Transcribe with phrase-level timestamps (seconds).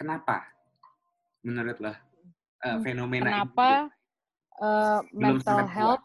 [0.00, 0.48] kenapa
[1.44, 1.96] menurut lo uh,
[2.80, 3.92] fenomena kenapa
[4.56, 6.04] uh, mental health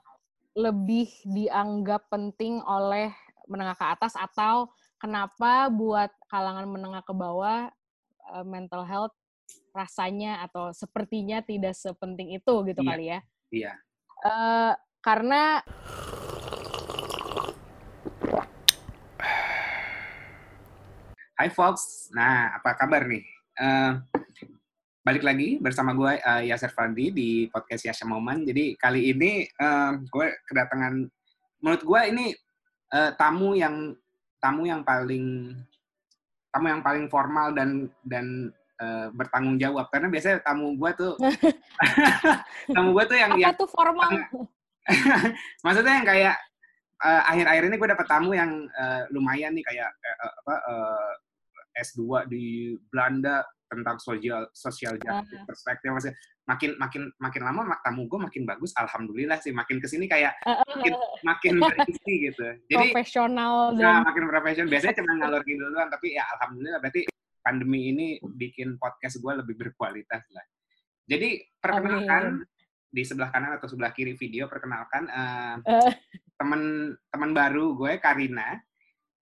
[0.51, 3.15] lebih dianggap penting oleh
[3.47, 4.67] menengah ke atas atau
[4.99, 7.71] kenapa buat kalangan menengah ke bawah
[8.35, 9.15] uh, mental health
[9.71, 12.87] rasanya atau sepertinya tidak sepenting itu gitu iya.
[12.91, 13.19] kali ya?
[13.51, 13.73] Iya.
[14.23, 15.63] Uh, karena
[21.35, 23.34] Hai folks, nah apa kabar nih?
[23.55, 24.03] Uh,
[25.05, 28.43] balik lagi bersama gue uh, Yasir Fandi di podcast Yasha Momen.
[28.43, 31.07] Jadi kali ini uh, gue kedatangan,
[31.63, 32.25] menurut gue ini
[32.91, 33.95] uh, tamu yang
[34.43, 35.55] tamu yang paling
[36.51, 38.51] tamu yang paling formal dan dan
[38.83, 41.13] uh, bertanggung jawab karena biasanya tamu gue tuh
[42.75, 44.11] tamu gue tuh yang apa yang, tuh formal?
[45.65, 46.35] maksudnya yang kayak
[47.05, 49.89] akhir-akhir uh, ini gue dapet tamu yang uh, lumayan nih kayak
[50.23, 51.11] uh, apa uh,
[51.75, 55.45] S2 di Belanda tentang sosial sosial justice uh.
[55.45, 60.05] perspektif maksudnya makin makin makin lama tamu gue makin bagus alhamdulillah sih makin ke sini
[60.05, 60.93] kayak makin
[61.25, 66.13] makin berisi gitu jadi profesional nah, dan makin profesional biasanya cuma ngalor gitu doang tapi
[66.13, 67.01] ya alhamdulillah berarti
[67.41, 70.45] pandemi ini bikin podcast gue lebih berkualitas lah
[71.09, 72.93] jadi perkenalkan Amin.
[72.93, 75.91] di sebelah kanan atau sebelah kiri video perkenalkan uh, uh.
[76.37, 78.53] teman teman baru gue Karina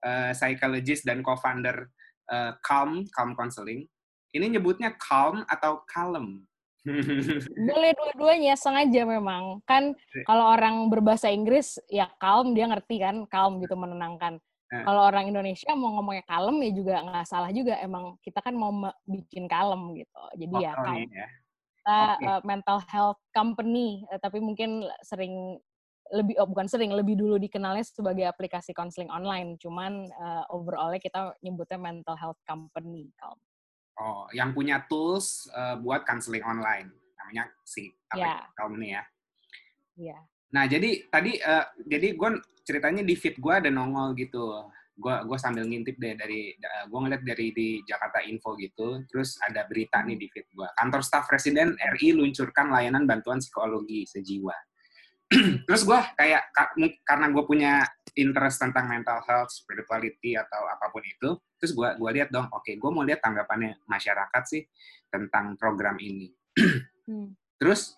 [0.04, 1.88] uh, psychologist dan co-founder
[2.34, 3.86] uh, Calm, Calm Counseling.
[4.34, 6.42] Ini nyebutnya calm atau kalem?
[7.70, 9.62] Boleh dua-duanya, sengaja memang.
[9.70, 9.94] Kan
[10.26, 14.42] kalau orang berbahasa Inggris, ya calm, dia ngerti kan, calm gitu, menenangkan.
[14.74, 14.84] Yeah.
[14.90, 17.78] Kalau orang Indonesia mau ngomongnya kalem, ya juga nggak salah juga.
[17.78, 18.74] Emang kita kan mau
[19.06, 20.22] bikin kalem gitu.
[20.34, 20.98] Jadi oh, ya calm.
[21.14, 21.28] Ya.
[21.78, 22.26] Kita okay.
[22.26, 25.62] uh, mental health company, uh, tapi mungkin sering
[26.14, 31.34] lebih oh bukan sering lebih dulu dikenalnya sebagai aplikasi konseling online cuman uh, overallnya kita
[31.42, 33.42] nyebutnya mental health company Calm.
[33.94, 38.46] Oh, yang punya tools uh, buat konseling online namanya si yeah.
[38.54, 39.04] Calm nih ya.
[39.98, 40.10] Iya.
[40.14, 40.22] Yeah.
[40.54, 42.30] Nah jadi tadi uh, jadi gue
[42.62, 44.70] ceritanya di feed gue ada nongol gitu.
[44.94, 49.02] Gue gue sambil ngintip deh dari uh, gue ngeliat dari di Jakarta Info gitu.
[49.10, 50.68] Terus ada berita nih di feed gue.
[50.78, 54.54] Kantor staf presiden RI luncurkan layanan bantuan psikologi sejiwa
[55.68, 56.54] terus gue kayak
[57.06, 57.74] karena gue punya
[58.14, 62.62] interest tentang mental health, spirituality atau apa pun itu, terus gue gua lihat dong, oke,
[62.62, 64.62] okay, gue mau lihat tanggapannya masyarakat sih
[65.10, 66.30] tentang program ini.
[67.10, 67.58] hmm.
[67.58, 67.98] Terus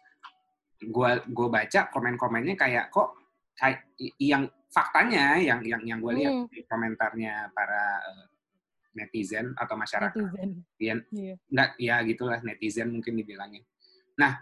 [0.79, 3.15] gue gue baca komen-komennya kayak kok
[3.55, 3.87] kayak
[4.19, 6.51] yang faktanya yang yang yang gue lihat hmm.
[6.51, 8.25] di komentarnya para uh,
[8.95, 10.59] netizen atau masyarakat, netizen.
[10.79, 11.35] Ya, yeah.
[11.51, 13.63] nggak ya gitulah netizen mungkin dibilangnya.
[14.15, 14.39] Nah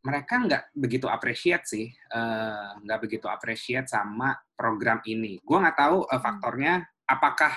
[0.00, 5.36] mereka nggak begitu appreciate sih, uh, nggak begitu appreciate sama program ini.
[5.44, 7.52] Gue nggak tahu uh, faktornya apakah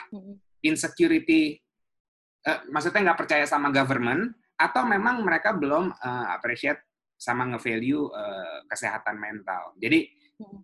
[0.60, 1.60] insecurity,
[2.44, 6.84] uh, maksudnya nggak percaya sama government, atau memang mereka belum uh, appreciate
[7.16, 9.72] sama nge-value uh, kesehatan mental.
[9.80, 10.12] Jadi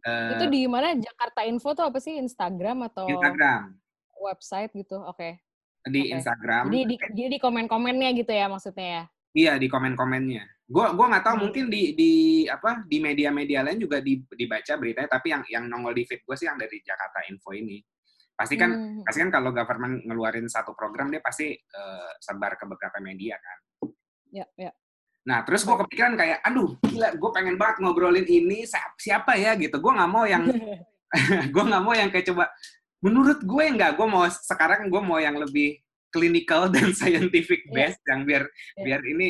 [0.04, 3.80] uh, itu di mana Jakarta Info tuh apa sih Instagram atau Instagram
[4.20, 5.00] website gitu?
[5.00, 5.40] Oke.
[5.80, 5.88] Okay.
[5.88, 6.20] Di okay.
[6.20, 6.68] Instagram.
[6.68, 9.04] Jadi di, di, di komen-komennya gitu ya maksudnya ya?
[9.36, 10.44] Iya di komen-komennya.
[10.70, 11.44] Gue gua nggak tahu hmm.
[11.46, 12.12] mungkin di di
[12.46, 16.36] apa di media-media lain juga di, dibaca beritanya, tapi yang yang nongol di feed gue
[16.38, 17.82] sih yang dari Jakarta Info ini.
[18.34, 19.02] Pasti kan hmm.
[19.06, 23.58] pasti kan kalau government ngeluarin satu program dia pasti uh, sebar ke beberapa media kan.
[24.30, 24.72] Ya ya.
[25.26, 28.66] Nah terus gue kepikiran kayak, aduh gila, gue pengen banget ngobrolin ini
[28.98, 29.78] siapa ya gitu.
[29.78, 30.46] Gue nggak mau yang
[31.54, 32.50] gue nggak mau yang kayak coba.
[33.00, 35.80] Menurut gue nggak, gue mau sekarang gue mau yang lebih
[36.10, 37.74] clinical dan scientific iya.
[37.74, 38.10] based yeah.
[38.14, 38.86] yang biar yeah.
[38.86, 39.30] biar ini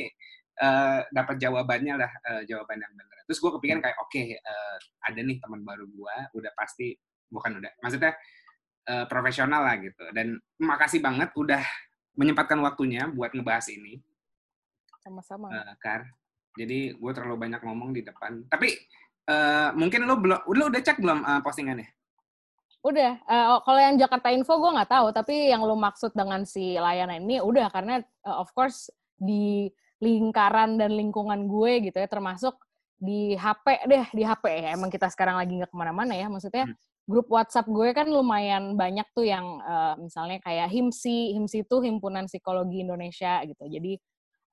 [0.59, 3.17] uh, dapat jawabannya lah uh, jawaban yang benar.
[3.29, 6.95] Terus gue kepikiran kayak oke okay, uh, ada nih teman baru gue udah pasti
[7.29, 8.13] bukan udah maksudnya
[8.89, 11.61] uh, profesional lah gitu dan makasih banget udah
[12.17, 14.01] menyempatkan waktunya buat ngebahas ini.
[14.99, 15.47] Sama-sama.
[15.47, 16.03] Uh, Kar.
[16.59, 18.43] Jadi gue terlalu banyak ngomong di depan.
[18.51, 18.75] Tapi
[19.31, 21.87] uh, mungkin lo belum lo udah cek belum uh, postingannya?
[22.79, 26.79] Udah, uh, kalau yang Jakarta Info gue nggak tahu, tapi yang lu maksud dengan si
[26.79, 28.87] layanan ini udah karena uh, of course
[29.19, 29.67] di
[29.99, 32.55] lingkaran dan lingkungan gue gitu ya, termasuk
[32.95, 34.69] di HP deh, di HP ya.
[34.79, 37.03] Emang kita sekarang lagi nggak ke mana-mana ya, maksudnya hmm.
[37.03, 42.31] grup WhatsApp gue kan lumayan banyak tuh yang uh, misalnya kayak HIMSI, HIMSI itu Himpunan
[42.31, 43.67] Psikologi Indonesia gitu.
[43.67, 43.99] Jadi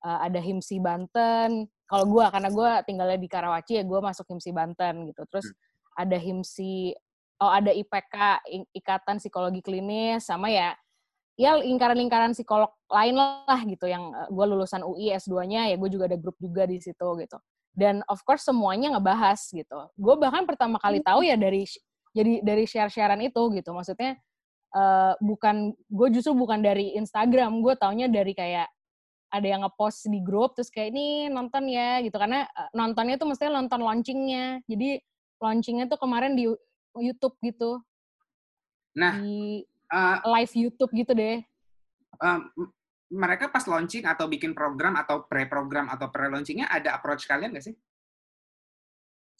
[0.03, 1.63] uh, ada HIMSI Banten.
[1.87, 5.23] Kalau gue, karena gue tinggalnya di Karawaci ya gue masuk HIMSI Banten gitu.
[5.31, 6.01] Terus hmm.
[6.03, 6.91] ada HIMSI
[7.41, 8.41] oh ada IPK
[8.73, 10.73] Ikatan Psikologi Klinis sama ya
[11.37, 16.09] ya lingkaran-lingkaran psikolog lain lah gitu yang eh, gue lulusan UI S2-nya ya gue juga
[16.09, 17.37] ada grup juga di situ gitu.
[17.77, 19.77] Dan of course semuanya ngebahas gitu.
[19.93, 21.61] Gue bahkan pertama kali tahu ya dari
[22.17, 23.69] jadi dari share-sharean itu gitu.
[23.69, 24.17] Maksudnya
[24.73, 28.65] uh, bukan gue justru bukan dari Instagram gue taunya dari kayak
[29.29, 32.17] ada yang ngepost di grup terus kayak ini nonton ya gitu.
[32.17, 34.65] Karena uh, nontonnya tuh mestinya nonton launchingnya.
[34.65, 34.97] Jadi
[35.37, 36.49] launchingnya tuh kemarin di
[37.01, 37.81] YouTube gitu
[38.97, 39.61] Nah, di
[39.93, 41.41] uh, live YouTube gitu deh
[42.17, 42.49] um,
[43.07, 47.75] mereka pas launching atau bikin program atau pre-program atau pre-launchingnya ada approach kalian nggak sih?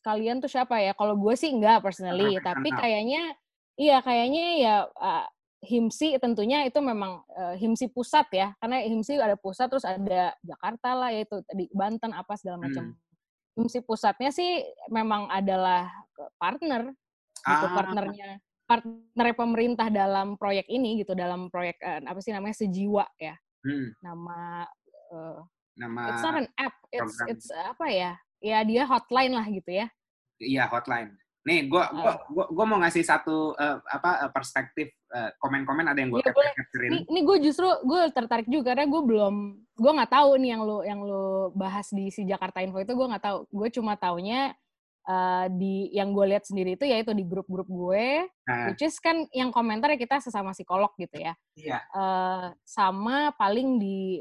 [0.06, 2.48] kalian tuh siapa ya kalau gue sih enggak personally Representatif.
[2.63, 3.24] tapi kayaknya
[3.75, 5.27] iya kayaknya ya uh,
[5.60, 10.89] himsi tentunya itu memang uh, himsi pusat ya karena himsi ada pusat terus ada Jakarta
[10.95, 12.95] lah yaitu di Banten apa segala macam Hmm.
[13.57, 14.63] himsi pusatnya sih
[14.94, 15.89] memang adalah
[16.38, 16.94] partner
[17.48, 17.74] gitu Ah.
[17.74, 18.30] partnernya
[18.64, 23.90] partner pemerintah dalam proyek ini gitu dalam proyek eh, apa sih namanya sejiwa ya Hmm,
[24.00, 24.68] nama
[25.10, 25.40] eh,
[25.76, 27.28] nama it's not an app it's program.
[27.30, 29.88] it's apa ya ya dia hotline lah gitu ya
[30.38, 31.16] iya hotline.
[31.42, 32.18] Nih, gua gua, Ah.
[32.28, 34.92] gua gua mau ngasih satu eh, apa perspektif
[35.40, 36.52] komen-komen ada yang gua Iya, boleh.
[36.52, 36.90] capture-capturein.
[36.92, 39.36] ini ini gue justru gue tertarik juga karena gue belum
[39.74, 43.08] gue nggak tahu nih yang lo yang lo bahas di si Jakarta Info itu gue
[43.08, 44.52] nggak tahu gue cuma taunya
[45.07, 49.27] eh, di yang gue lihat sendiri itu yaitu di grup-grup gue Nah, which is kan
[49.31, 51.80] yang komentar ya kita sesama psikolog gitu ya iya.
[51.88, 54.19] Eh, sama paling di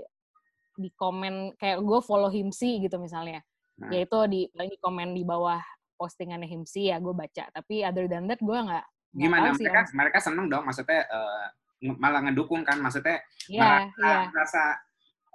[0.76, 3.42] di komen kayak gue follow himsi gitu misalnya
[3.76, 3.92] Nah.
[3.92, 5.60] yaitu di paling di komen di bawah
[5.96, 9.80] postingannya himsi ya gue baca tapi other than that gue nggak Gimana tahu sih mereka
[9.92, 11.44] mereka seneng dong maksudnya eh,
[11.84, 14.18] nge- malah ngedukung kan maksudnya Iya, merasa, iya.
[14.32, 14.62] merasa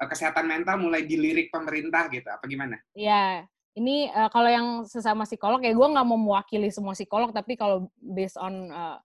[0.02, 2.78] eh, kesehatan mental mulai dilirik pemerintah gitu apa gimana?
[2.94, 3.46] Ya,
[3.78, 7.88] ini eh, kalau yang sesama psikolog ya gue nggak mau mewakili semua psikolog, tapi kalau
[8.00, 8.98] based on eh,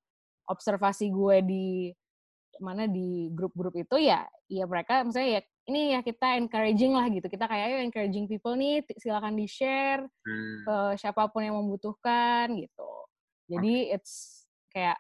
[0.50, 1.66] observasi gue di
[2.56, 7.26] mana di grup-grup itu ya, ya mereka misalnya ya ini ya kita encouraging lah gitu,
[7.26, 10.58] kita kayak ayo encouraging people nih, silakan di share Hmm.
[10.66, 12.90] ke siapa pun yang membutuhkan gitu.
[13.46, 14.98] Jadi it's kayak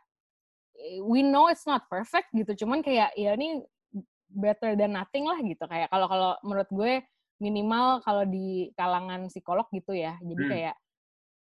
[0.78, 3.64] eh, we know it's not perfect gitu, cuman kayak ya ini
[4.30, 6.92] better than nothing lah gitu kayak kalau kalau menurut gue
[7.36, 10.16] minimal kalau di kalangan psikolog gitu ya.
[10.24, 10.50] Jadi Hmm.
[10.50, 10.76] kayak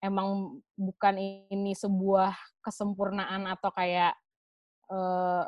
[0.03, 0.29] emang
[0.77, 1.15] bukan
[1.49, 4.15] ini sebuah kesempurnaan atau kayak
[4.91, 5.45] eh,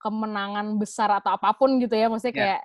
[0.00, 2.08] kemenangan besar atau apa pun gitu ya.
[2.08, 2.40] Maksudnya Ya.
[2.40, 2.62] kayak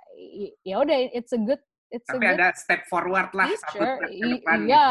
[0.64, 1.60] ya udah it's a good
[1.92, 4.56] it's a Tapi good ada step forward lah satu step ke depan.
[4.58, 4.68] gitu.
[4.72, 4.86] iya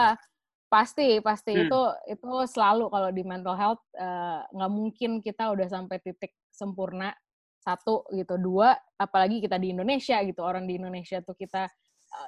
[0.65, 1.65] pasti pasti Hmm.
[1.67, 7.11] itu itu selalu kalau di mental health eh, nggak mungkin kita udah sampai titik sempurna
[7.59, 11.65] satu gitu dua apalagi kita di Indonesia gitu orang di Indonesia tuh kita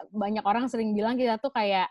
[0.10, 1.88] banyak orang sering bilang kita tuh kayak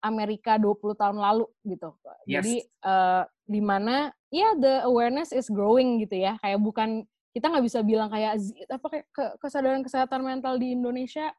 [0.00, 1.90] Amerika 20 tahun lalu gitu.
[2.24, 2.42] Yes.
[2.42, 6.38] jadi eh, di mana ya the awareness is growing gitu ya.
[6.38, 6.88] Kayak bukan
[7.32, 11.32] kita nggak bisa bilang kayak "Z- apa kayak ke- kesadaran kesehatan mental di Indonesia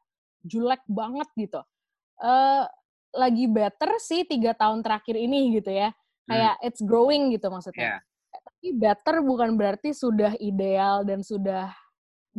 [0.44, 1.60] jelek banget gitu.
[2.20, 2.64] Eh
[3.08, 5.90] lagi better sih tiga tahun terakhir ini gitu ya.
[6.28, 7.98] Kayak it's growing gitu maksudnya.
[7.98, 7.98] Iya.
[8.28, 11.72] tapi better bukan berarti sudah ideal dan sudah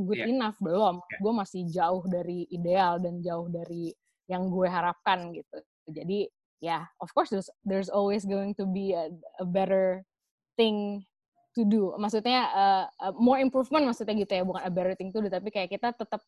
[0.06, 0.32] good Iya.
[0.32, 1.18] enough belum Iya.
[1.20, 3.92] gue masih jauh dari ideal dan jauh dari
[4.30, 5.58] yang gue harapkan gitu
[5.90, 6.30] jadi
[6.60, 9.10] ya of course there's, there's always going to be a,
[9.40, 10.04] a better
[10.60, 11.02] thing
[11.56, 15.20] to do maksudnya uh, uh, more improvement maksudnya gitu ya bukan a better thing to
[15.24, 16.22] do tapi kayak kita tetap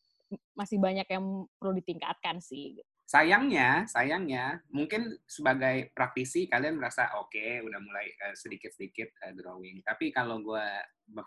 [0.56, 2.91] masih banyak yang perlu ditingkatkan sih gitu.
[3.12, 9.84] Sayangnya, sayangnya mungkin sebagai praktisi kalian merasa oke udah mulai eh, sedikit-sedikit eh, growing.
[9.84, 10.64] Tapi kalau gue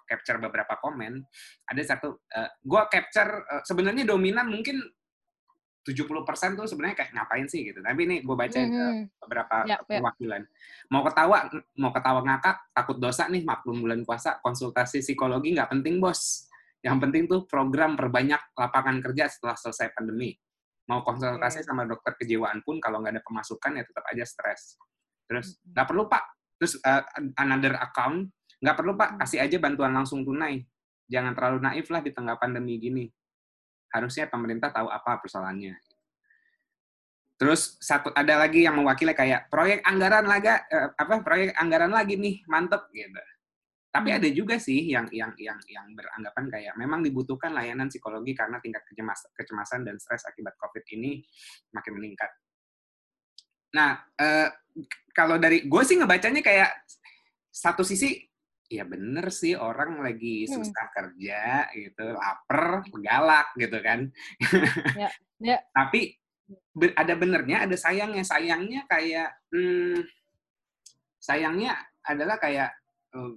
[0.08, 1.20] capture beberapa komen,
[1.68, 4.80] ada satu eh, gue capture eh, sebenarnya dominan mungkin
[5.84, 7.84] 70% tuh sebenarnya kayak ngapain sih gitu.
[7.84, 9.20] Tapi ini gue baca eh, Mhm.
[9.20, 10.00] beberapa Ya, ya.
[10.00, 10.42] perwakilan.
[10.88, 16.00] Mau ketawa, mau ketawa ngakak, takut dosa nih maklum bulan puasa, konsultasi psikologi nggak penting
[16.00, 16.48] bos.
[16.80, 20.32] Yang penting tuh program perbanyak lapangan kerja setelah selesai pandemi.
[20.84, 21.66] Mau konsultasi Oke.
[21.66, 24.76] sama dokter kejiwaan pun kalau nggak ada pemasukan ya tetap aja stres.
[25.24, 26.24] Terus nggak perlu pak.
[26.60, 27.02] Terus uh,
[27.40, 28.28] another account
[28.60, 30.64] nggak perlu pak kasih aja bantuan langsung tunai.
[31.08, 33.08] Jangan terlalu naif lah di tengah pandemi gini.
[33.92, 35.76] Harusnya pemerintah tahu apa persoalannya.
[37.34, 42.14] Terus satu ada lagi yang mewakili kayak proyek anggaran laga eh, apa proyek anggaran lagi
[42.14, 43.20] nih mantep gitu.
[43.94, 44.18] Tapi Hmm.
[44.18, 48.82] ada juga sih yang yang yang yang beranggapan kayak memang dibutuhkan layanan psikologi karena tingkat
[48.90, 51.22] kecemas, kecemasan dan stres akibat COVID ini
[51.70, 52.26] makin meningkat.
[53.78, 54.50] Nah, eh,
[55.14, 56.74] kalau dari gue sih ngebacanya kayak
[57.54, 58.18] satu sisi
[58.66, 60.58] ya bener sih orang lagi Hmm.
[60.58, 64.10] susah kerja gitu, lapar, galak gitu kan.
[64.98, 65.58] Ya, ya.
[65.70, 66.18] Tapi
[66.98, 68.26] ada benernya, ada sayangnya.
[68.26, 70.02] Sayangnya kayak hmm,
[71.22, 72.74] sayangnya adalah kayak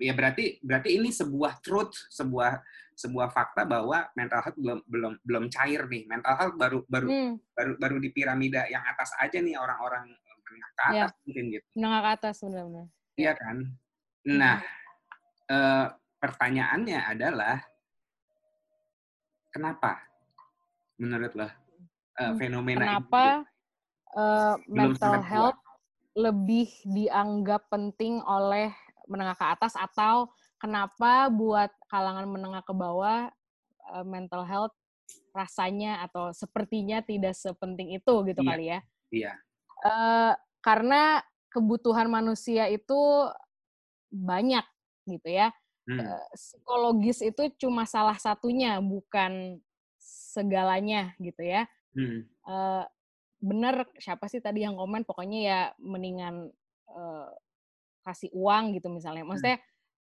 [0.02, 2.62] ya berarti berarti ini sebuah truth, sebuah
[2.98, 6.04] sebuah fakta bahwa mental health belum belum belum cair nih.
[6.10, 10.10] Mental health baru baru Hmm, baru baru di piramida yang atas aja nih orang-orang
[10.48, 11.04] menengah ke Ya.
[11.06, 11.66] atas mungkin gitu.
[11.78, 12.88] menengah ke atas benar-benar.
[13.18, 13.58] Iya kan?
[14.28, 14.58] Nah,
[15.50, 17.58] eh, pertanyaannya adalah
[19.54, 20.08] kenapa?
[20.98, 23.46] menurut lo uh, fenomena Kenapa itu?
[24.18, 25.62] Uh, mental health
[26.18, 28.74] lebih dianggap penting oleh
[29.08, 33.32] menengah ke atas atau kenapa buat kalangan menengah ke bawah
[33.96, 34.76] uh, mental health
[35.32, 38.50] rasanya atau sepertinya tidak sepenting itu gitu iya.
[38.50, 38.80] kali ya?
[39.10, 39.34] Iya.
[39.86, 43.00] Uh, karena kebutuhan manusia itu
[44.12, 44.66] banyak
[45.08, 45.54] gitu ya.
[45.88, 46.04] Hmm.
[46.04, 49.64] Uh, psikologis itu cuma salah satunya, bukan
[50.02, 51.64] segalanya gitu ya.
[51.96, 52.28] Hmm.
[52.44, 52.84] Uh,
[53.38, 56.50] bener siapa sih tadi yang komen pokoknya ya mendingan
[56.90, 57.30] uh,
[58.08, 59.28] kasih uang gitu misalnya.
[59.28, 59.36] Hmm.
[59.36, 59.58] Maksudnya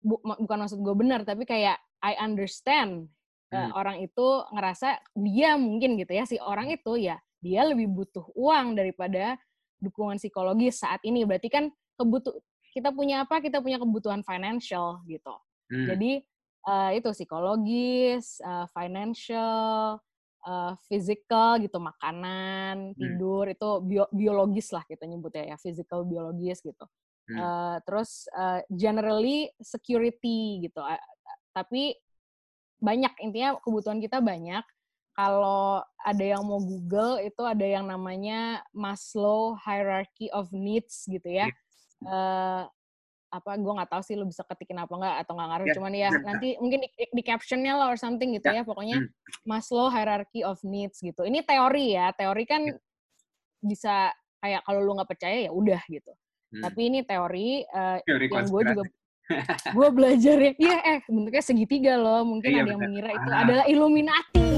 [0.03, 3.07] bu, bukan maksud gue bener tapi kayak I understand
[3.50, 3.71] hmm.
[3.73, 8.75] orang itu ngerasa dia mungkin gitu ya si orang itu ya dia lebih butuh uang
[8.75, 9.39] daripada
[9.79, 12.35] dukungan psikologis saat ini berarti kan kebutuh
[12.75, 15.35] kita punya apa kita punya kebutuhan financial gitu
[15.71, 15.88] hmm.
[15.95, 16.12] jadi
[16.67, 20.00] uh, itu psikologis uh, financial
[20.47, 23.00] uh, physical gitu makanan hmm.
[23.00, 26.88] tidur itu bio, biologis lah kita nyebutnya ya physical biologis gitu
[27.29, 27.37] hmm.
[27.37, 30.99] uh, terus uh, generally security gitu uh,
[31.53, 31.95] tapi
[32.83, 34.63] banyak intinya kebutuhan kita banyak
[35.13, 41.53] kalau ada yang mau Google itu ada yang namanya Maslow Hierarchy of Needs gitu ya.
[42.01, 42.65] Uh,
[43.33, 45.75] apa gue nggak tahu sih lu bisa ketikin apa nggak atau nggak ngaruh yeah.
[45.81, 48.61] cuman ya nanti mungkin di, di captionnya lah or something gitu yeah.
[48.61, 49.09] ya pokoknya hmm.
[49.41, 52.77] Maslow Hierarchy of Needs gitu ini teori ya teori kan yeah.
[53.57, 56.13] bisa kayak kalau lu nggak percaya ya udah gitu
[56.53, 56.62] hmm.
[56.62, 58.83] tapi ini teori, uh, teori yang gue juga
[59.75, 63.41] gue belajar ya iya eh bentuknya segitiga loh mungkin iya, ada yang mengira itu ah.
[63.48, 64.50] adalah Illuminati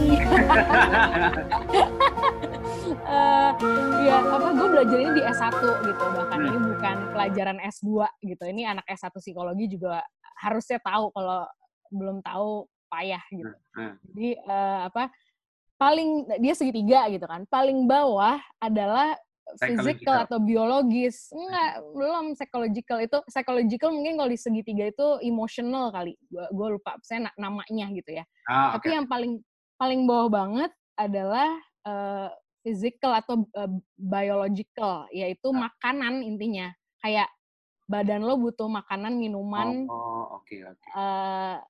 [3.05, 3.51] uh,
[4.09, 6.49] ya apa gue belajar ini di S1 gitu bahkan hmm.
[6.49, 7.89] ini bukan pelajaran S2
[8.25, 10.01] gitu ini anak S1 psikologi juga
[10.41, 11.45] harusnya tahu kalau
[11.93, 13.79] belum tahu payah gitu hmm.
[13.79, 13.95] hmm.
[14.13, 15.03] jadi uh, apa
[15.75, 19.13] paling dia segitiga gitu kan paling bawah adalah
[19.61, 21.29] physical atau biologis.
[21.31, 22.97] Enggak belum psychological.
[23.01, 26.17] Itu psychological mungkin kalau di segitiga itu emotional kali.
[26.29, 28.25] Gue lupa saya namanya gitu ya.
[28.49, 29.41] Ah, tapi yang paling
[29.77, 31.49] paling bawah banget adalah
[31.85, 32.29] uh,
[32.65, 35.69] physical atau uh, biological yaitu ah.
[35.69, 36.73] makanan intinya.
[37.05, 37.29] Kayak
[37.85, 40.91] badan lo butuh makanan minuman oh, okay, okay.
[40.97, 41.61] Uh,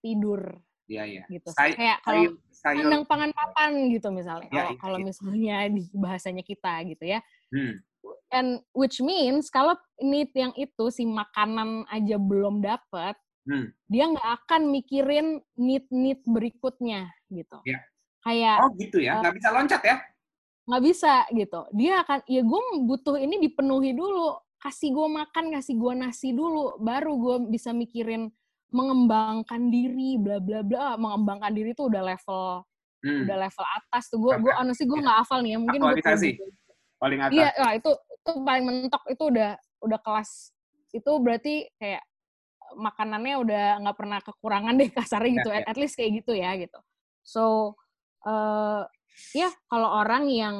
[0.00, 1.24] tidur Iya, iya.
[1.28, 1.48] Gitu.
[1.52, 4.48] Say kayak kalau sayur pangan papan gitu misalnya.
[4.50, 7.20] Ya, kalau ya, misalnya di bahasanya kita gitu ya.
[7.52, 7.84] Hmm.
[8.32, 13.14] And which means kalau need yang itu si makanan aja belum dapat,
[13.44, 13.68] hmm.
[13.88, 17.60] dia nggak akan mikirin need-need berikutnya gitu.
[17.68, 17.84] Ya.
[18.24, 19.96] Kayak Oh gitu ya, nggak uh, bisa loncat ya?
[20.68, 21.60] Nggak bisa gitu.
[21.72, 24.36] Dia akan, ya gue butuh ini dipenuhi dulu.
[24.58, 28.26] Kasih gue makan, kasih gue nasi dulu, baru gue bisa mikirin
[28.68, 30.94] mengembangkan diri bla bla bla.
[31.00, 32.64] Mengembangkan diri itu udah level
[33.04, 33.20] hmm.
[33.26, 34.18] udah level atas tuh.
[34.20, 35.58] Gue gue honestly gue nggak hafal nih ya.
[35.58, 36.30] Mungkin Aktualisasi.
[36.98, 37.34] paling atas.
[37.34, 39.02] Iya nah, itu itu paling mentok.
[39.08, 39.50] Itu udah
[39.84, 40.30] udah kelas.
[40.92, 42.02] Itu berarti kayak
[42.76, 45.50] makanannya udah nggak pernah kekurangan deh kasarnya gitu.
[45.52, 45.66] Ya, ya.
[45.68, 46.78] at least kayak gitu ya gitu.
[47.24, 47.74] So
[48.28, 48.84] uh,
[49.32, 50.56] ya kalau orang yang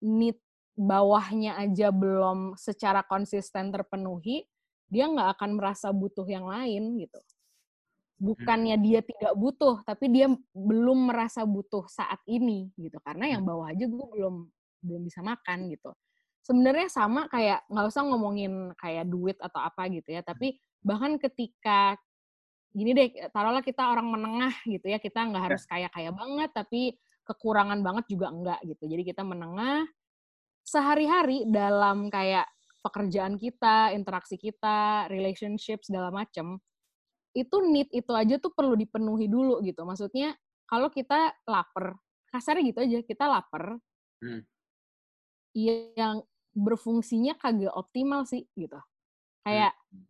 [0.00, 0.38] need
[0.76, 4.44] bawahnya aja belum secara konsisten terpenuhi
[4.86, 7.18] dia nggak akan merasa butuh yang lain gitu.
[8.16, 8.84] Bukannya hmm.
[8.84, 12.96] dia tidak butuh, tapi dia belum merasa butuh saat ini gitu.
[13.04, 13.50] Karena yang hmm.
[13.52, 14.34] bawah aja gue belum
[14.84, 15.92] belum bisa makan gitu.
[16.40, 21.98] Sebenarnya sama kayak nggak usah ngomongin kayak duit atau apa gitu ya, tapi bahkan ketika
[22.70, 25.46] gini deh, taruhlah kita orang menengah gitu ya, kita nggak ya.
[25.50, 26.94] harus kaya-kaya banget, tapi
[27.26, 28.86] kekurangan banget juga enggak gitu.
[28.86, 29.88] Jadi kita menengah,
[30.62, 32.46] sehari-hari dalam kayak
[32.86, 36.62] pekerjaan kita, interaksi kita, relationship segala macam,
[37.36, 39.84] itu need itu aja tuh perlu dipenuhi dulu gitu.
[39.84, 40.32] Maksudnya
[40.64, 42.00] kalau kita lapar,
[42.32, 43.76] kasarnya gitu aja, kita lapar,
[44.24, 44.42] hmm.
[45.52, 46.24] yang
[46.56, 48.80] berfungsinya kagak optimal sih gitu.
[49.44, 50.04] Kayak hmm.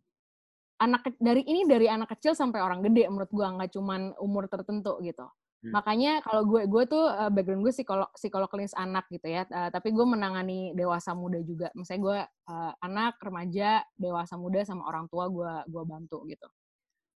[0.87, 4.97] anak dari ini dari anak kecil sampai orang gede menurut gua nggak cuman umur tertentu
[5.03, 5.27] gitu.
[5.57, 5.73] Hmm.
[5.73, 9.41] Makanya kalau gue gue tuh uh, background gue psikolog psikolog klinis anak gitu ya.
[9.49, 11.73] Uh, tapi gue menangani dewasa muda juga.
[11.73, 12.19] Misalnya gue
[12.53, 16.45] uh, anak, remaja, dewasa muda sama orang tua gue gue bantu gitu.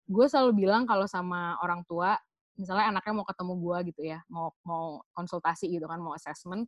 [0.07, 2.15] Gue selalu bilang kalau sama orang tua,
[2.55, 6.65] misalnya anaknya mau ketemu gue gitu ya, mau mau konsultasi gitu kan, mau assessment,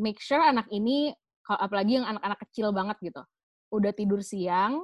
[0.00, 1.14] make sure anak ini
[1.46, 3.22] apalagi yang anak-anak kecil banget gitu,
[3.70, 4.82] udah tidur siang,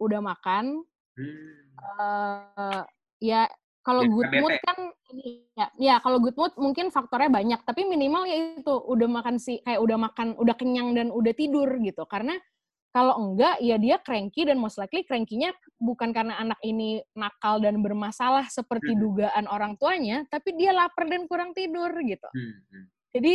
[0.00, 0.80] udah makan,
[1.18, 1.60] hmm.
[1.76, 2.82] uh,
[3.20, 3.44] ya
[3.84, 4.78] kalau ya, good mood kan
[5.60, 9.60] ya, ya kalau good mood mungkin faktornya banyak, tapi minimal ya itu udah makan sih
[9.60, 12.08] kayak udah makan, udah kenyang dan udah tidur gitu.
[12.08, 12.32] Karena
[12.94, 15.50] Kalau enggak, ya dia cranky dan most likely cranky-nya
[15.82, 19.02] bukan karena anak ini nakal dan bermasalah seperti Hmm.
[19.02, 22.28] dugaan orang tuanya, tapi dia lapar dan kurang tidur gitu.
[22.30, 22.84] Hmm, hmm.
[23.18, 23.34] Jadi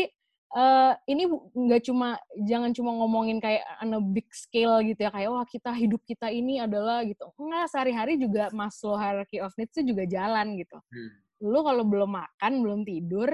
[0.50, 5.14] eh, ini bu- nggak cuma jangan cuma ngomongin kayak on a big scale gitu ya
[5.14, 7.30] kayak wah kita hidup kita ini adalah gitu.
[7.38, 10.80] Enggak, sehari-hari juga Maslow hierarchy of needs itu juga jalan gitu.
[10.90, 11.12] Hmm.
[11.46, 13.30] Lu kalau belum makan, belum tidur,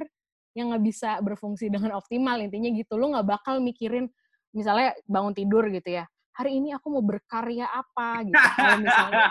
[0.58, 3.00] yang nggak bisa berfungsi dengan optimal intinya gitu.
[3.00, 4.12] Lu nggak bakal mikirin
[4.52, 6.06] misalnya bangun tidur gitu ya.
[6.36, 8.28] Hari ini aku mau berkarya apa?
[8.28, 8.36] gitu.
[8.60, 9.24] Kalau misalnya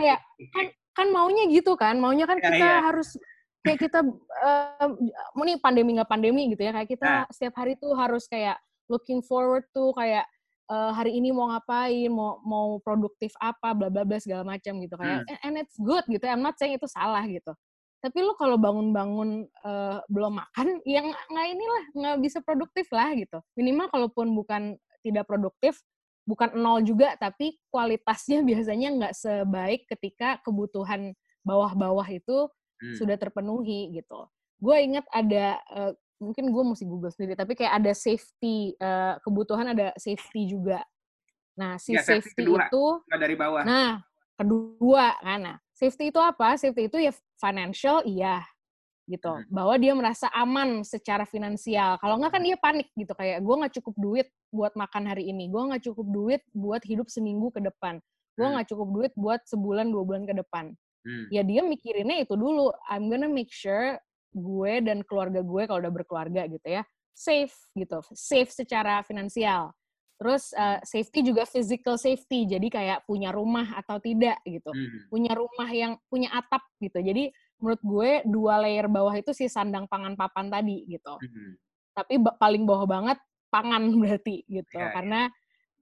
[0.00, 2.00] kayak kan kan maunya gitu kan.
[2.00, 2.80] Maunya kan Iya, kita iya.
[2.80, 3.08] harus
[3.60, 3.98] kayak kita
[4.44, 4.88] eh
[5.32, 6.72] mau nih pandemi nggak pandemi gitu ya.
[6.72, 7.24] Kayak kita Nah.
[7.28, 8.56] setiap hari tuh harus kayak
[8.88, 10.24] looking forward tuh kayak
[10.64, 12.08] eh, hari ini mau ngapain?
[12.08, 13.76] Mau mau produktif apa?
[13.76, 15.28] Bla bla bla segala macam gitu kayak.
[15.28, 15.44] Hmm.
[15.44, 16.24] and it's good gitu.
[16.24, 17.52] I'm not saying itu salah gitu.
[18.00, 23.12] Tapi lu kalau bangun-bangun eh, belum makan ya nggak nggak inilah nggak bisa produktif lah
[23.12, 23.40] gitu.
[23.56, 24.62] Minimal kalaupun bukan
[25.04, 25.80] tidak produktif
[26.24, 31.12] bukan nol juga tapi kualitasnya biasanya nggak sebaik ketika kebutuhan
[31.44, 32.90] bawah-bawah itu Hmm.
[32.98, 34.26] sudah terpenuhi gitu.
[34.58, 39.70] Gue ingat ada eh, mungkin gue mesti google sendiri tapi kayak ada safety eh, kebutuhan
[39.72, 40.82] ada safety juga.
[41.54, 42.66] Nah si Ya, safety safety, kedua.
[42.66, 43.62] itu Nggak dari bawah.
[43.62, 44.02] Nah,
[44.34, 45.38] kedua kan.
[45.46, 46.58] Nah, safety itu apa?
[46.58, 48.42] Safety itu ya financial iya
[49.04, 49.32] gitu.
[49.32, 49.44] Hmm.
[49.52, 52.00] Bahwa dia merasa aman secara finansial.
[52.00, 55.48] Kalau nggak kan dia panik gitu kayak gue nggak cukup duit buat makan hari ini.
[55.52, 58.00] Gue nggak cukup duit buat hidup seminggu ke depan.
[58.34, 58.58] Gue Hmm.
[58.58, 60.72] nggak cukup duit buat sebulan dua bulan ke depan.
[61.04, 61.26] Hmm.
[61.28, 62.72] Ya dia mikirinnya itu dulu.
[62.88, 64.00] I'm gonna make sure
[64.34, 66.82] gue dan keluarga gue kalau udah berkeluarga gitu ya
[67.14, 68.02] safe gitu.
[68.12, 69.70] Safe secara finansial.
[70.18, 72.46] Terus uh, safety juga physical safety.
[72.46, 74.70] Jadi kayak punya rumah atau tidak gitu.
[74.70, 75.06] Hmm.
[75.10, 76.98] Punya rumah yang punya atap gitu.
[77.02, 77.30] Jadi
[77.64, 81.16] menurut gue dua layer bawah itu si sandang pangan papan tadi gitu.
[81.16, 81.56] Hmm.
[81.96, 83.16] Tapi ba- paling bawah banget
[83.48, 84.68] pangan berarti gitu.
[84.70, 84.92] Iya, iya.
[84.92, 85.20] Karena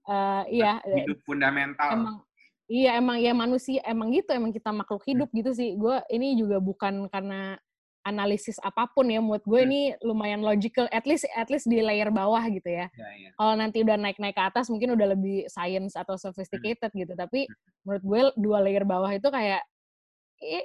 [0.05, 1.91] uh, iya Hidup fundamental.
[1.91, 2.15] emang
[2.63, 6.57] iya emang ya manusia emang gitu emang kita makhluk hidup gitu sih gue ini juga
[6.57, 7.59] bukan karena
[8.03, 9.67] analisis apa pun ya menurut gue Hmm.
[9.67, 13.29] ini lumayan logical at least at least di layer bawah gitu ya Ya, ya.
[13.33, 16.99] kalau nanti udah naik naik ke atas mungkin udah lebih science atau sophisticated Hmm.
[16.99, 17.47] gitu tapi
[17.83, 19.63] menurut gue dua layer bawah itu kayak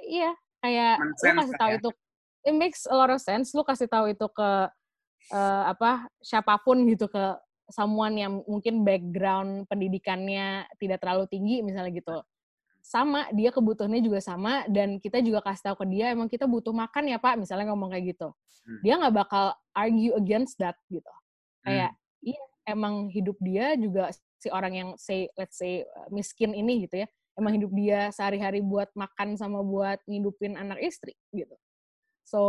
[0.05, 1.77] iya kayak lu kasih tahu ya.
[1.79, 1.89] itu
[2.47, 4.49] it makes a lot of sense lu kasih tahu itu ke
[5.31, 7.23] eh, apa siapa pun gitu ke
[7.69, 12.17] someone yang mungkin background pendidikannya tidak terlalu tinggi misalnya gitu
[12.79, 16.73] sama dia kebutuhannya juga sama dan kita juga kasih tahu ke dia emang kita butuh
[16.73, 18.85] makan ya pak misalnya ngomong kayak gitu Hmm.
[18.85, 21.09] dia nggak bakal argue against that gitu
[21.63, 22.27] kayak Hmm.
[22.27, 27.01] iya emang hidup dia juga si orang yang say let's say uh, miskin ini gitu
[27.01, 27.07] ya
[27.39, 31.55] emang hidup dia sehari-hari buat makan sama buat ngidupin anak istri gitu
[32.27, 32.41] so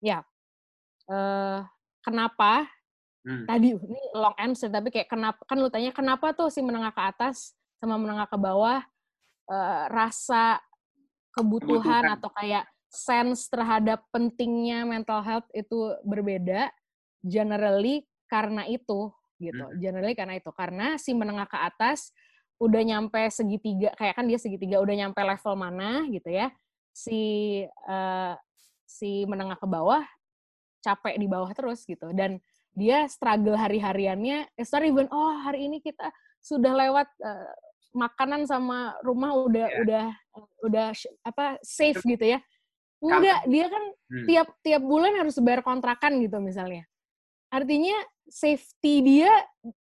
[0.00, 0.24] ya
[1.12, 1.60] eh
[2.02, 2.68] kenapa
[3.24, 3.48] Hmm.
[3.48, 7.02] tadi ini long answer tapi kayak kenapa kan lu tanya kenapa tuh si menengah ke
[7.08, 8.84] atas sama menengah ke bawah
[9.48, 10.60] eh, rasa
[11.32, 12.14] kebutuhan, Kebutuhan.
[12.20, 16.68] atau kayak sense terhadap pentingnya mental health itu berbeda
[17.24, 19.08] generally karena itu
[19.40, 19.80] gitu Hmm.
[19.80, 22.12] generally karena itu karena si menengah ke atas
[22.56, 26.54] udah nyampe segitiga kayak kan dia segitiga udah nyampe level mana gitu ya
[26.90, 27.20] si
[27.66, 28.34] eh,
[28.84, 30.02] si menengah ke bawah
[30.80, 32.38] capek di bawah terus gitu dan
[32.74, 37.50] dia struggle hari-hariannya it's not even oh hari ini kita sudah lewat eh,
[37.94, 39.78] makanan sama rumah udah Iya.
[39.82, 40.06] udah
[40.66, 40.86] udah
[41.22, 42.38] apa safe gitu ya
[43.00, 44.26] enggak dia kan Hmm.
[44.28, 46.86] tiap tiap bulan harus bayar kontrakan gitu misalnya
[47.50, 47.94] artinya
[48.28, 49.30] safety dia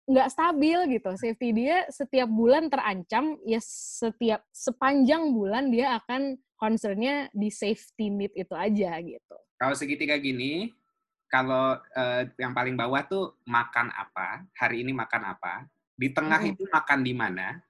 [0.10, 7.30] nggak stabil gitu safety dia setiap bulan terancam ya setiap sepanjang bulan dia akan concernnya
[7.34, 10.74] di safety need itu aja gitu Kalau segitiga gini,
[11.30, 16.54] kalau eh, yang paling bawah tuh makan apa, hari ini makan apa, di tengah Mm-mm.
[16.58, 17.62] itu makan di mana,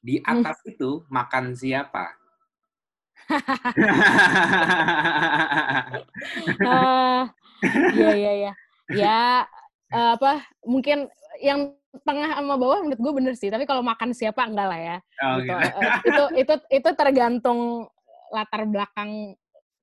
[0.00, 2.08] di atas itu makan siapa.
[6.64, 7.28] Ah,
[7.96, 8.52] Iya iya iya.
[8.92, 9.20] Ya
[9.92, 11.10] eh, apa mungkin
[11.42, 13.50] yang tengah sama bawah menurut gue bener sih.
[13.50, 14.96] Tapi kalau makan siapa enggak lah ya.
[15.22, 15.50] Oh, Gitu.
[15.50, 15.54] gitu.
[15.54, 17.60] Eh, itu itu itu tergantung
[18.34, 19.34] latar belakang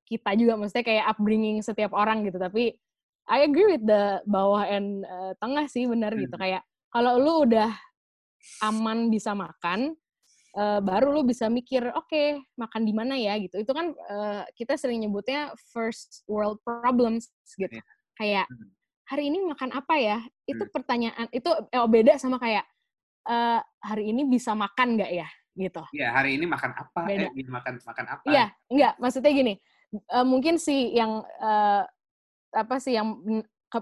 [0.08, 0.60] kita juga.
[0.60, 2.36] Maksudnya kayak upbringing setiap orang gitu.
[2.36, 2.76] Tapi
[3.30, 6.34] I agree with the bawah and eh, tengah sih bener gitu.
[6.36, 6.42] Hmm.
[6.42, 6.62] Kayak
[6.92, 7.70] kalau lu udah
[8.60, 9.94] aman bisa makan,
[10.52, 13.56] eh, baru lu bisa mikir, oke makan di mana ya gitu.
[13.56, 17.80] Itu kan eh, kita sering nyebutnya first world problems gitu.
[17.80, 17.84] Iya.
[18.20, 18.68] Kayak Hmm.
[19.12, 20.18] Hari ini makan apa ya?
[20.48, 20.72] Itu Hmm.
[20.72, 22.64] pertanyaan itu eh, beda sama kayak
[23.28, 25.84] eh, hari ini bisa makan nggak ya gitu.
[25.92, 27.00] Iya, hari ini makan apa?
[27.04, 27.28] Beda.
[27.28, 28.24] Eh, makan makan apa?
[28.24, 28.92] Iya, enggak.
[28.96, 29.54] Maksudnya gini,
[29.92, 31.82] eh, mungkin sih yang eh,
[32.52, 33.20] apa sih yang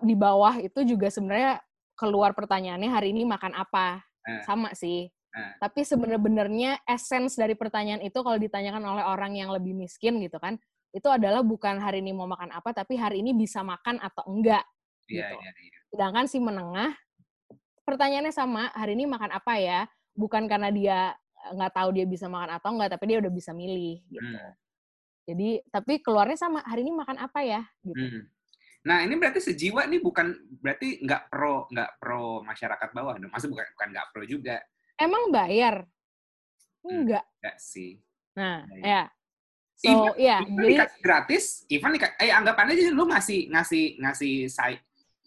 [0.02, 1.62] di bawah itu juga sebenarnya
[1.94, 4.42] keluar pertanyaannya hari ini makan apa Eh.
[4.44, 5.06] sama sih.
[5.30, 5.52] Eh.
[5.62, 10.58] Tapi sebenarnya essence dari pertanyaan itu kalau ditanyakan oleh orang yang lebih miskin gitu kan,
[10.90, 14.66] itu adalah bukan hari ini mau makan apa, tapi hari ini bisa makan atau enggak.
[15.10, 15.42] Iya, gitu.
[15.42, 15.78] iya, iya.
[15.90, 16.94] Sedangkan si menengah,
[17.82, 19.80] pertanyaannya sama, hari ini makan apa ya?
[20.14, 23.50] Bukan karena dia eh, nggak tahu dia bisa makan atau enggak, tapi dia udah bisa
[23.50, 24.22] milih gitu.
[24.22, 24.54] Hmm.
[25.26, 27.62] Jadi, tapi keluarnya sama, hari ini makan apa ya?
[27.82, 27.98] Gitu.
[27.98, 28.22] Hmm.
[28.80, 33.28] Nah ini berarti sejiwa nih bukan berarti nggak pro nggak pro masyarakat bawah dong.
[33.28, 34.56] Maksud bukan bukan nggak pro juga
[34.96, 35.84] Emang bayar?
[36.80, 37.04] Hmm.
[37.04, 37.24] Enggak.
[37.44, 38.00] nggak sih.
[38.36, 39.02] Nah, Iya, ya.
[39.80, 44.34] So, Even- ya, Even jadi gratis, even dika- eh anggapannya aja lu ngasih ngasih ngasih
[44.48, 44.76] say,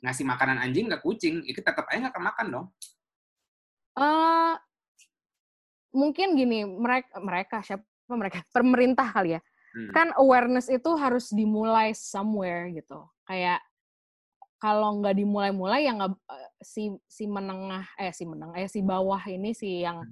[0.04, 2.68] ngasih makanan anjing ke kucing, itu tetap aja nggak kemakan dong.
[3.94, 4.56] eh
[5.94, 8.44] mungkin gini, mereka mereka siapa mereka?
[8.58, 9.42] Pemerintah kali ya.
[9.74, 9.90] Hmm.
[9.96, 13.10] Kan awareness itu harus dimulai somewhere gitu.
[13.26, 13.64] Kayak
[14.64, 19.20] kalau nggak dimulai-mulai ya nggak eh, si si menengah eh si menengah eh si bawah
[19.28, 20.08] ini si yang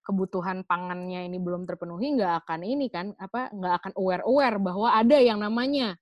[0.00, 4.88] kebutuhan pangannya ini belum terpenuhi nggak akan ini kan apa nggak akan aware aware bahwa
[4.96, 6.00] ada yang namanya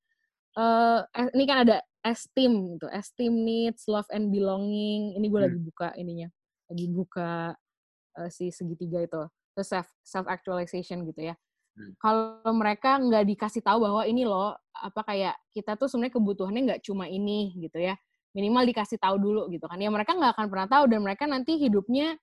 [0.59, 0.99] eh,
[1.35, 2.87] ini kan ada esteem gitu.
[2.91, 5.15] Esteem needs love and belonging.
[5.15, 5.47] Ini gue Hmm.
[5.47, 6.29] lagi buka ininya.
[6.71, 7.31] Lagi buka
[8.19, 9.23] eh, si segitiga itu.
[9.55, 11.37] Terus self self actualization gitu ya.
[11.79, 11.95] Hmm.
[12.03, 16.83] kalau mereka nggak dikasih tahu bahwa ini loh apa kayak kita tuh sebenarnya kebutuhannya nggak
[16.83, 17.95] cuma ini gitu ya.
[18.35, 19.79] Minimal dikasih tahu dulu gitu kan.
[19.79, 22.19] Ya mereka nggak akan pernah tahu dan mereka nanti hidupnya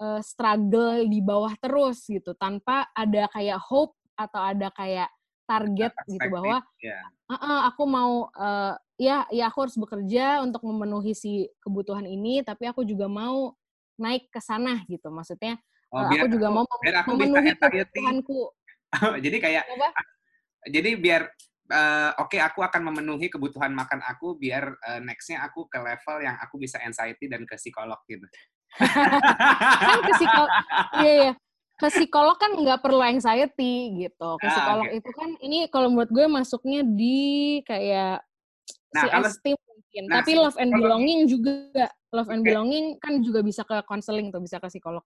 [0.00, 2.32] eh, struggle di bawah terus gitu.
[2.36, 5.12] Tanpa ada kayak hope atau ada kayak
[5.44, 6.98] target gitu Perspektif, bahwa ya.
[7.28, 12.40] "Ah, ah, aku mau eh, ya ya aku harus bekerja untuk memenuhi si kebutuhan ini
[12.46, 13.52] tapi aku juga mau
[13.98, 15.58] naik ke sana gitu maksudnya
[15.94, 17.78] Oh, eh, biar aku juga mau biar aku memenuhi entirety.
[18.02, 18.40] kebutuhanku
[19.24, 19.88] jadi kayak apa
[20.66, 21.22] jadi biar
[21.70, 26.34] eh, oke aku akan memenuhi kebutuhan makan aku biar eh, nextnya aku ke level yang
[26.42, 28.26] aku bisa anxiety dan ke psikolog gitu.
[29.86, 30.50] kan ke psikolog
[30.98, 31.32] iya iya
[31.84, 34.96] ke psikolog kan nggak perlu anxiety gitu ke Ah, psikolog oke.
[34.96, 37.18] itu kan ini kalau menurut gue masuknya di
[37.62, 38.24] kayak
[38.94, 41.52] Nah, si kalau- esteem mungkin nah, tapi love and belonging juga
[42.10, 42.48] love and Oke.
[42.48, 45.04] belonging kan juga bisa ke konseling tuh bisa ke psikolog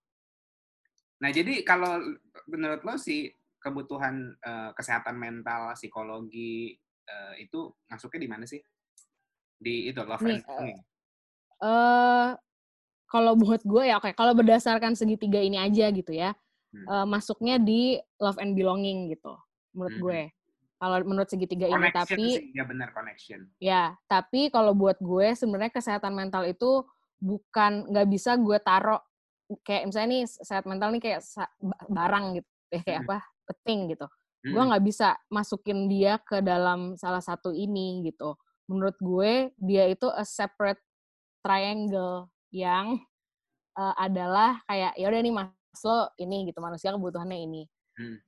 [1.19, 1.99] Nah, jadi kalau
[2.47, 3.27] menurut lo sih
[3.59, 6.79] kebutuhan eh, kesehatan mental, psikologi
[7.11, 8.62] eh, itu masuknya di mana sih?
[9.59, 10.79] Di itu love Nih, and belonging.
[11.59, 12.29] eh
[13.11, 16.38] kalau buat gue ya oke kalau berdasarkan segitiga ini aja gitu ya
[16.75, 16.85] Hmm.
[16.87, 19.33] eh, masuknya di love and belonging gitu
[19.77, 20.03] menurut Mhm.
[20.05, 20.21] gue
[20.79, 23.41] kalau menurut segitiga ini Connection tapi sih, ya benar connection.
[23.59, 26.87] Ya, tapi kalau buat gue sebenarnya kesehatan mental itu
[27.19, 29.03] bukan nggak bisa gue taruh
[29.67, 31.21] kayak misalnya nih sehat mental nih kayak
[31.91, 33.11] barang gitu, ya kayak Hmm.
[33.11, 33.19] apa
[33.51, 34.07] penting gitu.
[34.47, 34.69] Gue Hmm.
[34.71, 38.39] nggak bisa masukin dia ke dalam salah satu ini gitu.
[38.71, 40.79] Menurut gue dia itu a separate
[41.43, 43.03] triangle yang
[43.79, 45.35] eh, adalah kayak ya udah nih
[45.79, 47.62] Maslow ini gitu manusia kebutuhannya ini.
[47.95, 48.19] Hmm.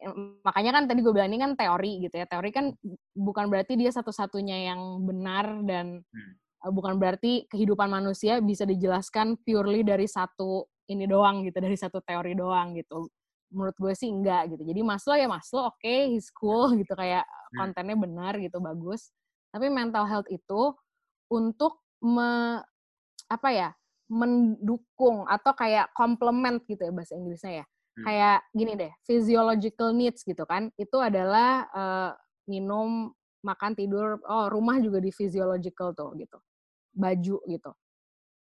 [0.46, 2.26] Makanya kan tadi gue bilang ini kan teori gitu ya.
[2.30, 2.70] Teori kan
[3.18, 6.32] bukan berarti dia satu-satunya yang benar dan Hmm.
[6.62, 11.98] eh, bukan berarti kehidupan manusia bisa dijelaskan purely dari satu ini doang gitu, dari satu
[12.06, 13.10] teori doang gitu.
[13.50, 14.62] Menurut gue sih enggak gitu.
[14.62, 17.58] Jadi Maslow ya Maslow oke, he's cool gitu kayak Hmm.
[17.74, 19.10] kontennya benar gitu bagus.
[19.50, 20.70] Tapi mental health itu
[21.30, 22.62] untuk me,
[23.30, 23.70] apa ya?
[24.10, 27.66] Mendukung atau kayak complement gitu ya bahasa Inggrisnya ya.
[27.94, 28.04] Hmm.
[28.06, 30.74] Kayak gini deh, physiological needs gitu kan.
[30.74, 32.10] Itu adalah eh,
[32.50, 33.14] minum,
[33.46, 36.38] makan, tidur, oh rumah juga di physiological tuh gitu.
[36.90, 37.70] Baju gitu.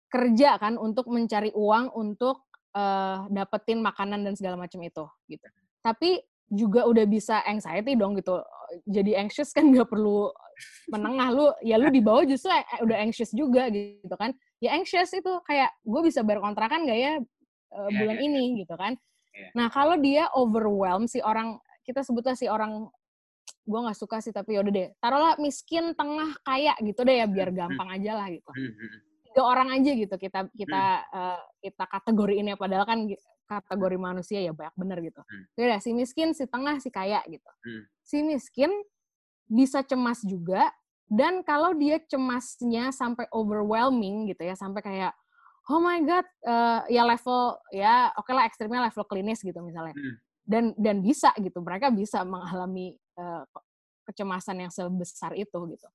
[0.05, 2.45] Kerja kan untuk mencari uang untuk
[2.77, 5.47] eh, dapetin makanan dan segala macam itu gitu.
[5.81, 8.37] Tapi juga udah bisa anxiety dong gitu.
[8.85, 10.29] Jadi anxious kan nggak perlu
[10.93, 14.31] menengah lu ya lu di bawah justru eh, udah anxious juga gitu kan
[14.63, 17.19] ya anxious itu kayak gue bisa bayar kontrakan nggak ya eh,
[17.75, 18.93] Iya, bulan iya, ini gitu kan
[19.35, 19.49] Iya.
[19.51, 22.87] nah kalau dia overwhelm si orang kita sebutnya si orang
[23.65, 27.51] gue nggak suka sih tapi yaudah deh taruhlah miskin tengah kaya gitu deh ya biar
[27.51, 28.99] gampang aja lah gitu Hmm, hmm, hmm.
[29.27, 32.99] tiga orang aja gitu kita kita eh, kita kategoriin ya padahal kan
[33.45, 35.21] kategori manusia ya banyak bener gitu.
[35.21, 35.45] Hmm.
[35.53, 37.45] Udah si miskin, si tengah, si kaya gitu.
[37.61, 37.83] Hmm.
[38.01, 38.73] Si miskin
[39.45, 40.73] bisa cemas juga
[41.05, 45.13] dan kalau dia cemasnya sampai overwhelming gitu ya sampai kayak
[45.69, 50.15] oh my god eh, ya level ya oke lah ekstrimnya level klinis gitu misalnya Hmm.
[50.45, 53.43] dan dan bisa gitu mereka bisa mengalami eh,
[54.05, 55.87] kecemasan yang sebesar itu gitu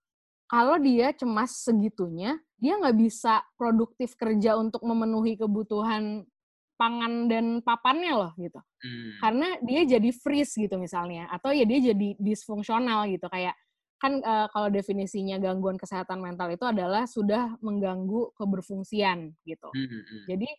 [0.50, 6.26] kalau dia cemas segitunya dia nggak bisa produktif kerja untuk memenuhi kebutuhan
[6.74, 9.12] pangan dan papannya loh gitu Hmm.
[9.20, 13.52] karena dia jadi freeze gitu misalnya atau ya dia jadi disfungsional gitu kayak
[14.00, 20.02] kan eh, kalau definisinya gangguan kesehatan mental itu adalah sudah mengganggu keberfungsian gitu Hmm, hmm,
[20.08, 20.24] hmm.
[20.26, 20.50] jadi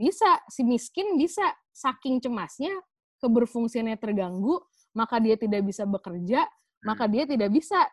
[0.00, 1.44] Bisa, si miskin bisa
[1.76, 2.72] saking cemasnya
[3.20, 4.56] keberfungsiannya terganggu,
[4.96, 6.88] maka dia tidak bisa bekerja, hmm.
[6.88, 7.84] maka dia tidak bisa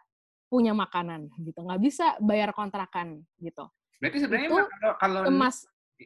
[0.48, 3.68] punya makanan gitu, nggak bisa bayar kontrakan gitu.
[4.00, 5.58] Berarti sebenarnya itu, kalau, kalau cemas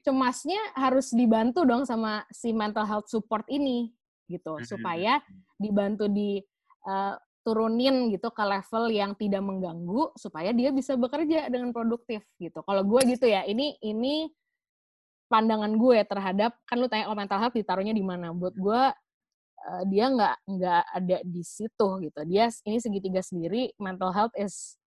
[0.01, 3.93] cemasnya harus dibantu dong sama si mental health support ini
[4.25, 4.65] gitu, hmm.
[4.65, 5.21] supaya
[5.61, 6.41] dibantu di
[6.89, 12.61] uh, turunin gitu ke level yang tidak mengganggu supaya dia bisa bekerja dengan produktif gitu.
[12.61, 14.29] Kalau gue gitu ya, ini ini
[15.31, 18.29] pandangan gue terhadap kan lu tanya oh mental health ditaruhnya di mana?
[18.35, 18.81] Buat gue
[19.65, 22.19] uh, dia nggak nggak ada di situ gitu.
[22.29, 24.77] Dia ini segitiga sendiri mental health is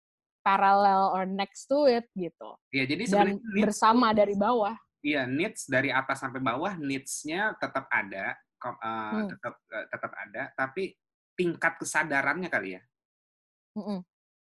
[0.45, 2.55] parallel or next to it gitu.
[2.71, 4.77] Ya jadi dan bersama needs, dari bawah.
[5.05, 8.33] iya needs dari atas sampai bawah needs-nya tetap ada
[8.65, 9.29] uh, hmm.
[9.37, 10.43] tetap uh, tetap ada.
[10.57, 10.97] Tapi
[11.35, 12.83] tingkat kesadarannya kali ya
[13.79, 13.99] mm -mm.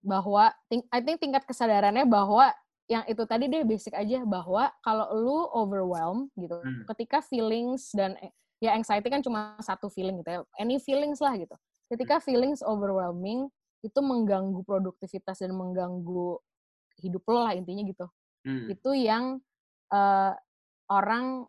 [0.03, 2.51] bahwa I think tingkat kesadarannya bahwa
[2.91, 6.85] yang itu tadi deh basic aja bahwa kalau lu overwhelm gitu, hmm.
[6.93, 8.29] ketika feelings dan eh,
[8.61, 11.55] ya anxiety kan cuma satu feeling gitu ya, any feelings lah gitu.
[11.89, 12.25] Ketika hmm.
[12.29, 13.47] feelings overwhelming
[13.81, 16.39] itu mengganggu produktivitas dan mengganggu
[17.01, 18.07] hidup lo lah intinya gitu.
[18.45, 18.67] Hmm.
[18.69, 19.41] Itu yang
[19.95, 20.35] uh,
[20.91, 21.47] orang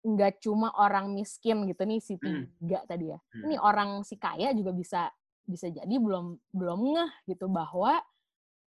[0.00, 2.56] nggak cuma orang miskin gitu nih si hmm.
[2.60, 2.88] tiga hmm.
[2.88, 3.18] tadi ya.
[3.20, 3.42] Hmm.
[3.48, 5.12] Ini orang si kaya juga bisa
[5.44, 8.00] bisa jadi belum belum ngeh gitu bahwa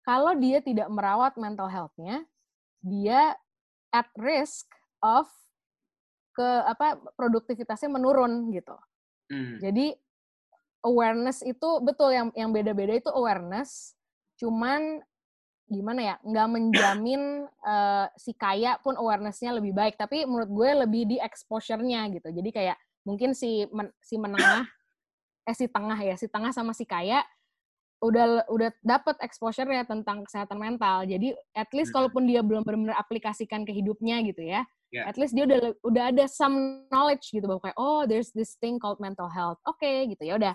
[0.07, 2.23] kalau dia tidak merawat mental health-nya,
[2.79, 3.35] dia
[3.91, 4.71] at risk
[5.03, 5.27] of
[6.31, 8.79] ke apa produktivitasnya menurun gitu.
[9.27, 9.59] Hmm.
[9.59, 9.99] Jadi
[10.87, 13.99] awareness itu betul yang yang beda-beda itu awareness,
[14.39, 15.03] cuman
[15.67, 17.23] gimana ya nggak menjamin
[17.67, 22.51] uh, si kaya pun awarenessnya lebih baik tapi menurut gue lebih di exposure-nya gitu jadi
[22.55, 24.67] kayak mungkin si men, si menengah
[25.47, 27.23] eh si tengah ya si tengah sama si kaya
[28.05, 31.09] udah udah dapat exposure ya tentang kesehatan mental.
[31.09, 31.97] Jadi at least hmm.
[31.97, 35.09] kalaupun dia belum benar-benar aplikasikan ke hidupnya gitu ya, yeah.
[35.09, 38.77] at least dia udah udah ada some knowledge gitu bahwa kayak oh there's this thing
[38.77, 39.57] called mental health.
[39.65, 40.55] Oke okay, gitu ya udah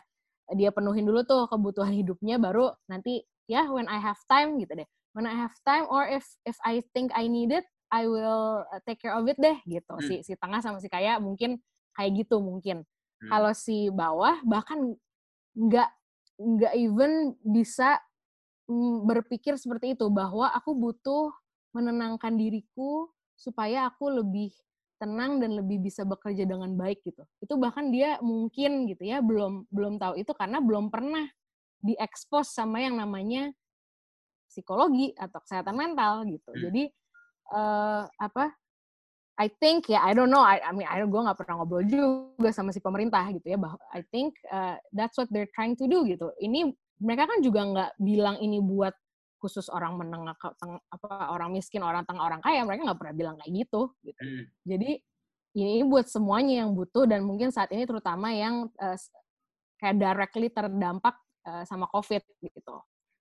[0.51, 4.89] dia penuhin dulu tuh kebutuhan hidupnya baru nanti ya when I have time gitu deh.
[5.11, 8.79] When I have time or if if I think I need it, I will uh,
[8.87, 9.93] take care of it deh gitu.
[9.99, 10.07] Hmm.
[10.07, 11.59] Si si tengah sama si kaya mungkin
[11.95, 12.87] kayak gitu mungkin.
[13.19, 13.29] Hmm.
[13.29, 14.95] Kalau si bawah bahkan
[15.51, 15.89] nggak
[16.39, 17.99] nggak even bisa
[18.71, 21.35] mm, berpikir seperti itu bahwa aku butuh
[21.75, 24.55] menenangkan diriku supaya aku lebih
[25.01, 27.25] tenang dan lebih bisa bekerja dengan baik gitu.
[27.41, 31.25] Itu bahkan dia mungkin gitu ya belum belum tahu itu karena belum pernah
[31.81, 33.49] diekspos sama yang namanya
[34.51, 36.51] psikologi atau kesehatan mental gitu.
[36.51, 36.61] Hmm.
[36.67, 36.83] Jadi
[37.55, 38.51] uh, apa
[39.39, 42.51] I think ya I don't know I, I mean I gue nggak pernah ngobrol juga
[42.51, 46.03] sama si pemerintah gitu ya bahwa I think uh, that's what they're trying to do
[46.05, 46.69] gitu ini
[47.01, 48.93] mereka kan juga nggak bilang ini buat
[49.41, 53.65] khusus orang menengah apa orang miskin orang tengah orang kaya mereka nggak pernah bilang kayak
[53.65, 54.43] gitu gitu hmm.
[54.69, 54.91] jadi
[55.57, 58.97] ini buat semuanya yang butuh dan mungkin saat ini terutama yang uh,
[59.81, 61.17] kayak directly terdampak
[61.49, 62.75] uh, sama covid gitu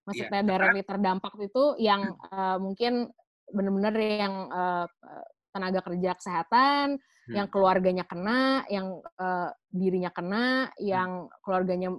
[0.04, 0.48] maksudnya yeah.
[0.48, 3.12] directly terdampak itu yang uh, mungkin
[3.50, 4.86] benar-benar yang uh,
[5.50, 7.34] tenaga kerja kesehatan, hmm.
[7.34, 11.90] yang keluarganya kena, yang uh, dirinya kena, yang keluarganya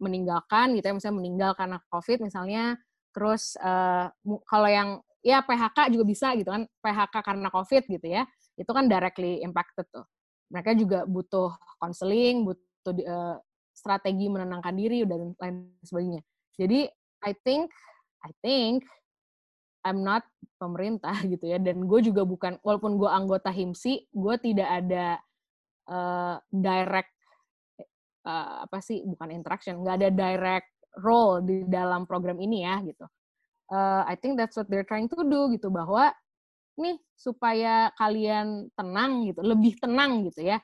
[0.00, 2.64] meninggalkan gitu ya, misalnya meninggal karena COVID misalnya,
[3.12, 4.08] terus uh,
[4.48, 4.88] kalau yang
[5.20, 8.22] ya PHK juga bisa gitu kan, PHK karena COVID gitu ya,
[8.56, 10.06] itu kan directly impacted tuh.
[10.50, 13.36] Mereka juga butuh counseling, butuh uh,
[13.70, 16.22] strategi menenangkan diri dan lain sebagainya.
[16.56, 16.88] Jadi
[17.24, 17.70] I think
[18.24, 18.84] I think
[19.84, 20.24] I'm not
[20.60, 25.16] pemerintah gitu ya dan gue juga bukan walaupun gue anggota himsi gue tidak ada
[25.88, 27.12] uh, direct
[28.28, 30.68] uh, apa sih bukan interaction nggak ada direct
[31.00, 33.06] role di dalam program ini ya gitu.
[33.70, 36.10] Uh, I think that's what they're trying to do gitu bahwa
[36.74, 40.58] nih supaya kalian tenang gitu lebih tenang gitu ya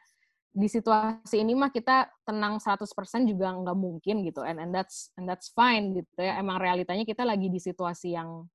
[0.57, 2.89] di situasi ini mah kita tenang 100%
[3.29, 4.41] juga nggak mungkin gitu.
[4.41, 6.41] And and that's and that's fine gitu ya.
[6.41, 8.49] Emang realitanya kita lagi di situasi yang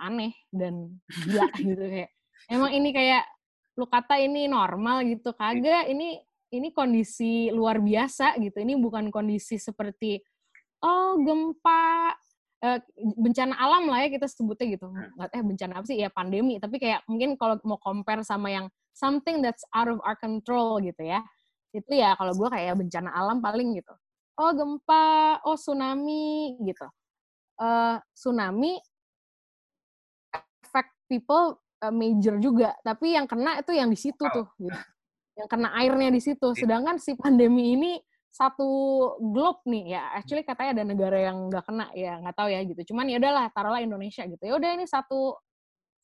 [0.00, 0.96] aneh dan
[1.28, 2.10] gila gitu kayak.
[2.48, 3.28] Emang ini kayak
[3.76, 5.36] lu kata ini normal gitu.
[5.36, 6.24] Kagak ini
[6.56, 8.56] ini kondisi luar biasa gitu.
[8.56, 10.16] Ini bukan kondisi seperti
[10.80, 12.16] oh gempa
[12.64, 14.88] eh, bencana alam lah ya kita sebutnya gitu.
[14.88, 16.00] Nggak eh bencana apa sih?
[16.00, 16.56] Ya pandemi.
[16.56, 21.04] Tapi kayak mungkin kalau mau compare sama yang something that's out of our control gitu
[21.04, 21.20] ya
[21.76, 23.92] itu ya kalau gue kayak bencana alam paling gitu
[24.40, 26.88] oh gempa oh tsunami gitu
[27.60, 28.80] uh, tsunami
[31.08, 34.30] people uh, major juga, tapi yang kena itu yang di situ oh.
[34.30, 34.78] tuh, gitu.
[35.38, 36.48] yang kena airnya di situ.
[36.52, 36.58] Iya.
[36.66, 37.92] Sedangkan si pandemi ini
[38.28, 38.68] satu
[39.32, 42.92] globe nih ya, actually katanya ada negara yang nggak kena ya, nggak tahu ya gitu.
[42.92, 44.42] Cuman ya udahlah, taruhlah Indonesia gitu.
[44.44, 45.40] Ya udah ini satu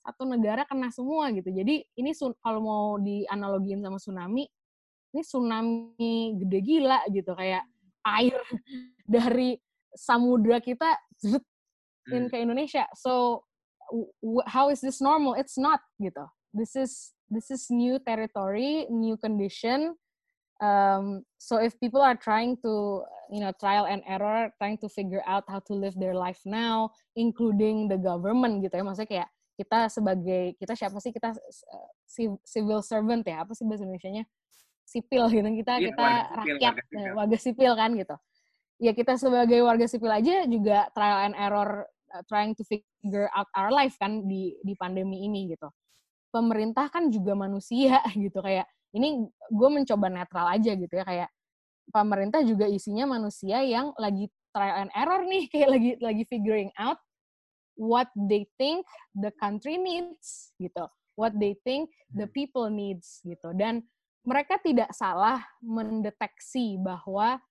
[0.02, 1.48] satu negara kena semua gitu.
[1.54, 2.10] Jadi ini
[2.42, 4.44] kalau mau dianalogiin sama tsunami,
[5.14, 7.62] ini tsunami gede gila gitu kayak
[8.02, 8.38] air
[9.14, 9.54] dari
[9.94, 10.98] samudra kita
[12.10, 12.90] in ke Indonesia.
[12.98, 13.44] So
[14.50, 15.38] how is this normal?
[15.38, 16.26] It's not gitu.
[16.50, 19.94] This is this is new territory, new condition.
[20.62, 25.22] Um, so if people are trying to, you know, trial and error, trying to figure
[25.26, 29.30] out how to live their life now, including the government gitu ya, maksudnya kayak
[29.62, 31.14] kita sebagai kita siapa sih?
[31.14, 31.88] Kita uh,
[32.42, 33.46] civil servant ya?
[33.46, 34.26] Apa sih bahasa Indonesia-nya?
[34.82, 35.48] Sipil gitu.
[35.62, 37.12] Kita ya, kita warga rakyat warga sipil.
[37.14, 38.16] warga sipil kan gitu.
[38.82, 43.46] Ya kita sebagai warga sipil aja juga trial and error uh, trying to figure out
[43.54, 45.70] our life kan di di pandemi ini gitu.
[46.34, 48.42] Pemerintah kan juga manusia gitu.
[48.42, 51.06] Kayak ini gue mencoba netral aja gitu ya.
[51.06, 51.30] Kayak
[51.94, 55.46] pemerintah juga isinya manusia yang lagi trial and error nih.
[55.54, 56.98] Kayak lagi lagi figuring out
[57.82, 58.86] what they think
[59.18, 60.86] the country needs gitu.
[61.18, 62.36] What they think the hmm.
[62.36, 63.50] people needs gitu.
[63.58, 63.82] Dan
[64.22, 67.42] mereka tidak salah mendeteksi bahwa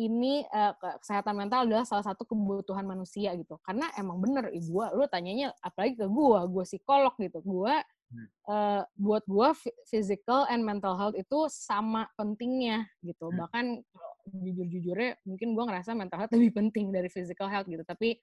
[0.00, 3.56] ini uh, kesehatan mental adalah salah satu kebutuhan manusia gitu.
[3.64, 7.40] Karena emang bener eh, gue lu tanyanya apalagi ke gue gue psikolog gitu.
[7.40, 7.74] Gue
[8.48, 9.48] uh, buat gue
[9.88, 13.32] physical and mental health itu sama pentingnya gitu.
[13.32, 13.36] Hmm.
[13.44, 13.64] bahkan
[14.30, 17.84] jujur-jujurnya mungkin gue ngerasa mental health lebih penting dari physical health gitu.
[17.84, 18.16] Tapi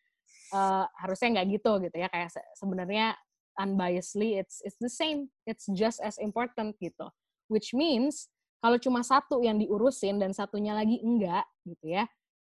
[0.54, 3.16] uh, harusnya nggak gitu gitu ya kayak se sebenarnya
[3.58, 7.10] unbiasedly it's it's the same it's just as important gitu.
[7.48, 8.28] Which means
[8.60, 12.06] kalau cuma satu yang diurusin dan satunya lagi enggak gitu ya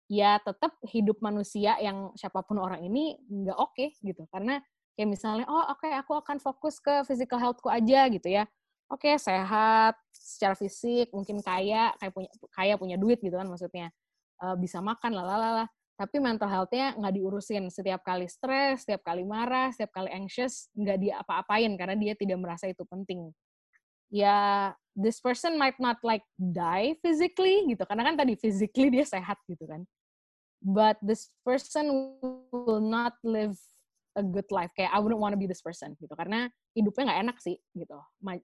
[0.06, 4.22] ya tetap hidup manusia yang siapa pun orang ini nggak oke okay, gitu.
[4.30, 4.62] Karena
[4.94, 8.46] kayak misalnya oh oke okay, aku akan fokus ke physical healthku aja gitu ya.
[8.86, 13.90] Oke okay, sehat secara fisik mungkin kaya kayak punya kaya punya duit gitu kan maksudnya.
[14.36, 15.64] Uh, bisa makan lalala
[15.96, 20.98] tapi mental health-nya nggak diurusin setiap kali stres, setiap kali marah, setiap kali anxious, nggak
[21.00, 23.32] dia apa-apain karena dia tidak merasa itu penting.
[24.12, 29.40] Ya, this person might not like die physically gitu, karena kan tadi physically dia sehat
[29.48, 29.82] gitu kan.
[30.61, 31.88] But this person
[32.52, 33.56] will not live
[34.16, 34.72] a good life.
[34.76, 37.98] Kayak I wouldn't want to be this person gitu, karena hidupnya nggak enak sih gitu,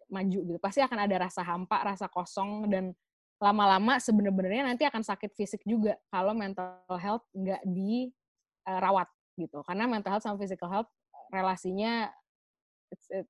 [0.09, 0.59] maju gitu.
[0.59, 2.97] Pasti akan ada rasa hampa, rasa kosong dan
[3.43, 9.67] lama-lama sebenarnya nanti akan sakit fisik juga kalau mental health nggak dirawat gitu.
[9.67, 10.91] Karena mental health sama physical health
[11.35, 12.07] relasinya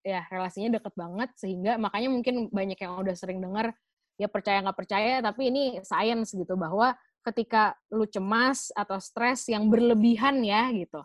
[0.02, 3.70] ya relasinya deket banget sehingga makanya mungkin banyak yang udah sering dengar
[4.18, 9.70] ya percaya nggak percaya tapi ini science gitu bahwa ketika lu cemas atau stres yang
[9.70, 11.00] berlebihan ya gitu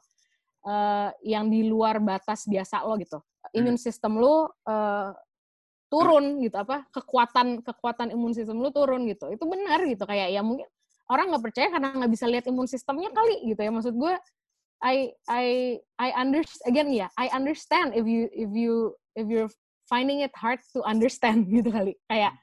[0.65, 3.21] uh, yang di luar batas biasa lo gitu
[3.53, 5.13] imun sistem lu uh,
[5.87, 9.31] turun gitu apa kekuatan kekuatan imun sistem lu turun gitu.
[9.31, 10.67] Itu benar gitu kayak ya mungkin
[11.07, 13.71] orang nggak percaya karena nggak bisa lihat imun sistemnya kali gitu ya.
[13.71, 14.13] Maksud gue
[14.83, 15.45] I I
[15.97, 19.49] I understand again ya yeah, I understand if you if you if you're
[19.87, 21.95] finding it hard to understand gitu kali.
[22.11, 22.35] Kayak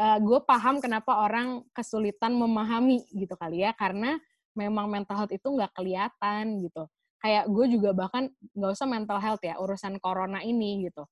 [0.00, 4.16] uh, gue paham kenapa orang kesulitan memahami gitu kali ya karena
[4.56, 6.88] memang mental health itu nggak kelihatan gitu.
[7.20, 11.04] Kayak gue juga bahkan nggak usah mental health ya urusan corona ini gitu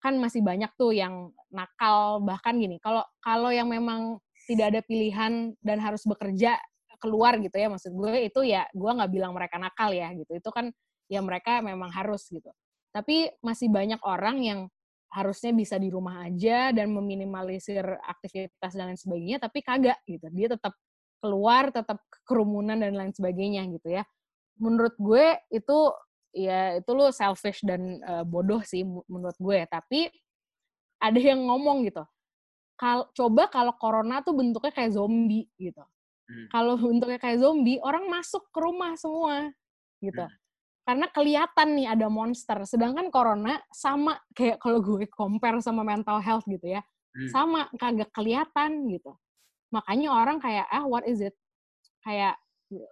[0.00, 4.16] kan masih banyak tuh yang nakal bahkan gini kalau kalau yang memang
[4.48, 6.56] tidak ada pilihan dan harus bekerja
[7.00, 10.50] keluar gitu ya maksud gue itu ya gue nggak bilang mereka nakal ya gitu itu
[10.52, 10.68] kan
[11.10, 12.48] ya mereka memang harus gitu.
[12.94, 14.60] Tapi masih banyak orang yang
[15.10, 20.54] harusnya bisa di rumah aja dan meminimalisir aktivitas dan lain sebagainya tapi kagak gitu dia
[20.54, 20.70] tetap
[21.18, 24.06] keluar tetap kerumunan dan lain sebagainya gitu ya.
[24.62, 25.78] Menurut gue itu
[26.30, 30.10] ya itu lu selfish dan uh, bodoh sih menurut gue tapi
[31.02, 32.06] ada yang ngomong gitu
[32.78, 35.82] kal coba kalau corona tuh bentuknya kayak zombie gitu
[36.30, 36.48] hmm.
[36.54, 39.50] kalau bentuknya kayak zombie orang masuk ke rumah semua
[40.00, 40.36] gitu hmm.
[40.86, 46.46] karena kelihatan nih ada monster sedangkan corona sama kayak kalau gue compare sama mental health
[46.46, 46.80] gitu ya
[47.16, 47.28] hmm.
[47.28, 49.18] sama kagak kelihatan gitu
[49.74, 51.34] makanya orang kayak ah what is it
[52.06, 52.38] kayak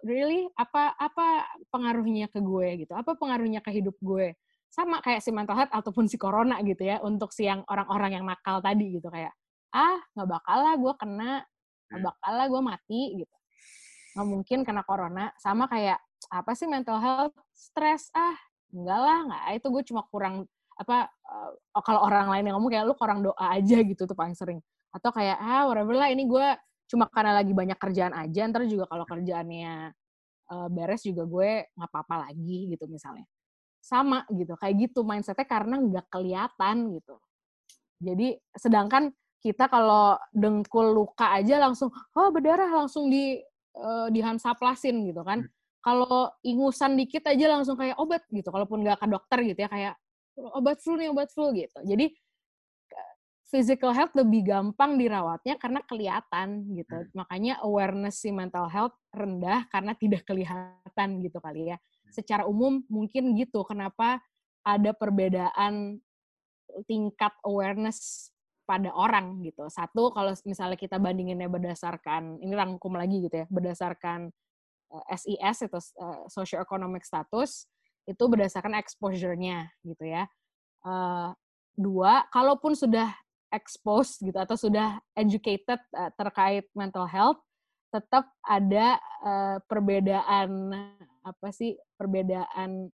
[0.03, 0.47] really?
[0.59, 2.93] Apa apa pengaruhnya ke gue gitu?
[2.93, 4.35] Apa pengaruhnya ke hidup gue?
[4.69, 8.25] Sama kayak si mental health ataupun si corona gitu ya untuk si yang orang-orang yang
[8.27, 9.33] nakal tadi gitu kayak
[9.73, 11.31] ah nggak bakal lah gue kena
[11.89, 12.09] nggak hmm.
[12.09, 13.35] bakal lah gue mati gitu.
[14.17, 15.25] Nggak mungkin kena corona.
[15.41, 15.97] Sama kayak
[16.29, 17.35] apa sih mental health?
[17.55, 18.37] Stress ah
[18.69, 20.45] enggak lah nggak itu gue cuma kurang
[20.79, 24.37] apa uh, kalau orang lain yang ngomong kayak lu kurang doa aja gitu tuh paling
[24.37, 24.59] sering.
[24.93, 26.47] Atau kayak ah whatever lah ini gue
[26.89, 29.93] cuma karena lagi banyak kerjaan aja ntar juga kalau kerjaannya
[30.49, 33.29] uh, beres juga gue nggak apa-apa lagi gitu misalnya.
[33.79, 37.15] Sama gitu kayak gitu mindsetnya karena nggak kelihatan gitu.
[38.01, 43.39] Jadi sedangkan kita kalau dengkul luka aja langsung oh berdarah langsung di
[43.77, 45.45] uh, dihansaplasin gitu kan.
[45.45, 45.53] Hmm.
[45.79, 49.95] kalau ingusan dikit aja langsung kayak obat gitu kalaupun nggak ke dokter gitu ya kayak
[50.35, 51.79] obat flu nih obat flu gitu.
[51.87, 52.11] Jadi
[53.49, 56.97] physical health lebih gampang dirawatnya karena kelihatan gitu.
[57.01, 57.09] Hmm.
[57.17, 61.77] Makanya awareness si mental health rendah karena tidak kelihatan gitu kali ya.
[61.81, 62.13] Hmm.
[62.13, 64.21] Secara umum mungkin gitu kenapa
[64.61, 65.97] ada perbedaan
[66.85, 68.29] tingkat awareness
[68.69, 69.65] pada orang gitu.
[69.73, 74.29] Satu kalau misalnya kita bandinginnya berdasarkan ini rangkum lagi gitu ya, berdasarkan
[75.09, 77.65] SIS eh, itu uh, socio-economic status
[78.05, 80.29] itu berdasarkan exposure-nya gitu ya.
[80.85, 81.33] Uh,
[81.73, 83.09] dua, kalaupun sudah
[83.49, 87.41] exposed gitu atau sudah educated uh, terkait mental health
[87.89, 90.73] tetap ada uh, perbedaan
[91.25, 92.93] apa sih perbedaan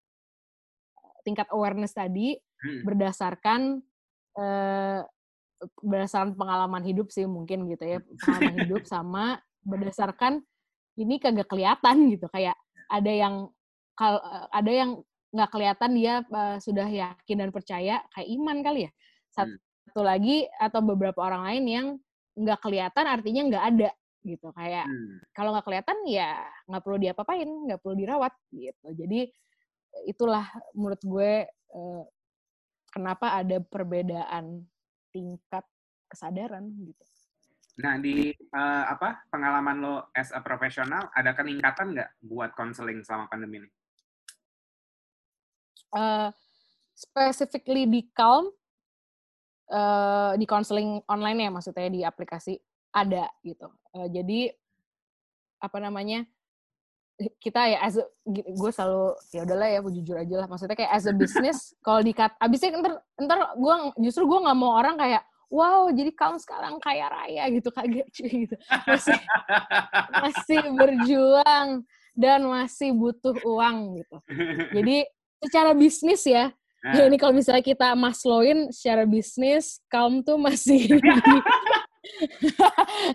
[1.28, 2.88] tingkat awareness tadi hmm.
[2.88, 3.84] berdasarkan
[4.40, 5.02] uh,
[5.84, 10.40] berdasarkan pengalaman hidup sih mungkin gitu ya pengalaman hidup sama berdasarkan
[10.96, 12.28] ini kagak kelihatan gitu.
[12.32, 12.56] Kayak
[12.88, 13.52] ada yang
[13.96, 14.20] kal
[14.52, 15.00] ada yang
[15.36, 18.92] nggak kelihatan dia uh, sudah yakin dan percaya kayak iman kali ya.
[19.36, 21.88] Satu, hmm satu lagi atau beberapa orang lain yang
[22.36, 23.90] nggak kelihatan artinya nggak ada
[24.26, 24.48] gitu.
[24.52, 25.32] Kayak hmm.
[25.32, 28.88] kalau nggak kelihatan ya nggak perlu diapa-apain nggak perlu dirawat gitu.
[28.92, 29.30] Jadi
[30.10, 30.44] itulah
[30.76, 32.04] menurut gue eh,
[32.92, 34.64] kenapa ada perbedaan
[35.12, 35.64] tingkat
[36.12, 37.06] kesadaran gitu.
[37.76, 43.28] Nah di uh, apa pengalaman lo as a profesional ada peningkatan nggak buat konseling selama
[43.28, 43.70] pandemi ini?
[45.92, 46.32] Uh,
[46.96, 48.48] specifically di Calm
[49.72, 52.58] uh, di konseling online ya maksudnya di aplikasi
[52.94, 53.68] ada gitu.
[53.96, 54.54] Uh, jadi
[55.60, 56.28] apa namanya
[57.40, 57.96] kita ya as
[58.28, 60.48] gue selalu ya udahlah ya jujur aja lah.
[60.52, 64.76] Maksudnya kayak as a business kalau dikat abisnya ntar ntar gue justru gue nggak mau
[64.76, 68.56] orang kayak wow jadi kamu sekarang kaya raya gitu kaget cuy gitu.
[68.84, 69.20] Masih
[70.12, 71.68] masih berjuang
[72.16, 74.18] dan masih butuh uang gitu.
[74.76, 75.08] Jadi
[75.40, 76.52] secara bisnis ya
[76.86, 77.02] Nah.
[77.02, 81.02] Ya ini kalau misalnya kita maslowin secara bisnis, kaum tuh masih di,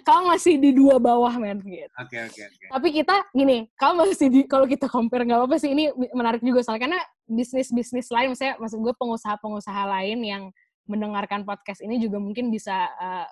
[0.06, 1.86] kaum masih di dua bawah men gitu.
[1.94, 2.56] Oke okay, oke okay, oke.
[2.58, 2.68] Okay.
[2.74, 6.66] Tapi kita gini, kaum masih di kalau kita compare nggak apa-apa sih ini menarik juga
[6.66, 7.00] soalnya karena
[7.30, 10.42] bisnis-bisnis lain misalnya maksud gue pengusaha-pengusaha lain yang
[10.90, 13.26] mendengarkan podcast ini juga mungkin bisa uh,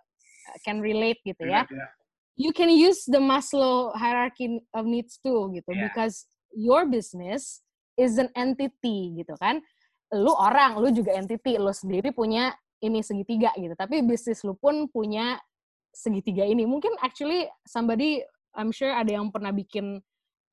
[0.63, 1.67] can relate gitu ya.
[1.67, 1.91] Yeah, yeah.
[2.39, 5.91] You can use the Maslow hierarchy of needs too gitu yeah.
[5.91, 7.67] because your business
[7.99, 9.59] is an entity gitu kan
[10.15, 13.75] lu orang, lu juga entity, lu sendiri punya ini segitiga gitu.
[13.77, 15.37] Tapi bisnis lu pun punya
[15.93, 16.65] segitiga ini.
[16.65, 18.25] Mungkin actually somebody,
[18.57, 20.01] I'm sure ada yang pernah bikin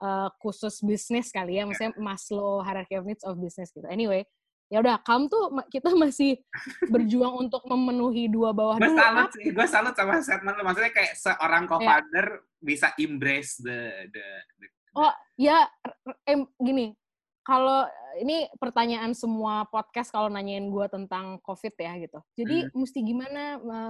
[0.03, 3.87] uh, khusus bisnis kali ya, misalnya Maslow hierarchy of needs of business gitu.
[3.87, 4.27] Anyway,
[4.65, 6.41] ya udah kamu tuh kita masih
[6.93, 11.13] berjuang untuk memenuhi dua bawah gue salut sih gue salut sama statement lu maksudnya kayak
[11.13, 12.65] seorang co-founder yeah.
[12.65, 14.25] bisa embrace the the,
[14.57, 15.69] the oh ya
[16.25, 16.97] em, gini
[17.45, 17.85] kalau
[18.17, 22.19] ini pertanyaan semua podcast kalau nanyain gue tentang COVID ya gitu.
[22.41, 22.73] Jadi hmm.
[22.73, 23.41] mesti gimana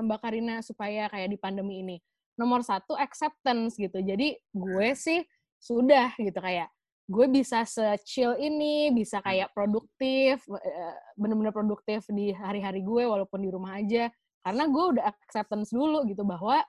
[0.03, 1.97] Mbak Karina supaya kayak di pandemi ini?
[2.35, 4.03] Nomor satu acceptance gitu.
[4.03, 5.23] Jadi gue sih
[5.55, 6.67] sudah gitu kayak
[7.05, 9.25] gue bisa se-chill ini, bisa hmm.
[9.25, 14.11] kayak produktif, eh, bener-bener produktif di hari-hari gue walaupun di rumah aja.
[14.43, 16.59] Karena gue udah acceptance dulu gitu bahwa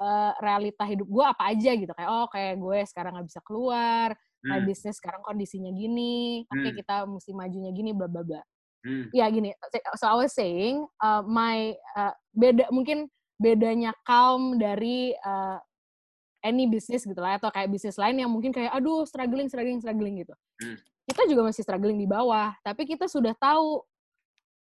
[0.00, 1.92] uh, realita hidup gue apa aja gitu.
[1.92, 4.08] Kayak oh kayak gue sekarang nggak bisa keluar,
[4.44, 4.66] hmm.
[4.66, 6.78] bisnis sekarang kondisinya gini, oke okay, hmm.
[6.80, 8.42] kita mesti majunya gini, bla bla bla.
[8.80, 9.12] Hmm.
[9.12, 9.52] Ya gini,
[10.00, 15.60] so I was saying, uh, my uh, beda mungkin bedanya calm dari uh,
[16.40, 20.24] any business gitu lah atau kayak bisnis lain yang mungkin kayak aduh struggling struggling struggling
[20.24, 20.32] gitu.
[20.60, 20.76] Hmm.
[21.04, 23.84] Kita juga masih struggling di bawah, tapi kita sudah tahu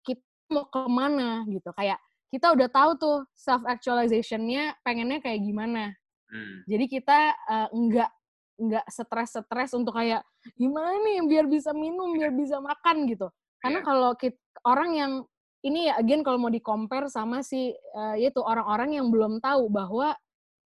[0.08, 1.72] kita mau ke mana gitu.
[1.76, 2.00] Kayak
[2.32, 5.96] kita udah tahu tuh self actualizationnya pengennya kayak gimana.
[6.28, 6.64] Hmm.
[6.68, 8.12] Jadi kita uh, nggak
[8.58, 10.26] nggak stres-stres untuk kayak
[10.58, 13.30] gimana nih biar bisa minum, biar bisa makan gitu.
[13.62, 13.88] Karena yeah.
[13.88, 15.12] kalau kita, orang yang
[15.66, 19.70] ini ya again kalau mau di compare sama si uh, yaitu orang-orang yang belum tahu
[19.70, 20.14] bahwa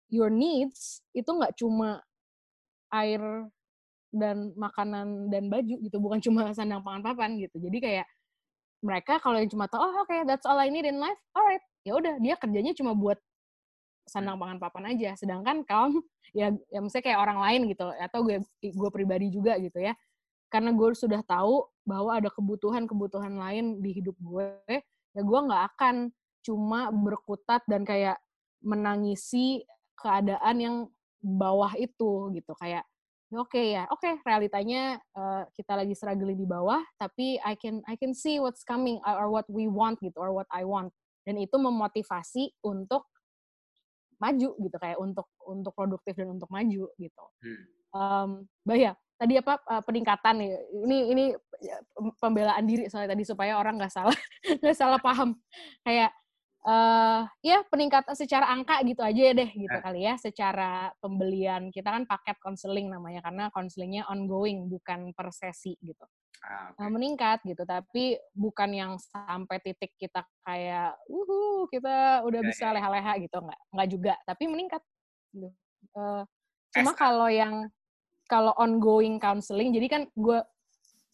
[0.08, 2.00] your needs itu nggak cuma
[2.92, 3.20] air
[4.12, 7.60] dan makanan dan baju gitu, bukan cuma sandang pangan papan gitu.
[7.60, 8.08] Jadi kayak
[8.84, 11.64] mereka kalau yang cuma tahu oh oke okay, that's all I need in life, alright,
[11.84, 13.18] ya udah dia kerjanya cuma buat
[14.08, 15.14] sandang pangan papan aja.
[15.20, 15.99] Sedangkan kaum
[16.39, 19.93] ya, ya misalnya kayak orang lain gitu, atau gue gue pribadi juga gitu ya.
[20.47, 24.47] Karena gue sudah tahu bahwa ada kebutuhan-kebutuhan lain di hidup gue,
[25.12, 25.95] ya gue nggak akan
[26.47, 28.16] cuma berkutat dan kayak
[28.64, 29.68] menangisi
[29.99, 30.76] keadaan yang
[31.20, 32.88] bawah itu gitu kayak
[33.28, 37.60] ya oke okay, ya oke okay, realitanya uh, kita lagi struggling di bawah tapi I
[37.60, 40.95] can I can see what's coming or what we want gitu or what I want
[41.28, 43.03] dan itu memotivasi untuk
[44.18, 47.26] maju gitu kayak untuk untuk produktif dan untuk maju gitu.
[47.41, 47.63] Hmm.
[47.95, 48.30] Um,
[48.68, 50.51] bah ya tadi apa uh, peningkatan nih
[50.86, 51.26] ini ini
[51.57, 51.82] ya,
[52.22, 54.13] pembelaan diri soalnya tadi supaya orang nggak salah
[54.61, 55.34] nggak salah paham
[55.82, 56.13] kayak
[56.68, 59.84] uh, ya peningkatan secara angka gitu aja ya deh gitu nah.
[59.84, 65.80] kali ya secara pembelian kita kan paket konseling namanya karena konselingnya ongoing bukan per sesi
[65.80, 66.03] gitu
[66.43, 66.91] ah, okay.
[66.91, 73.13] meningkat gitu tapi bukan yang sampai titik kita kayak uhu kita udah yeah, bisa leha-leha
[73.24, 74.84] gitu nggak nggak juga tapi meningkat
[75.32, 75.49] gitu.
[75.95, 76.28] uh,
[76.76, 77.72] cuma kalau yang
[78.28, 80.39] kalau ongoing counseling, jadi kan gue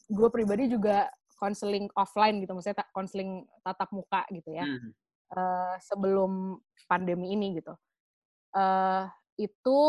[0.10, 4.92] gue pribadi juga counseling offline gitu, maksudnya counseling tatap muka gitu ya, hmm.
[5.34, 7.74] Uh, sebelum pandemi ini gitu.
[8.54, 9.82] Uh, itu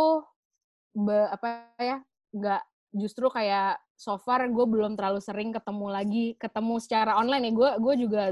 [0.97, 1.99] be, apa ya,
[2.33, 2.63] nggak
[2.97, 7.53] justru kayak so far gue belum terlalu sering ketemu lagi, ketemu secara online ya.
[7.53, 8.23] Gue gue juga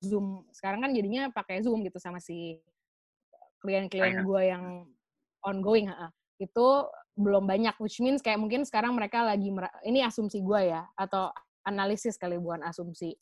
[0.00, 2.62] zoom sekarang kan jadinya pakai zoom gitu sama si
[3.60, 4.86] klien-klien gue yang
[5.42, 5.90] ongoing.
[5.90, 6.12] Ha.
[6.38, 6.86] Itu
[7.16, 9.48] belum banyak which means kayak mungkin sekarang mereka lagi
[9.88, 11.32] ini asumsi gue ya atau
[11.64, 13.16] analisis kali bukan asumsi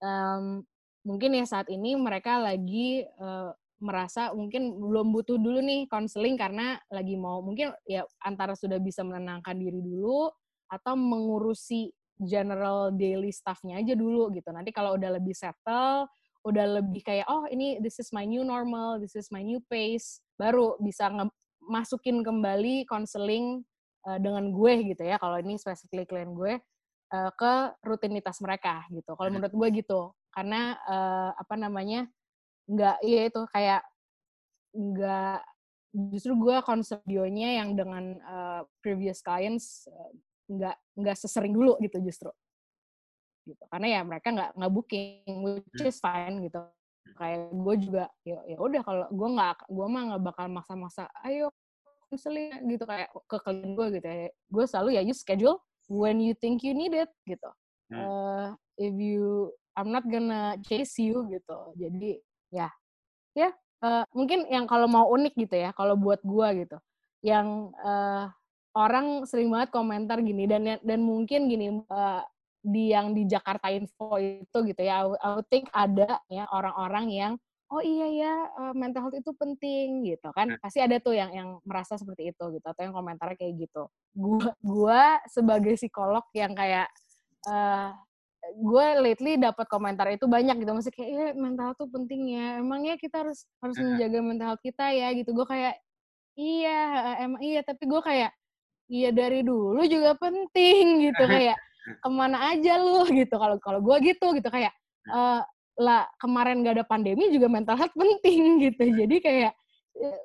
[0.00, 0.64] um,
[1.04, 3.52] mungkin ya saat ini mereka lagi uh,
[3.84, 9.04] merasa mungkin belum butuh dulu nih konseling karena lagi mau mungkin ya antara sudah bisa
[9.04, 10.32] menenangkan diri dulu
[10.72, 14.48] atau mengurusi general daily stuffnya aja dulu gitu.
[14.54, 16.08] Nanti kalau udah lebih settle
[16.44, 20.20] udah lebih kayak oh ini this is my new normal this is my new pace
[20.36, 21.08] baru bisa
[21.64, 23.64] masukin kembali konseling
[24.08, 25.20] uh, dengan gue gitu ya.
[25.20, 26.56] Kalau ini spesifik klien gue
[27.12, 27.52] uh, ke
[27.84, 29.12] rutinitas mereka gitu.
[29.12, 32.10] Kalau menurut gue gitu karena uh, apa namanya
[32.66, 33.82] nggak iya itu kayak
[34.74, 35.40] nggak
[36.10, 39.86] justru gue konsep bionya yang dengan uh, previous clients
[40.50, 42.30] nggak nggak sesering dulu gitu justru.
[43.46, 45.88] Gitu karena ya mereka nggak nggak booking which hmm.
[45.88, 46.66] is fine gitu.
[47.14, 51.54] Kayak gue juga ya ya udah kalau gue nggak gue mah nggak bakal maksa-maksa ayo
[52.10, 54.28] konseling gitu kayak ke klien gue gitu ya.
[54.50, 57.48] Gue selalu ya you schedule when you think you need it gitu.
[57.92, 58.00] Hmm.
[58.02, 58.48] uh,
[58.78, 61.58] if you I'm not gonna chase you gitu.
[61.78, 62.22] Jadi
[62.54, 62.70] ya
[63.34, 63.50] ya
[63.82, 66.78] uh, mungkin yang kalau mau unik gitu ya kalau buat gue gitu
[67.24, 68.30] yang uh,
[68.74, 72.22] orang sering banget komentar gini dan dan mungkin gini uh,
[72.64, 77.32] di yang di Jakarta Info itu gitu ya, I would think ada ya orang-orang yang
[77.68, 78.32] oh iya ya
[78.72, 80.56] mental health itu penting gitu kan.
[80.64, 83.84] Pasti ada tuh yang yang merasa seperti itu gitu atau yang komentarnya kayak gitu.
[84.16, 86.88] Gua gua sebagai psikolog yang kayak
[87.52, 87.92] uh,
[88.52, 90.72] gue lately dapat komentar itu banyak gitu.
[90.76, 92.60] Masih kayak iya mental tuh penting ya.
[92.60, 95.30] Emangnya kita harus harus menjaga mental health kita ya gitu.
[95.32, 95.74] Gue kayak
[96.36, 96.80] iya
[97.24, 97.60] emang iya.
[97.64, 98.30] Tapi gue kayak
[98.92, 101.24] iya dari dulu juga penting gitu.
[101.24, 103.06] Kayak ke mana aja lu?
[103.20, 103.34] Gitu.
[103.34, 104.48] Kalau kalau gue gitu gitu.
[104.52, 104.72] Kayak
[105.10, 105.42] uh,
[105.74, 108.84] lah kemarin gak ada pandemi juga mental health penting gitu.
[108.84, 109.52] Jadi kayak
[109.98, 110.20] eh,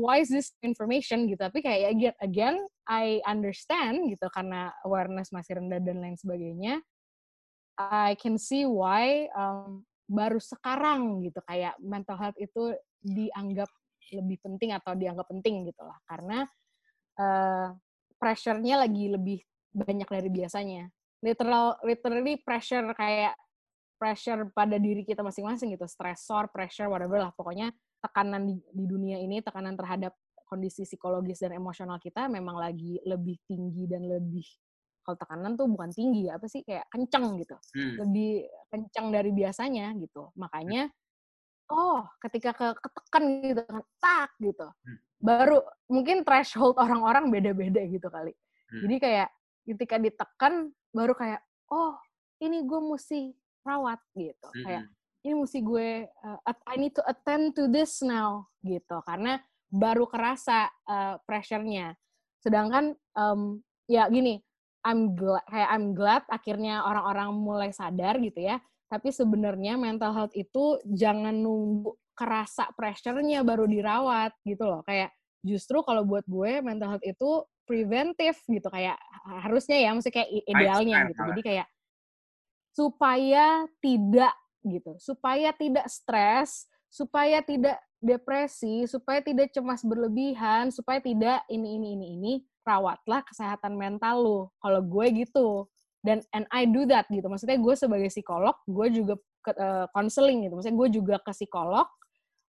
[0.00, 1.28] why is this information?
[1.28, 1.40] Gitu.
[1.40, 2.56] Tapi kayak again again
[2.88, 6.82] I understand gitu karena awareness masih rendah dan lain sebagainya
[7.78, 13.68] I can see why um, baru sekarang gitu kayak mental health itu dianggap
[14.12, 16.44] lebih penting atau dianggap penting gitu lah karena
[17.16, 17.72] uh,
[18.20, 19.42] pressure-nya lagi lebih
[19.72, 20.86] banyak dari biasanya.
[21.24, 23.34] Literal, literally pressure kayak
[23.98, 27.32] pressure pada diri kita masing-masing gitu, stressor, pressure, whatever lah.
[27.34, 27.70] Pokoknya
[28.02, 30.14] tekanan di, di dunia ini, tekanan terhadap
[30.46, 34.44] kondisi psikologis dan emosional kita memang lagi lebih tinggi dan lebih
[35.02, 37.94] kalau tekanan tuh bukan tinggi apa sih kayak kenceng gitu hmm.
[38.06, 38.32] lebih
[38.70, 40.88] kenceng dari biasanya gitu makanya
[41.70, 44.98] oh ketika ke ketekan gitu kan tak gitu hmm.
[45.18, 45.58] baru
[45.90, 48.80] mungkin threshold orang-orang beda-beda gitu kali hmm.
[48.86, 49.28] jadi kayak
[49.66, 51.40] ketika ditekan baru kayak
[51.70, 51.94] oh
[52.42, 53.30] ini gue mesti
[53.62, 54.64] rawat gitu mm-hmm.
[54.66, 54.84] kayak
[55.22, 59.38] ini mesti gue uh, I need to attend to this now gitu karena
[59.70, 61.94] baru kerasa uh, pressure-nya
[62.42, 64.42] sedangkan um, ya gini
[64.82, 68.58] I'm glad kayak I'm glad akhirnya orang-orang mulai sadar gitu ya.
[68.90, 74.84] Tapi sebenarnya mental health itu jangan nunggu kerasa pressure-nya baru dirawat gitu loh.
[74.84, 78.98] Kayak justru kalau buat gue mental health itu preventif gitu kayak
[79.42, 81.20] harusnya ya mesti kayak idealnya gitu.
[81.30, 81.68] jadi kayak
[82.74, 83.46] supaya
[83.78, 84.34] tidak
[84.66, 91.88] gitu supaya tidak stres supaya tidak depresi supaya tidak cemas berlebihan supaya tidak ini ini
[91.94, 95.66] ini ini rawatlah kesehatan mental lo kalau gue gitu.
[96.02, 97.26] Dan and I do that gitu.
[97.30, 99.14] Maksudnya gue sebagai psikolog gue juga
[99.94, 100.54] konseling uh, gitu.
[100.58, 101.86] Maksudnya gue juga ke psikolog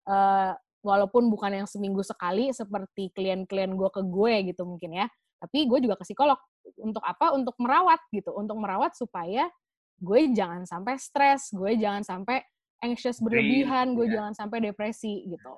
[0.09, 5.05] uh, walaupun bukan yang seminggu sekali seperti klien-klien gue ke gue gitu mungkin ya.
[5.38, 6.38] Tapi gue juga ke psikolog.
[6.82, 7.30] Untuk apa?
[7.38, 8.34] Untuk merawat gitu.
[8.34, 9.45] Untuk merawat supaya
[10.01, 12.41] gue jangan sampai stres gue jangan sampai
[12.84, 14.20] anxious berlebihan gue yeah.
[14.20, 15.53] jangan sampai depresi gitu.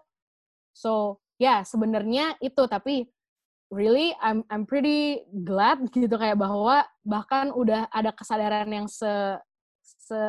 [0.75, 2.63] So ya yeah, sebenarnya itu.
[2.67, 3.07] Tapi
[3.75, 9.11] really I'm I'm pretty glad gitu kayak bahwa bahkan udah ada kesadaran yang se
[9.83, 10.19] se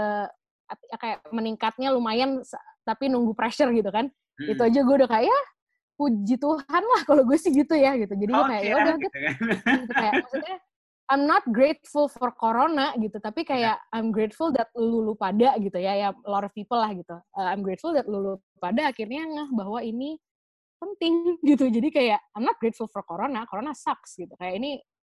[0.98, 2.42] kayak meningkatnya lumayan
[2.82, 4.10] tapi nunggu pressure gitu kan.
[4.10, 4.50] Hmm.
[4.50, 5.40] Itu aja gue udah kayak ya
[5.96, 8.12] puji Tuhan lah kalau gue sih gitu ya gitu.
[8.12, 9.16] Jadi gue kayak ya udah gitu.
[9.86, 10.56] gitu kayak maksudnya
[11.06, 13.94] I'm not grateful for corona gitu, tapi kayak yeah.
[13.94, 17.14] I'm grateful that lu, lu pada gitu ya, ya a lot of people lah gitu.
[17.30, 20.18] Uh, I'm grateful that lu, lu pada akhirnya ngeh bahwa ini
[20.76, 21.14] penting
[21.50, 21.68] gitu.
[21.68, 24.32] Jadi kayak I'm not grateful for corona, corona sucks gitu.
[24.36, 24.70] Kayak ini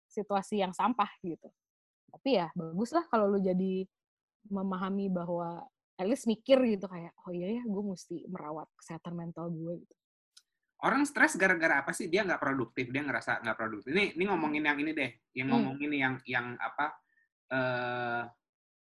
[0.09, 1.47] situasi yang sampah gitu.
[2.11, 3.87] Tapi ya bagus lah kalau lu jadi
[4.51, 5.63] memahami bahwa
[6.01, 9.95] at least mikir gitu kayak oh iya ya gue mesti merawat kesehatan mental gue gitu
[10.81, 14.65] orang stres gara-gara apa sih dia nggak produktif dia ngerasa nggak produktif ini ini ngomongin
[14.65, 15.53] yang ini deh yang hmm.
[15.53, 16.85] ngomongin yang yang apa
[17.53, 18.23] uh,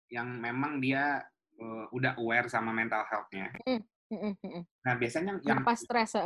[0.10, 1.22] yang memang dia
[1.62, 3.82] uh, udah aware sama mental health-nya hmm.
[4.10, 4.34] Hmm.
[4.42, 4.64] hmm.
[4.82, 6.18] nah biasanya yang apa stres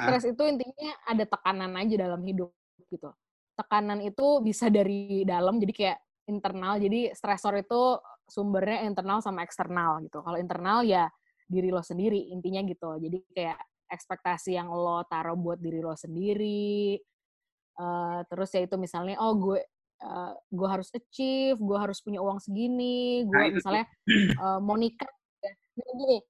[0.00, 2.50] stres itu intinya ada tekanan aja dalam hidup
[2.88, 3.10] gitu
[3.52, 5.98] tekanan itu bisa dari dalam jadi kayak
[6.30, 8.00] internal jadi stresor itu
[8.32, 10.24] sumbernya internal sama eksternal gitu.
[10.24, 11.08] Kalau internal ya
[11.44, 12.96] diri lo sendiri intinya gitu.
[12.96, 13.58] Jadi kayak
[13.92, 16.96] ekspektasi yang lo taruh buat diri lo sendiri.
[17.76, 19.60] Uh, terus ya itu misalnya oh gue
[20.04, 23.84] uh, gue harus achieve, gue harus punya uang segini, gue nah, misalnya
[24.40, 25.08] uh, mau nikah.
[25.40, 25.52] Ya.
[25.72, 26.20] Gini,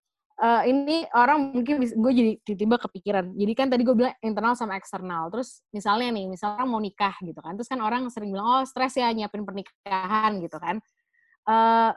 [0.42, 3.32] uh, ini orang mungkin gue jadi tiba-tiba kepikiran.
[3.38, 5.30] Jadi kan tadi gue bilang internal sama eksternal.
[5.30, 7.54] Terus misalnya nih, misalnya mau nikah gitu kan.
[7.54, 10.82] Terus kan orang sering bilang, oh stres ya nyiapin pernikahan gitu kan
[11.46, 11.90] uh,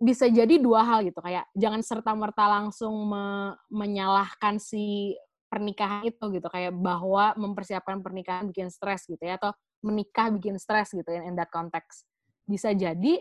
[0.00, 5.12] bisa jadi dua hal gitu kayak jangan serta merta langsung me menyalahkan si
[5.52, 9.52] pernikahan itu gitu kayak bahwa mempersiapkan pernikahan bikin stres gitu ya atau
[9.84, 12.08] menikah bikin stres gitu ya in that context
[12.48, 13.20] bisa jadi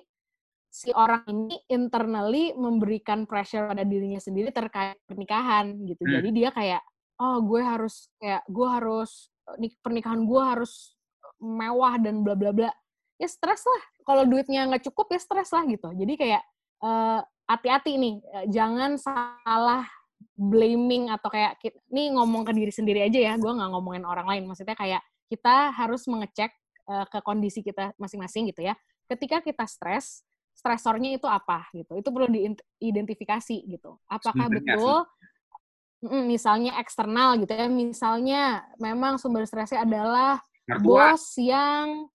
[0.69, 6.05] si orang ini internally memberikan pressure pada dirinya sendiri terkait pernikahan gitu.
[6.05, 6.21] Hmm.
[6.21, 6.81] jadi dia kayak
[7.19, 9.33] oh gue harus kayak gue harus
[9.81, 10.93] pernikahan gue harus
[11.41, 12.71] mewah dan bla bla bla.
[13.19, 13.83] Ya stres lah.
[14.07, 15.91] Kalau duitnya nggak cukup ya stres lah gitu.
[15.91, 16.43] Jadi kayak
[16.83, 18.15] eh, hati-hati nih.
[18.21, 19.83] Eh, jangan salah
[20.39, 21.59] blaming atau kayak
[21.91, 23.33] ini ngomong ke diri sendiri aja ya.
[23.35, 24.43] Gue nggak ngomongin orang lain.
[24.47, 26.49] Maksudnya kayak kita harus mengecek
[26.89, 28.73] uh, ke kondisi kita masing-masing gitu ya.
[29.05, 30.25] Ketika kita stres
[30.59, 31.95] stresornya itu apa gitu.
[31.95, 33.95] Itu perlu diidentifikasi gitu.
[34.11, 35.07] Apakah betul
[36.03, 37.71] misalnya eksternal gitu ya.
[37.71, 41.15] Misalnya memang sumber stresnya adalah mertua.
[41.15, 42.11] bos yang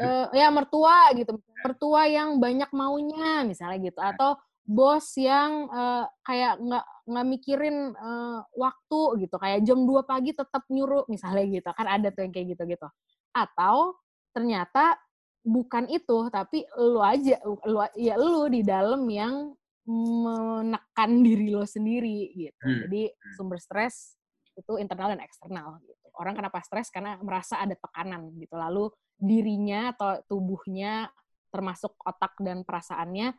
[0.00, 1.36] uh, ya mertua gitu.
[1.60, 4.00] Mertua yang banyak maunya misalnya gitu.
[4.00, 4.16] Iya.
[4.16, 4.30] atau
[4.62, 9.36] bos yang uh, kayak nggak nggak mikirin uh, waktu gitu.
[9.36, 11.68] Kayak jam 2 pagi tetap nyuruh misalnya gitu.
[11.76, 12.88] Kan ada tuh yang kayak gitu gitu
[13.32, 13.96] atau
[14.32, 14.96] ternyata
[15.42, 19.50] bukan itu tapi lu aja lu ya lu di dalam yang
[19.82, 22.80] menekan diri lo sendiri gitu hmm.
[22.86, 23.32] jadi hmm.
[23.34, 24.14] sumber stres
[24.54, 28.86] itu internal dan eksternal gitu orang kenapa stres karena merasa ada tekanan gitu lalu
[29.18, 31.10] dirinya atau tubuhnya
[31.50, 33.34] termasuk otak dan perasaannya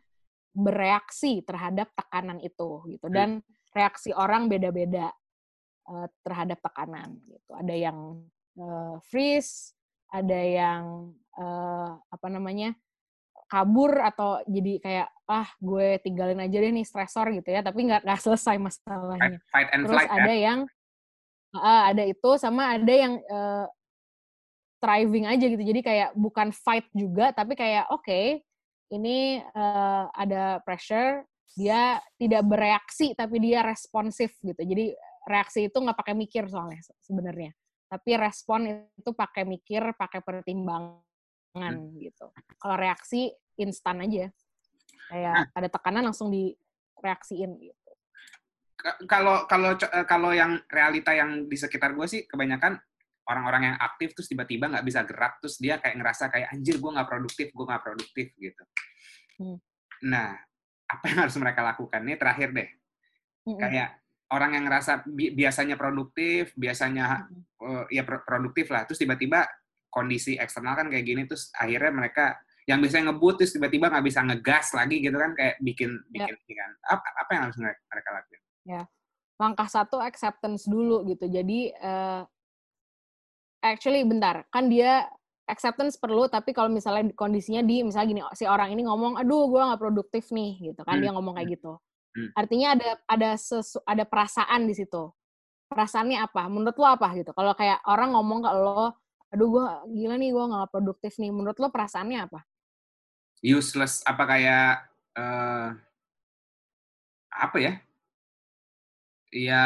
[0.54, 3.16] bereaksi terhadap tekanan itu gitu hmm.
[3.16, 3.30] dan
[3.72, 5.10] reaksi orang beda-beda
[5.88, 8.20] uh, terhadap tekanan gitu ada yang
[8.60, 9.72] uh, freeze
[10.12, 12.76] ada yang uh, apa namanya
[13.54, 18.02] kabur atau jadi kayak ah gue tinggalin aja deh nih stresor gitu ya tapi nggak
[18.02, 19.40] nggak selesai masalahnya.
[19.54, 20.42] Fight and terus flight, ada ya?
[20.50, 20.60] yang
[21.54, 23.66] uh, ada itu sama ada yang uh,
[24.82, 25.64] thriving aja gitu.
[25.64, 28.42] Jadi kayak bukan fight juga tapi kayak oke okay,
[28.90, 31.24] ini uh, ada pressure
[31.54, 34.60] dia tidak bereaksi tapi dia responsif gitu.
[34.60, 34.98] Jadi
[35.30, 37.54] reaksi itu nggak pakai mikir soalnya sebenarnya.
[37.86, 40.98] Tapi respon itu pakai mikir pakai pertimbangan
[41.54, 42.02] hmm.
[42.02, 42.26] gitu
[42.58, 44.30] kalau reaksi instan aja
[45.10, 45.46] kayak nah.
[45.54, 47.92] ada tekanan langsung direaksiin gitu
[49.08, 52.76] kalau kalau eh, kalau yang realita yang di sekitar gue sih kebanyakan
[53.24, 56.92] orang-orang yang aktif terus tiba-tiba nggak bisa gerak terus dia kayak ngerasa kayak anjir gue
[56.92, 58.64] nggak produktif gue nggak produktif gitu
[59.40, 59.58] hmm.
[60.04, 60.36] nah
[60.90, 62.70] apa yang harus mereka lakukan ini terakhir deh
[63.48, 63.60] hmm.
[63.60, 63.90] kayak
[64.34, 67.42] orang yang ngerasa bi biasanya produktif biasanya hmm.
[67.64, 69.48] uh, ya pro produktif lah terus tiba-tiba
[69.94, 74.20] kondisi eksternal kan kayak gini terus akhirnya mereka yang bisa ngebut terus tiba-tiba nggak bisa
[74.26, 76.26] ngegas lagi gitu kan kayak bikin ya.
[76.26, 76.58] bikin yeah.
[76.58, 78.82] kan apa, apa yang harus mereka lakukan ya
[79.38, 82.22] langkah satu acceptance dulu gitu jadi uh,
[83.62, 85.06] actually bentar kan dia
[85.44, 89.60] acceptance perlu tapi kalau misalnya kondisinya di misalnya gini si orang ini ngomong aduh gue
[89.60, 91.04] nggak produktif nih gitu kan hmm.
[91.04, 91.76] dia ngomong kayak gitu
[92.16, 92.32] hmm.
[92.32, 95.12] artinya ada ada sesu, ada perasaan di situ
[95.68, 99.03] perasaannya apa menurut lo apa gitu kalau kayak orang ngomong ke lo
[99.34, 99.66] aduh gue
[99.98, 102.40] gila nih gue nggak produktif nih menurut lo perasaannya apa
[103.42, 104.72] useless apa kayak
[105.18, 105.74] uh,
[107.34, 107.74] apa ya
[109.34, 109.66] ya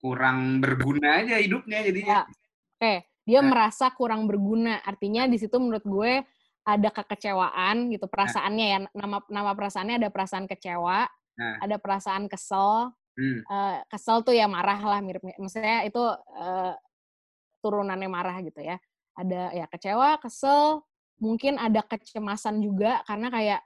[0.00, 2.24] kurang berguna aja hidupnya jadinya.
[2.24, 2.24] Ya.
[2.80, 2.94] Oke,
[3.28, 3.52] Dia Nah.
[3.52, 4.80] merasa kurang berguna.
[4.80, 6.24] Artinya di situ menurut gue
[6.64, 8.78] ada kekecewaan gitu perasaannya ya.
[8.96, 11.04] Nama nama perasaannya ada perasaan kecewa,
[11.36, 11.56] Nah.
[11.60, 12.96] ada perasaan kesel.
[13.20, 13.44] Hmm.
[13.44, 16.00] Eh, kesel tuh ya marah lah mirip maksudnya itu
[16.40, 16.72] eh,
[17.60, 18.76] turunannya marah gitu ya.
[19.16, 20.84] Ada ya kecewa, kesel,
[21.20, 23.60] mungkin ada kecemasan juga karena kayak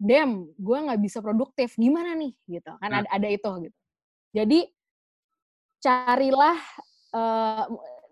[0.00, 1.76] damn, gue nggak bisa produktif.
[1.78, 2.72] Gimana nih gitu.
[2.80, 3.04] Kan Nah.
[3.04, 3.78] ada ada itu gitu.
[4.34, 4.58] Jadi
[5.78, 6.58] carilah
[7.14, 7.64] eh,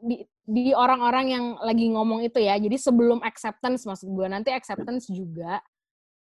[0.03, 2.59] di di orang-orang yang lagi ngomong itu ya.
[2.59, 5.62] Jadi sebelum acceptance maksud gue nanti acceptance juga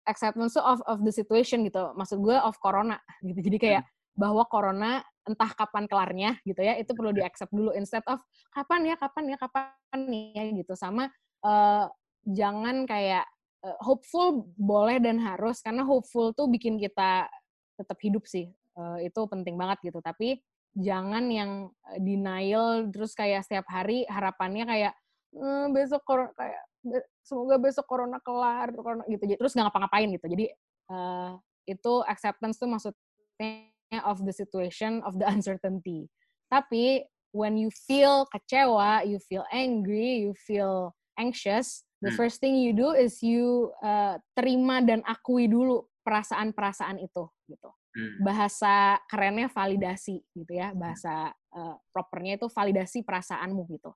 [0.05, 1.95] acceptance of of the situation gitu.
[1.95, 3.41] Maksud gue of corona gitu.
[3.41, 3.83] Jadi kayak
[4.19, 6.77] bahwa corona entah kapan kelarnya gitu ya.
[6.81, 8.21] Itu perlu di accept dulu instead of
[8.53, 10.01] kapan ya, kapan ya, kapan
[10.37, 10.73] ya gitu.
[10.79, 11.09] Sama
[11.45, 11.87] eh,
[12.29, 13.25] jangan kayak
[13.65, 17.29] eh, hopeful boleh dan harus karena hopeful tuh bikin kita
[17.77, 18.49] tetap hidup sih.
[18.53, 20.01] Eh, itu penting banget gitu.
[20.05, 20.41] Tapi
[20.71, 24.95] jangan yang denial terus kayak setiap hari harapannya kayak
[25.35, 30.09] "Eh, besok corona kayak "Be- semoga besok corona kelar corona gitu Jadi- terus nggak ngapa-ngapain
[30.15, 30.47] gitu jadi
[30.95, 31.31] eh,
[31.67, 33.67] itu acceptance tuh maksudnya
[33.99, 36.07] of the situation of the uncertainty.
[36.47, 37.03] Tapi
[37.35, 42.19] when you feel kecewa you feel angry you feel anxious the Hmm.
[42.19, 47.71] first thing you do is you eh, terima dan akui dulu perasaan-perasaan itu gitu.
[47.91, 48.23] Hmm.
[48.23, 50.71] bahasa kerennya validasi gitu ya.
[50.71, 53.91] Bahasa eh, propernya itu validasi perasaanmu gitu.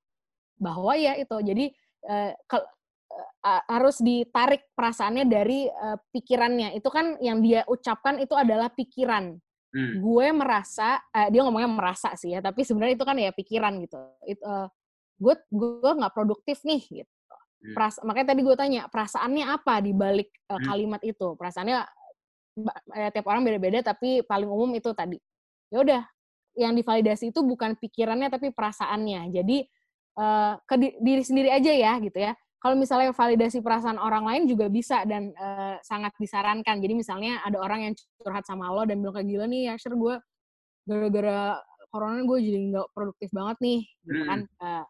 [0.59, 1.71] Bahwa ya itu jadi
[2.11, 2.33] eh,
[3.45, 6.75] a- harus ditarik perasaannya dari eh, pikirannya.
[6.79, 9.39] Itu kan yang dia ucapkan itu adalah pikiran
[9.75, 9.99] Hmm.
[9.99, 13.99] gue merasa eh, dia ngomongnya merasa sih ya tapi sebenarnya itu kan ya pikiran gitu
[14.23, 14.67] itu eh,
[15.19, 17.11] gue gue nggak produktif nih gitu
[17.65, 17.73] Hmm.
[17.73, 20.61] Peras- makanya tadi gue tanya perasaannya apa di balik Hmm.
[20.63, 21.81] kalimat itu perasaannya
[22.95, 25.17] eh, tiap orang beda-beda tapi paling umum itu tadi
[25.73, 26.03] ya udah
[26.55, 29.57] yang divalidasi itu bukan pikirannya tapi perasaannya jadi
[30.15, 34.49] eh, ke di- diri sendiri aja ya gitu ya kalau misalnya validasi perasaan orang lain
[34.49, 36.81] juga bisa dan eh, sangat disarankan.
[36.81, 39.93] Jadi misalnya ada orang yang curhat sama lo dan bilang kayak gila nih ya sure
[40.01, 40.17] gue
[40.89, 41.61] gara-gara
[41.93, 43.81] corona gue jadi nggak produktif banget nih.
[44.09, 44.29] Gitu Hmm.
[44.33, 44.85] kan Eh,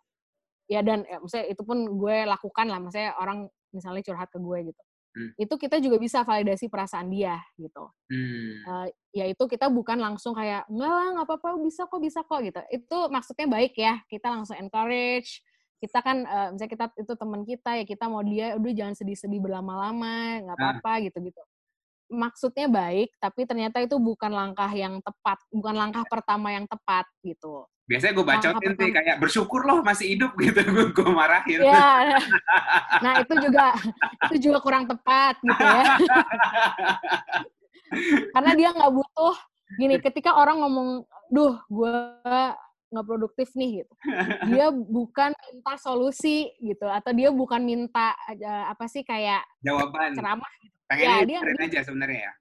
[0.71, 2.79] ya dan ya, maksudnya itu pun gue lakukan lah.
[2.79, 4.83] Maksudnya orang misalnya curhat ke gue gitu.
[5.15, 5.31] Hmm.
[5.39, 7.87] itu kita juga bisa validasi perasaan dia gitu.
[8.11, 8.87] Hmm.
[8.87, 8.87] Eh,
[9.19, 12.59] ya itu kita bukan langsung kayak enggak lah nggak apa-apa bisa kok bisa kok gitu.
[12.71, 13.99] Itu maksudnya baik ya.
[14.11, 15.43] Kita langsung encourage
[15.79, 19.41] kita kan eh, misalnya kita itu teman kita ya kita mau dia udah jangan sedih-sedih
[19.41, 20.61] berlama-lama nggak Ah.
[20.79, 21.43] apa-apa gitu gitu
[22.07, 27.65] maksudnya baik tapi ternyata itu bukan langkah yang tepat bukan langkah pertama yang tepat gitu
[27.85, 30.57] Biasanya gue bacotin sih kayak bersyukur loh masih hidup gitu.
[30.65, 31.61] Gue gue marahin.
[31.61, 32.17] ya
[33.05, 33.77] nah itu juga
[34.25, 35.85] itu juga kurang tepat gitu ya
[38.35, 39.37] karena dia nggak butuh
[39.77, 40.89] gini ketika orang ngomong
[41.29, 41.95] duh gue
[42.95, 43.93] nggak produktif nih gitu
[44.49, 50.15] dia bukan minta solusi gitu atau dia bukan minta eh, apa sih kayak Jawaban.
[50.15, 50.53] ceramah
[50.85, 52.33] Pengennya Ya, dia- dia- aja sebenarnya ya.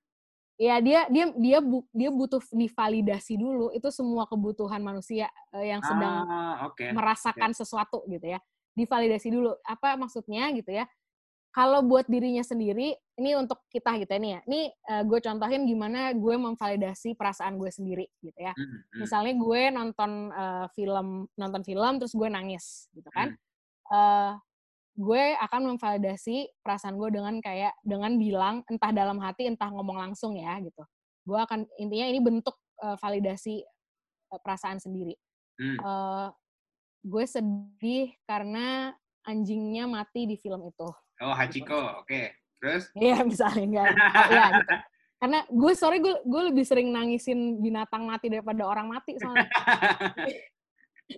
[0.53, 5.81] ya dia dia dia bu- dia butuh divalidasi dulu itu semua kebutuhan manusia eh, yang
[5.81, 6.93] sedang Ah, oke.
[6.93, 8.39] merasakan sesuatu gitu ya
[8.73, 10.85] divalidasi dulu apa maksudnya gitu ya
[11.53, 14.61] kalau buat dirinya sendiri ini untuk kita gitu ya nih ya ini
[15.05, 18.99] gue contohin gimana gue memvalidasi perasaan gue sendiri gitu ya Hmm, hmm.
[19.05, 23.37] misalnya gue nonton eh, film nonton film terus gue nangis gitu kan.
[23.93, 24.33] Eh,
[24.93, 30.37] gue akan memvalidasi perasaan gue dengan kayak dengan bilang entah dalam hati entah ngomong langsung
[30.37, 30.85] ya gitu
[31.23, 33.63] gue akan intinya ini bentuk eh, validasi
[34.31, 35.15] eh, perasaan sendiri.
[35.59, 36.27] Eh,
[37.03, 38.91] gue sedih karena
[39.23, 40.87] anjingnya mati di film itu
[41.21, 42.01] Oh, Hachiko.
[42.01, 42.43] Oke.
[42.63, 42.83] Terus?
[42.95, 43.87] Iya misalnya enggak
[44.31, 44.75] ya gitu.
[45.19, 49.51] Karena gue sorry gue gue lebih sering nangisin binatang mati daripada orang mati soalnya.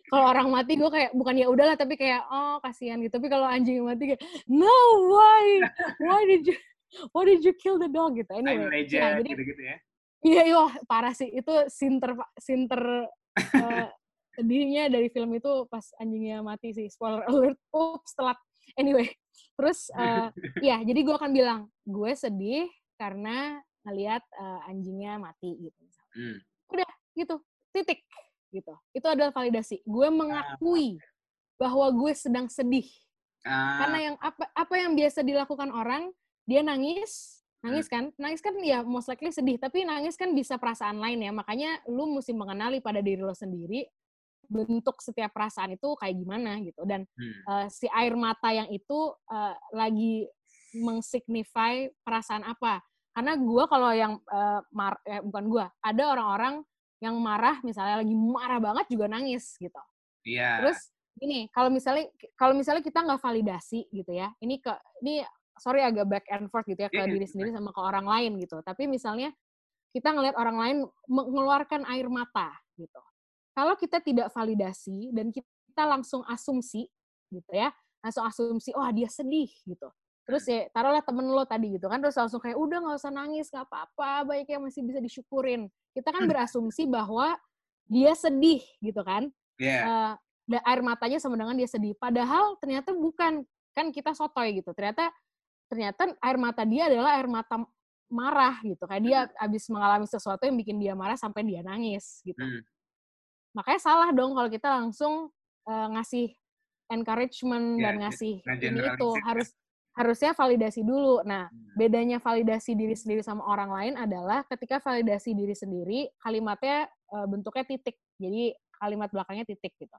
[0.09, 3.21] Kalau orang mati gue kayak bukan ya udahlah tapi kayak oh kasihan gitu.
[3.21, 4.73] Tapi kalau anjing mati kayak no
[5.13, 5.61] why?
[6.01, 6.57] Why did you
[7.13, 8.17] why did you kill the dog?
[8.17, 8.27] Gitu.
[8.33, 9.77] Anyway legend ya, jadi gitu-gitu ya.
[10.25, 11.29] iya iya parah sih.
[11.29, 12.81] Itu sinter sinter
[13.61, 13.87] eh,
[14.35, 16.89] sedihnya dari film itu pas anjingnya mati sih.
[16.89, 17.61] Spoiler alert.
[17.69, 18.41] Oops telat
[18.74, 19.07] anyway
[19.55, 20.30] terus eh,
[20.74, 22.66] ya jadi gue akan bilang gue sedih
[22.97, 25.84] karena ngelihat eh, anjingnya mati gitu
[26.16, 26.39] Hmm.
[27.11, 27.43] gitu
[27.76, 28.07] titik
[28.55, 28.74] gitu.
[28.95, 29.84] Itu adalah validasi.
[29.84, 30.95] Gue mengakui
[31.59, 32.88] bahwa gue sedang sedih.
[33.45, 36.09] Ah, karena yang apa apa yang biasa dilakukan orang
[36.47, 38.16] dia nangis nangis kan?
[38.16, 41.32] Nangis kan ya most likely sedih tapi nangis kan bisa perasaan lain ya.
[41.36, 43.86] Makanya lu mesti mengenali pada diri lo sendiri
[44.47, 47.33] bentuk setiap perasaan itu kayak gimana gitu dan hmm.
[47.45, 50.25] eh, si air mata yang itu eh, lagi
[50.75, 52.83] mengsignify perasaan apa
[53.15, 56.55] karena gue kalau yang eh, mar eh, bukan gue ada orang-orang
[57.03, 59.81] yang marah misalnya lagi marah banget juga nangis gitu
[60.25, 60.57] Iya.
[60.63, 65.23] terus Gini, kalau misalnya kalau misalnya kita nggak validasi gitu ya, ini ke ini
[65.55, 68.03] sorry agak back and forth gitu ya ke Iya, iya, diri sendiri sama ke orang
[68.03, 68.59] lain gitu.
[68.59, 69.31] Tapi misalnya
[69.95, 70.77] kita ngelihat orang lain
[71.07, 72.99] mengeluarkan air mata gitu.
[73.56, 76.91] Kalau kita tidak validasi dan kita langsung asumsi
[77.32, 77.72] gitu ya,
[78.03, 79.88] langsung asumsi, oh dia sedih gitu.
[80.26, 83.47] Terus ya taruhlah temen lo tadi gitu kan, terus langsung kayak udah nggak usah nangis,
[83.47, 85.72] nggak apa-apa, baiknya masih bisa disyukurin.
[85.95, 87.39] Kita kan berasumsi bahwa
[87.88, 89.32] dia sedih gitu kan.
[89.56, 90.18] Yeah.
[90.51, 91.95] Uh, air matanya sama dengan dia sedih.
[91.95, 93.45] Padahal ternyata bukan.
[93.76, 94.72] Kan kita sotoy gitu.
[94.72, 95.12] Ternyata
[95.68, 97.60] ternyata air mata dia adalah air mata
[98.08, 98.88] marah gitu.
[98.88, 102.39] Kayak dia habis mengalami sesuatu yang bikin dia marah sampai dia nangis gitu.
[102.39, 102.64] Hmm.
[103.56, 105.32] Makanya salah dong kalau kita langsung
[105.66, 106.36] uh, ngasih
[106.91, 109.49] encouragement yeah, dan ngasih ini itu harus
[109.95, 111.24] harusnya validasi dulu.
[111.24, 111.80] Nah, hmm.
[111.80, 117.64] bedanya validasi diri sendiri sama orang lain adalah ketika validasi diri sendiri, kalimatnya e, bentuknya
[117.64, 117.95] titik.
[118.20, 119.95] Jadi kalimat belakangnya titik gitu.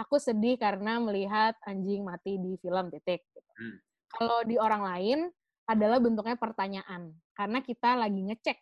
[0.00, 3.20] Aku sedih karena melihat anjing mati di film titik.
[3.30, 3.50] Gitu.
[3.60, 3.76] Hmm.
[4.16, 5.18] Kalau di orang lain
[5.68, 8.58] adalah bentuknya pertanyaan, karena kita lagi ngecek.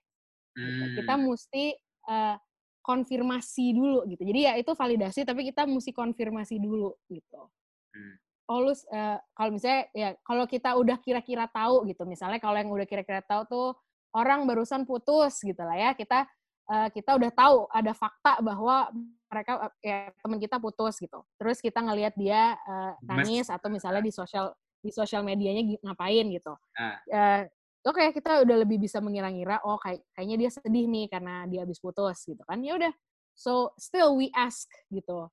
[0.58, 0.84] Gitu.
[0.98, 1.22] Kita hmm.
[1.30, 1.64] mesti
[2.10, 2.36] uh,
[2.82, 4.22] konfirmasi dulu gitu.
[4.26, 7.48] Jadi ya itu validasi, tapi kita mesti konfirmasi dulu gitu.
[7.94, 8.22] Hmm
[8.52, 12.68] oh lu uh, kalau misalnya ya kalau kita udah kira-kira tahu gitu misalnya kalau yang
[12.68, 13.68] udah kira-kira tahu tuh
[14.12, 16.28] orang barusan putus gitu lah ya kita
[16.68, 18.92] uh, kita udah tahu ada fakta bahwa
[19.32, 24.12] mereka ya teman kita putus gitu terus kita ngelihat dia uh, nangis atau misalnya di
[24.12, 24.52] sosial
[24.82, 26.96] di sosial medianya ngapain gitu uh.
[27.08, 27.42] uh,
[27.86, 31.66] oke okay, kita udah lebih bisa mengira-ngira oh kayak kayaknya dia sedih nih karena dia
[31.66, 32.92] habis putus gitu kan ya udah
[33.34, 35.26] so still we ask gitu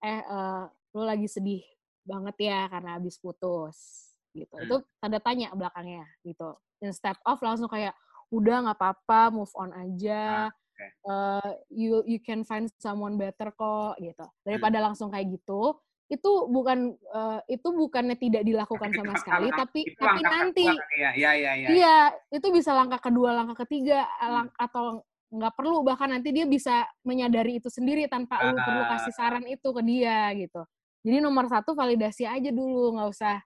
[0.00, 0.64] eh uh,
[0.96, 1.62] lo lagi sedih
[2.04, 4.54] banget ya karena habis putus gitu.
[4.54, 4.66] Hmm.
[4.66, 6.56] Itu tanda tanya belakangnya gitu.
[6.82, 7.94] Instead of langsung kayak
[8.30, 10.48] udah nggak apa-apa, move on aja.
[10.48, 10.90] Ah, okay.
[11.06, 14.26] uh, you you can find someone better kok gitu.
[14.46, 14.86] Daripada hmm.
[14.90, 15.76] langsung kayak gitu,
[16.10, 20.66] itu bukan uh, itu bukannya tidak dilakukan sama sekali tapi tapi nanti
[20.98, 21.68] ya, ya, ya, ya.
[21.70, 21.96] iya
[22.34, 24.50] itu bisa langkah kedua langkah ketiga hmm.
[24.58, 29.14] atau nggak perlu bahkan nanti dia bisa menyadari itu sendiri tanpa uh, lu perlu kasih
[29.14, 30.66] saran itu ke dia gitu
[31.00, 33.36] jadi nomor satu validasi aja dulu, nggak usah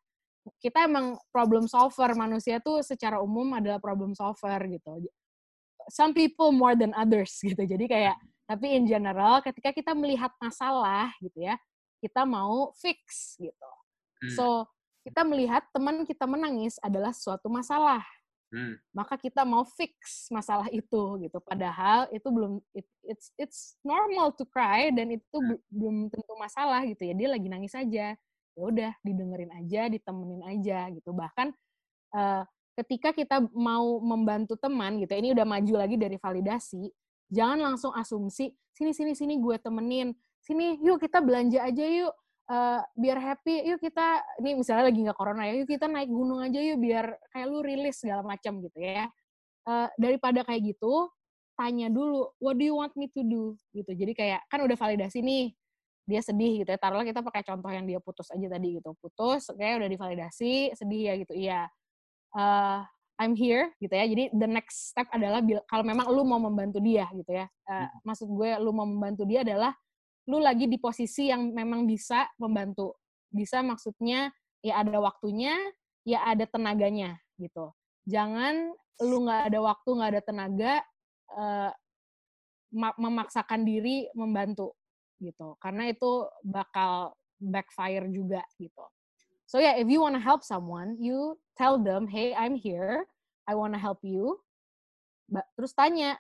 [0.61, 5.09] kita emang problem solver manusia tuh secara umum adalah problem solver gitu.
[5.89, 7.63] Some people more than others gitu.
[7.63, 11.57] Jadi kayak tapi in general ketika kita melihat masalah gitu ya,
[12.05, 13.71] kita mau fix gitu.
[14.21, 14.35] Hmm.
[14.37, 14.47] So
[15.09, 18.05] kita melihat teman kita menangis adalah suatu masalah
[18.55, 18.75] hmm.
[18.95, 24.47] maka kita mau fix masalah itu gitu padahal itu belum it, it's it's normal to
[24.47, 25.59] cry dan itu hmm.
[25.69, 28.15] belum tentu masalah gitu ya dia lagi nangis aja
[28.55, 31.51] ya udah didengerin aja ditemenin aja gitu bahkan
[32.15, 32.47] uh,
[32.79, 36.87] ketika kita mau membantu teman gitu ini udah maju lagi dari validasi
[37.35, 42.13] jangan langsung asumsi sini sini sini gue temenin sini yuk kita belanja aja yuk
[42.53, 46.45] uh, biar happy yuk kita ini misalnya lagi nggak corona ya yuk kita naik gunung
[46.45, 49.09] aja yuk biar kayak lu rilis segala macam gitu ya.
[49.65, 51.09] Uh, daripada kayak gitu
[51.57, 53.57] tanya dulu what do you want me to do?
[53.73, 53.89] Gitu.
[53.97, 55.57] Jadi kayak kan udah validasi nih
[56.05, 58.93] dia sedih gitu ya taruhlah kita pakai contoh yang dia putus aja tadi gitu.
[59.01, 61.61] Putus kayak udah divalidasi sedih ya gitu iya.
[62.35, 62.85] Uh,
[63.15, 64.05] I'm here gitu ya.
[64.05, 65.41] Jadi the next step adalah
[65.71, 67.47] kalau memang lu mau membantu dia gitu ya.
[67.65, 69.73] Uh, maksud gue lu mau membantu dia adalah
[70.25, 72.97] lu lagi di posisi yang memang bisa membantu.
[73.29, 74.33] Bisa maksudnya
[74.65, 75.53] ya ada waktunya,
[76.07, 77.73] ya ada tenaganya gitu.
[78.09, 78.73] Jangan
[79.05, 80.75] lu nggak ada waktu, nggak ada tenaga,
[81.37, 81.73] uh,
[82.75, 84.75] memaksakan diri membantu
[85.21, 85.55] gitu.
[85.61, 88.85] Karena itu bakal backfire juga gitu.
[89.45, 93.05] So yeah, if you wanna help someone, you tell them, hey, I'm here,
[93.45, 94.41] I wanna help you.
[95.55, 96.17] Terus tanya,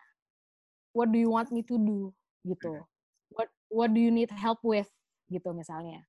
[0.92, 2.12] what do you want me to do?
[2.44, 2.84] Gitu
[3.74, 4.86] what do you need help with?
[5.26, 6.06] Gitu misalnya.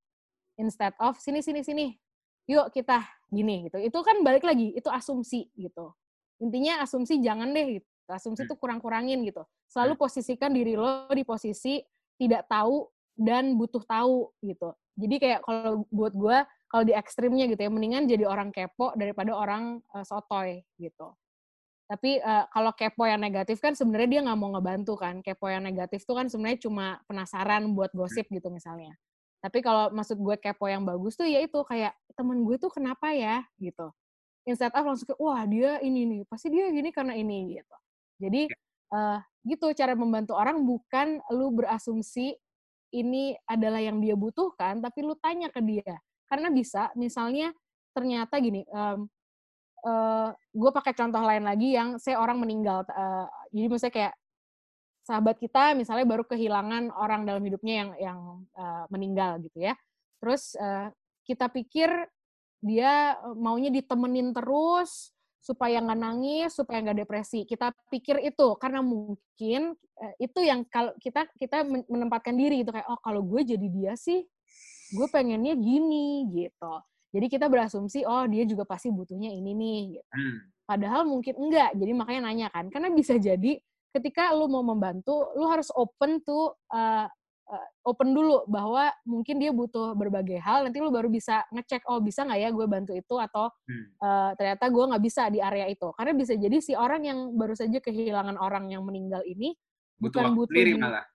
[0.61, 1.97] Instead of sini sini sini
[2.45, 3.01] yuk kita
[3.33, 3.81] gini gitu.
[3.81, 5.97] Itu kan balik lagi itu asumsi gitu.
[6.37, 7.89] Intinya asumsi jangan deh gitu.
[8.05, 8.61] Asumsi itu hmm.
[8.61, 9.41] kurang-kurangin gitu.
[9.65, 10.03] Selalu hmm.
[10.05, 11.81] posisikan diri lo di posisi
[12.21, 12.85] tidak tahu
[13.17, 14.77] dan butuh tahu gitu.
[14.95, 16.37] Jadi kayak kalau buat gue
[16.69, 21.15] kalau di ekstrimnya gitu ya mendingan jadi orang kepo daripada orang uh, sotoy gitu
[21.85, 25.21] tapi uh, kalau kepo yang negatif kan sebenarnya dia nggak mau ngebantu kan.
[25.21, 28.97] Kepo yang negatif tuh kan sebenarnya cuma penasaran buat gosip gitu misalnya.
[29.37, 33.13] Tapi kalau maksud gue kepo yang bagus tuh ya itu kayak temen gue tuh kenapa
[33.13, 33.93] ya gitu.
[34.49, 37.75] Instead of langsung kayak wah dia ini nih, pasti dia gini karena ini gitu.
[38.17, 38.41] Jadi
[38.89, 42.33] uh, gitu cara membantu orang bukan lu berasumsi
[42.93, 46.01] ini adalah yang dia butuhkan, tapi lu tanya ke dia.
[46.25, 47.53] Karena bisa misalnya
[47.93, 49.05] ternyata gini, um,
[49.85, 52.83] uh, eh, gue pakai contoh lain lagi yang saya orang meninggal.
[52.89, 54.15] Uh, jadi misalnya kayak
[55.05, 58.19] sahabat kita misalnya baru kehilangan orang dalam hidupnya yang yang
[58.57, 59.77] uh, meninggal gitu ya.
[60.17, 60.89] terus uh,
[61.21, 61.91] kita pikir
[62.65, 67.45] dia maunya ditemenin terus supaya nggak nangis, supaya nggak depresi.
[67.45, 72.89] Kita pikir itu karena mungkin uh, itu yang kalau kita kita menempatkan diri gitu kayak
[72.89, 74.25] oh kalau gue jadi dia sih,
[74.97, 76.73] gue pengennya gini gitu.
[77.15, 80.09] Jadi kita berasumsi oh dia juga pasti butuhnya ini nih gitu.
[80.11, 80.37] Hmm.
[80.67, 81.71] Padahal mungkin enggak.
[81.79, 82.67] Jadi makanya nanya kan.
[82.67, 83.55] Karena bisa jadi
[83.95, 87.07] ketika lu mau membantu, lu harus open tuh uh,
[87.49, 92.01] uh, open dulu bahwa mungkin dia butuh berbagai hal nanti lu baru bisa ngecek oh
[92.01, 93.85] bisa nggak ya gue bantu itu atau hmm.
[94.01, 97.53] uh, ternyata gue nggak bisa di area itu karena bisa jadi si orang yang baru
[97.53, 99.53] saja kehilangan orang yang meninggal ini
[100.01, 101.05] butuh bukan butuh sendiri malah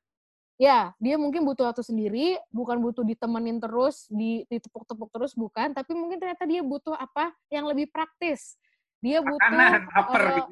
[0.60, 5.72] ya dia mungkin butuh waktu sendiri bukan butuh ditemenin terus di ditepuk-tepuk terus bukan.
[5.72, 7.32] Tapi mungkin ternyata dia butuh apa?
[7.48, 8.60] Yang lebih praktis.
[9.00, 10.44] Dia butuh makanan, uh,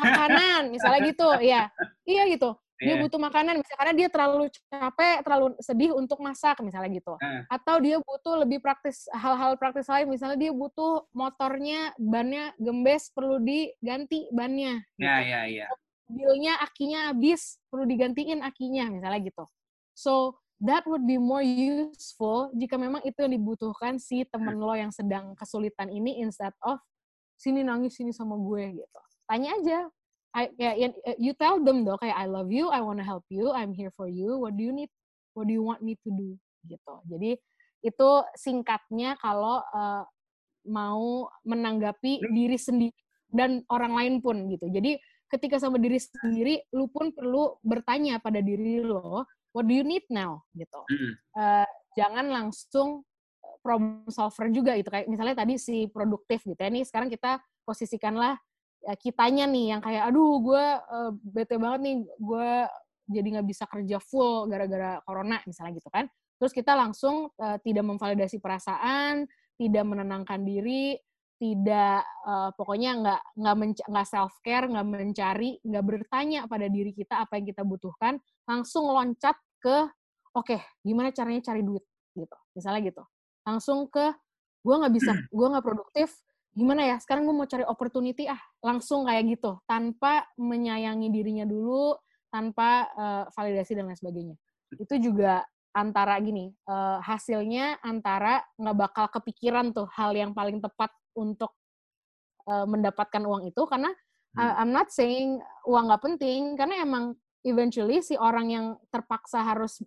[0.00, 1.68] makanan misalnya gitu ya.
[2.08, 2.56] Iya gitu.
[2.80, 3.02] Dia yeah.
[3.04, 7.12] butuh makanan misalnya karena dia terlalu capek terlalu sedih untuk masak misalnya gitu.
[7.20, 7.44] Uh.
[7.52, 13.36] atau dia butuh lebih praktis hal-hal praktis lain misalnya dia butuh motornya bannya gembes perlu
[13.36, 15.68] diganti bannya ya ya ya
[16.10, 19.46] mobilnya akinya habis perlu digantiin akinya misalnya gitu
[19.94, 24.90] so that would be more useful jika memang itu yang dibutuhkan si temen lo yang
[24.90, 26.82] sedang kesulitan ini instead of
[27.38, 29.00] sini nangis sini sama gue gitu
[29.30, 29.78] tanya aja
[30.30, 33.74] I, eh, you tell them though kayak I love you, I wanna help you, I'm
[33.74, 34.38] here for you.
[34.38, 34.90] What do you need?
[35.34, 36.38] What do you want me to do?
[36.70, 36.94] Gitu.
[37.10, 37.34] Jadi
[37.82, 40.06] itu singkatnya kalau uh,
[40.70, 42.94] mau menanggapi diri sendiri
[43.34, 44.70] dan orang lain pun gitu.
[44.70, 49.24] Jadi ketika sama diri sendiri, lu pun perlu bertanya pada diri lo,
[49.54, 50.42] what do you need now?
[50.52, 50.80] Gitu.
[51.38, 53.06] Uh, jangan langsung
[53.60, 56.68] problem solver juga gitu kayak misalnya tadi si produktif gitu ya.
[56.68, 58.34] Ini sekarang kita posisikanlah
[58.80, 62.50] ya kitanya nih yang kayak aduh gue uh, bete banget nih gue
[63.12, 66.08] jadi nggak bisa kerja full gara-gara corona misalnya gitu kan
[66.40, 69.28] terus kita langsung uh, tidak memvalidasi perasaan
[69.60, 70.96] tidak menenangkan diri
[71.40, 73.54] tidak uh, pokoknya nggak nggak
[73.88, 78.92] nggak self care nggak mencari nggak bertanya pada diri kita apa yang kita butuhkan langsung
[78.92, 79.88] loncat ke
[80.36, 81.80] oke okay, gimana caranya cari duit?
[82.14, 83.02] gitu misalnya gitu.
[83.46, 84.12] Langsung ke
[84.60, 86.08] gue nggak bisa gue nggak produktif
[86.54, 86.96] gimana ya?
[86.98, 88.40] Sekarang gue mau cari opportunity ah.
[88.60, 91.96] Langsung kayak gitu tanpa menyayangi dirinya dulu
[92.30, 94.36] tanpa uh, validasi dan lain sebagainya.
[94.74, 100.90] Itu juga antara gini uh, hasilnya antara nggak bakal kepikiran tuh hal yang paling tepat
[101.16, 101.54] untuk
[102.46, 103.90] uh, mendapatkan uang itu karena
[104.38, 109.80] uh, I'm not saying uang nggak penting karena emang eventually si orang yang terpaksa harus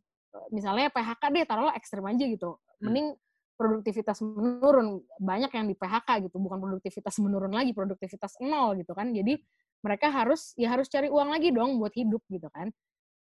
[0.50, 2.58] misalnya PHK deh taruhlah ekstrim aja gitu.
[2.58, 2.90] Hmm.
[2.90, 3.08] mending
[3.54, 9.14] produktivitas menurun banyak yang di PHK gitu bukan produktivitas menurun lagi produktivitas nol gitu kan.
[9.14, 9.40] Jadi
[9.86, 12.74] mereka harus ya harus cari uang lagi dong buat hidup gitu kan.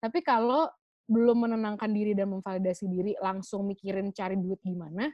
[0.02, 0.66] Tapi kalau
[1.06, 5.10] belum menenangkan diri dan memvalidasi diri langsung mikirin cari duit gimana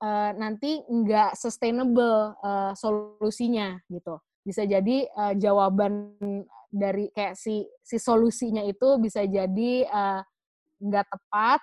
[0.00, 4.20] uh, nanti nggak sustainable uh, solusinya gitu.
[4.44, 6.16] Bisa jadi uh, jawaban
[6.68, 9.88] dari kayak si si solusinya itu bisa jadi
[10.80, 11.60] nggak uh, tepat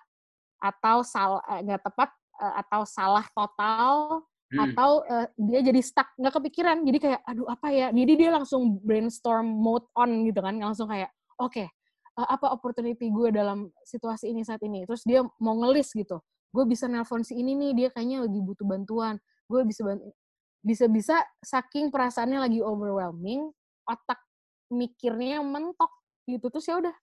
[0.58, 2.10] atau salah nggak tepat
[2.42, 4.60] uh, atau salah total hmm.
[4.70, 6.82] atau uh, dia jadi stuck nggak kepikiran.
[6.86, 7.88] Jadi kayak aduh apa ya?
[7.94, 10.58] Jadi dia langsung brainstorm mode on gitu kan.
[10.58, 11.68] Langsung kayak oke okay,
[12.18, 14.86] uh, apa opportunity gue dalam situasi ini saat ini?
[14.86, 16.22] Terus dia mau ngelis gitu
[16.56, 19.20] gue bisa nelpon si ini nih dia kayaknya lagi butuh bantuan
[19.52, 20.08] gue bisa bantu
[20.64, 23.52] bisa-bisa saking perasaannya lagi overwhelming
[23.86, 24.18] otak
[24.72, 25.92] mikirnya mentok
[26.26, 26.96] gitu terus ya udah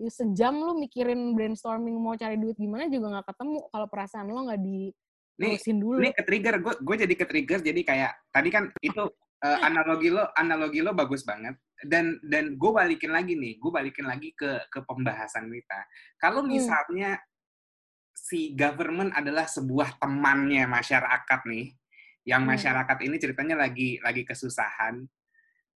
[0.00, 4.48] Ya, sejam lu mikirin brainstorming mau cari duit gimana juga nggak ketemu kalau perasaan lo
[4.48, 4.88] nggak di
[5.36, 6.00] nih, dulu.
[6.00, 9.04] Ini ke trigger, gue gue jadi ke trigger jadi kayak tadi kan itu
[9.44, 11.52] uh, analogi lo analogi lo bagus banget
[11.84, 15.80] dan dan gue balikin lagi nih, gue balikin lagi ke ke pembahasan kita.
[16.16, 16.48] Kalau hmm.
[16.48, 17.28] misalnya hmm.
[18.30, 21.74] Si government adalah sebuah temannya masyarakat nih,
[22.22, 22.54] yang hmm.
[22.54, 25.02] masyarakat ini ceritanya lagi lagi kesusahan,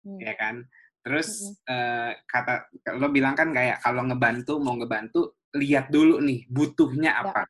[0.02, 0.18] hmm.
[0.18, 0.66] ya kan?
[1.06, 2.66] Terus uh, kata
[2.98, 7.22] lo bilang kan kayak kalau ngebantu mau ngebantu lihat dulu nih butuhnya ya.
[7.22, 7.42] apa,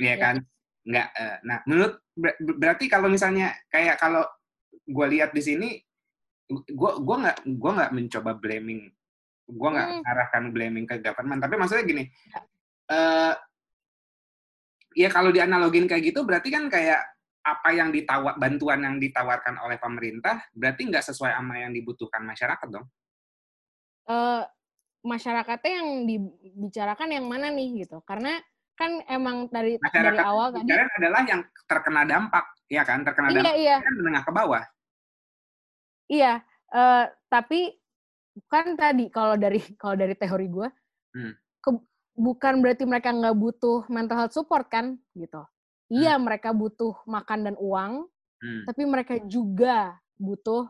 [0.00, 0.36] ya, ya kan?
[0.88, 1.08] Nggak.
[1.12, 4.24] Uh, nah, menurut ber berarti kalau misalnya kayak kalau
[4.88, 5.68] gue lihat di sini,
[6.50, 8.88] gue gua nggak gua nggak mencoba blaming,
[9.46, 10.08] gue nggak hmm.
[10.08, 12.40] arahkan blaming ke government, tapi maksudnya gini, ya.
[12.90, 13.34] Uh,
[15.00, 17.00] ya kalau dianalogin kayak gitu berarti kan kayak
[17.40, 22.68] apa yang ditawar bantuan yang ditawarkan oleh pemerintah berarti nggak sesuai sama yang dibutuhkan masyarakat
[22.68, 22.84] dong?
[24.04, 24.44] Uh,
[25.00, 28.04] masyarakatnya yang dibicarakan yang mana nih gitu?
[28.04, 28.36] Karena
[28.76, 33.04] kan emang dari masyarakat dari awal tadi adalah yang terkena dampak, ya kan?
[33.04, 33.76] Terkena iya, dampak iya.
[33.80, 34.62] kan menengah ke bawah.
[36.10, 36.32] Iya,
[36.74, 37.60] uh, tapi
[38.50, 40.68] kan tadi kalau dari kalau dari teori gue,
[41.16, 41.32] hmm.
[42.16, 45.42] Bukan berarti mereka nggak butuh mental health support kan, gitu
[45.90, 48.06] iya mereka butuh makan dan uang,
[48.40, 48.64] Hmm.
[48.64, 50.64] tapi mereka juga butuh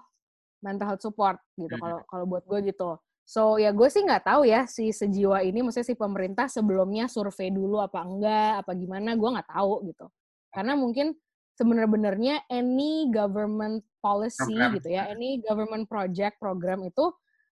[0.59, 1.70] mental health support gitu.
[1.70, 1.78] Hmm.
[1.78, 2.99] Kalau kalau buat gue gitu.
[3.22, 7.55] So ya gue sih nggak tahu ya si sejiwa ini, maksudnya si pemerintah sebelumnya survei
[7.55, 10.11] dulu apa enggak, apa gimana, gue nggak tahu gitu.
[10.51, 11.14] Karena mungkin
[11.55, 14.74] sebenarnya any government policy Program.
[14.74, 17.07] gitu ya, any government project program itu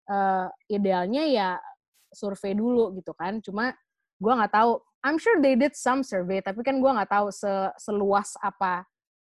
[0.08, 1.50] eh, idealnya ya
[2.16, 3.44] survei dulu gitu kan.
[3.44, 3.76] Cuma
[4.18, 4.80] gue nggak tahu.
[5.06, 8.88] I'm sure they did some survey, tapi kan gue nggak tahu se- seluas apa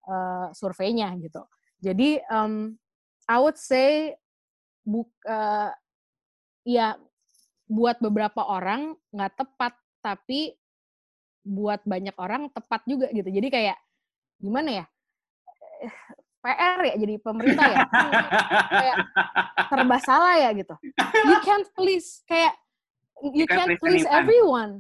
[0.08, 1.44] eh, surveinya gitu.
[1.84, 2.78] Jadi um,
[3.28, 4.16] I would say
[4.86, 5.74] buk, eh,
[6.64, 6.96] ya
[7.66, 10.54] buat beberapa orang nggak tepat, tapi
[11.46, 13.30] buat banyak orang tepat juga gitu.
[13.30, 13.78] Jadi kayak
[14.40, 14.86] gimana ya?
[16.46, 17.78] PR ya jadi pemerintah ya.
[18.82, 18.98] Kayak
[19.66, 20.76] serba salah ya gitu.
[21.26, 22.54] You can't please kayak
[23.22, 24.20] you, can't can't please anyone.
[24.20, 24.74] everyone.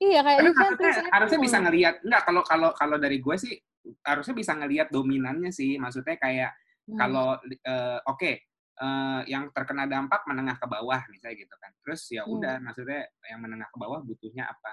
[0.00, 1.64] Iya kayak Tapi you can't please harusnya bisa everyone.
[1.68, 3.54] ngelihat enggak kalau kalau kalau dari gue sih
[4.02, 5.76] harusnya bisa ngelihat dominannya sih.
[5.76, 6.52] Maksudnya kayak
[6.88, 6.98] Hmm.
[6.98, 8.32] kalau eh, oke
[8.80, 11.70] eh, yang terkena dampak menengah ke bawah misalnya gitu kan.
[11.84, 12.34] Terus ya Hmm.
[12.34, 14.72] udah maksudnya yang menengah ke bawah butuhnya apa?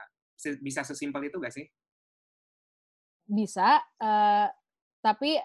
[0.60, 1.68] Bisa sesimpel itu gak sih?
[3.28, 4.48] bisa eh,
[5.04, 5.36] tapi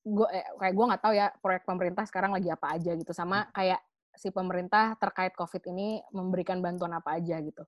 [0.00, 3.50] gue eh, kayak gue nggak tahu ya proyek pemerintah sekarang lagi apa aja gitu sama
[3.50, 3.82] kayak
[4.20, 7.64] si pemerintah terkait covid ini memberikan bantuan apa aja gitu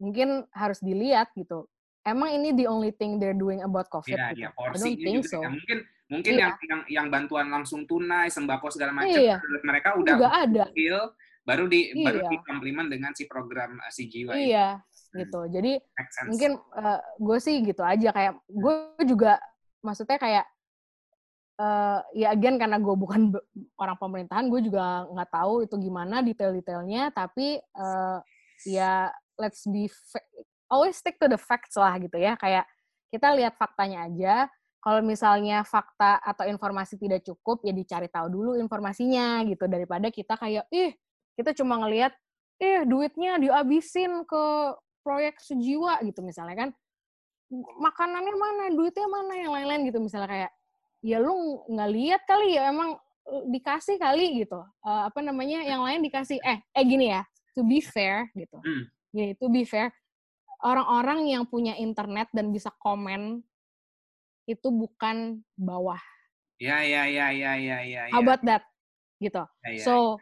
[0.00, 1.68] mungkin harus dilihat gitu
[2.08, 5.28] emang ini the only thing they're doing about covid Iya, gitu iya, porsinya juga.
[5.28, 5.48] so ya.
[5.52, 5.78] Mungkin
[6.10, 6.40] mungkin Iya.
[6.40, 9.36] yang, yang yang bantuan langsung tunai, sembako segala macam Iya.
[9.44, 10.64] menurut mereka udah juga ada
[11.44, 12.28] baru di baru Iya.
[12.32, 14.80] dikomplimen dengan si program uh, si jiwa iya
[15.10, 15.26] Hmm.
[15.26, 15.72] gitu jadi
[16.30, 16.54] mungkin
[17.18, 18.74] gue sih gitu aja kayak gue
[19.04, 19.42] juga
[19.82, 20.46] maksudnya kayak
[21.60, 23.36] eh ya again karena gue bukan
[23.76, 28.18] orang pemerintahan gue juga nggak tahu itu gimana detail-detailnya tapi eh
[28.64, 29.88] ya let's be
[30.70, 32.38] always stick to the facts lah gitu ya.
[32.38, 32.64] Kayak
[33.10, 34.46] kita lihat faktanya aja.
[34.80, 39.68] Kalau misalnya fakta atau informasi tidak cukup ya dicari tahu dulu informasinya gitu.
[39.68, 40.96] Daripada kita kayak ih
[41.36, 42.14] kita cuma ngelihat
[42.62, 44.44] ih duitnya dihabisin ke
[45.04, 46.70] proyek sejiwa gitu misalnya kan.
[47.82, 50.50] Makanannya mana duitnya mana yang lain-lain gitu misalnya kayak
[51.00, 52.96] ya lu nggak lihat kali ya emang
[53.28, 57.24] eh, dikasih kali gitu Eh, apa namanya yang lain dikasih eh eh gini ya
[57.56, 58.84] to be fair gitu Hmm.
[59.12, 59.92] gini to be fair
[60.60, 63.40] orang-orang yang punya internet dan bisa komen
[64.44, 66.00] itu bukan bawah
[66.60, 68.02] Ya ya ya ya ya ya.
[68.12, 68.68] how ya, about that
[69.16, 69.80] gitu ya, ya.
[69.80, 70.20] So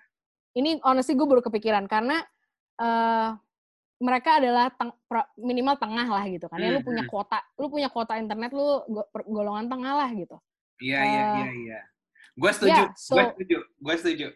[0.55, 2.23] ini honestly gue baru kepikiran karena
[2.79, 3.31] eh
[3.99, 4.95] mereka adalah teng-
[5.35, 6.63] minimal tengah lah gitu kan.
[6.63, 7.11] Ya lu Hmm, punya hmm.
[7.11, 8.87] kuota, lu punya kuota internet lu
[9.27, 10.39] golongan tengah lah gitu.
[10.79, 11.81] Iya iya eh, iya iya.
[12.39, 14.29] Gue setuju, yeah, so- gue setuju, gue setuju.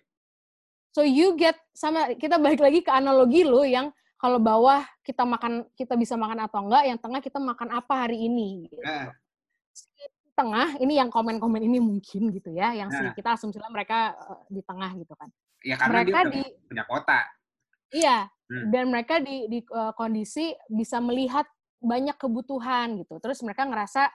[0.92, 5.66] So you get sama kita balik lagi ke analogi lu yang kalau bawah kita makan
[5.74, 8.68] kita bisa makan atau enggak, yang tengah kita makan apa hari ini.
[8.68, 8.82] Gitu.
[8.82, 9.10] Nah,
[10.32, 13.12] Tengah ini yang komen-komen ini mungkin gitu ya, yang si Nah.
[13.12, 15.28] kita asumsinya mereka eh, di tengah gitu kan.
[15.62, 17.20] ya karena mereka dia di punya kota.
[17.92, 18.18] Iya,
[18.50, 18.68] Hmm.
[18.74, 21.46] dan mereka di di uh, kondisi bisa melihat
[21.78, 23.16] banyak kebutuhan gitu.
[23.22, 24.10] Terus mereka ngerasa,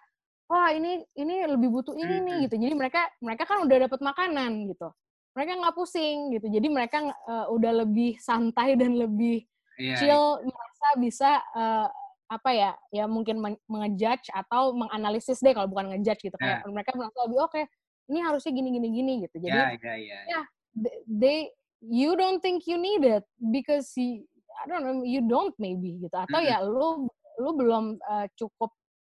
[0.48, 2.44] wah ini ini lebih butuh ini nih Hmm.
[2.48, 2.56] gitu.
[2.58, 4.90] Jadi mereka mereka kan udah dapat makanan gitu.
[5.36, 6.48] Mereka nggak pusing gitu.
[6.50, 6.98] Jadi mereka
[7.30, 9.46] uh, udah lebih santai dan lebih
[9.78, 9.94] Iya.
[10.02, 11.86] chill, merasa bisa uh,
[12.28, 16.38] apa ya, ya mungkin men- mengejudge atau menganalisis deh kalau bukan ngejudge gitu.
[16.42, 17.62] Kayak mereka merasa lebih oke,
[18.10, 19.38] ini harusnya gini gini gini gitu.
[19.38, 20.20] Jadi Ya ya ya.
[20.26, 20.42] Ya.
[20.82, 21.54] th- they
[21.86, 24.26] you don't think you need it because you,
[24.58, 26.50] I don't know you don't maybe gitu atau Mm-mm.
[26.50, 27.06] ya lu
[27.38, 28.74] lu belum uh, cukup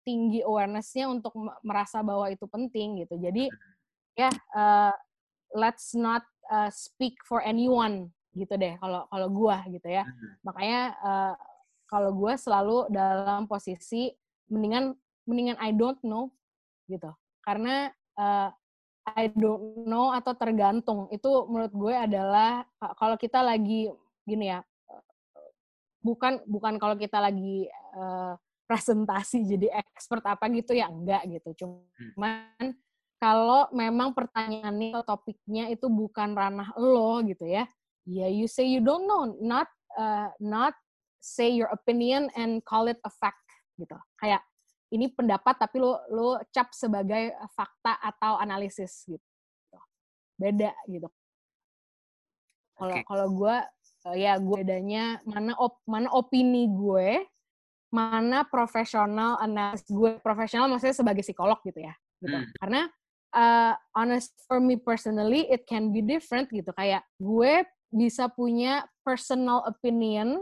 [0.10, 3.22] tinggi awareness-nya untuk me- merasa bahwa itu penting gitu.
[3.22, 3.46] Jadi
[4.18, 4.94] ya uh,
[5.54, 10.02] let's not uh, speak for anyone gitu deh kalau kalau gua gitu ya.
[10.42, 11.34] Makanya uh,
[11.86, 14.10] kalau gua selalu dalam posisi
[14.50, 14.98] mendingan
[15.30, 16.34] mendingan I don't know
[16.90, 17.14] gitu.
[17.46, 18.50] Karena uh,
[19.06, 22.62] I don't know atau tergantung itu menurut gue adalah
[22.98, 23.90] kalau kita lagi
[24.22, 24.62] gini ya
[26.00, 27.68] bukan bukan kalau kita lagi
[27.98, 28.38] uh,
[28.70, 31.66] presentasi jadi expert apa gitu ya enggak gitu.
[31.66, 32.78] Cuman
[33.18, 37.66] kalau memang pertanyaannya atau topiknya itu bukan ranah lo gitu ya
[38.08, 39.68] ya you say you don't know not
[39.98, 40.74] uh, not
[41.20, 43.44] say your opinion and call it a fact
[43.76, 43.96] gitu.
[44.18, 44.42] Kayak
[44.90, 49.28] ini pendapat tapi lo lo cap sebagai fakta atau analisis gitu.
[50.40, 51.12] Beda gitu.
[52.80, 53.04] Kalau Oke.
[53.04, 53.56] kalau gue
[54.16, 57.28] ya gue bedanya mana op, mana opini gue
[57.90, 62.52] mana profesional analis gue profesional maksudnya sebagai psikolog gitu ya gitu Hmm.
[62.60, 62.82] karena
[63.32, 69.64] uh, honest for me personally it can be different gitu kayak gue bisa punya personal
[69.66, 70.38] opinion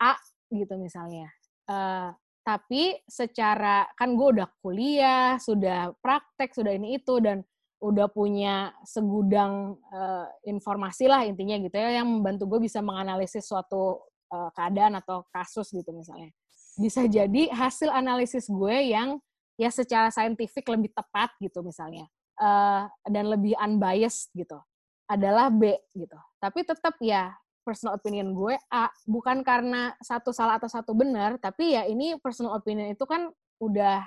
[0.00, 0.16] A
[0.48, 1.28] gitu misalnya
[1.70, 2.10] Uh,
[2.42, 7.46] tapi secara kan gue udah kuliah, sudah praktek, sudah ini itu dan
[7.78, 14.02] udah punya segudang uh, informasi lah intinya gitu ya yang membantu gue bisa menganalisis suatu
[14.34, 16.34] uh, keadaan atau kasus gitu misalnya.
[16.80, 19.20] Bisa jadi hasil analisis gue yang
[19.60, 22.08] ya secara saintifik lebih tepat gitu misalnya
[22.40, 24.56] uh, dan lebih unbiased gitu
[25.04, 26.16] adalah B gitu.
[26.40, 31.76] Tapi tetap ya personal opinion gue A bukan karena satu salah atau satu benar tapi
[31.76, 33.28] ya ini personal opinion itu kan
[33.60, 34.00] udah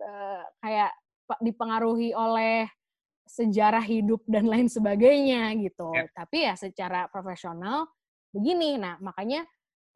[0.00, 0.90] uh, kayak
[1.44, 2.66] dipengaruhi oleh
[3.28, 6.08] sejarah hidup dan lain sebagainya gitu yeah.
[6.16, 7.86] tapi ya secara profesional
[8.32, 9.46] begini nah makanya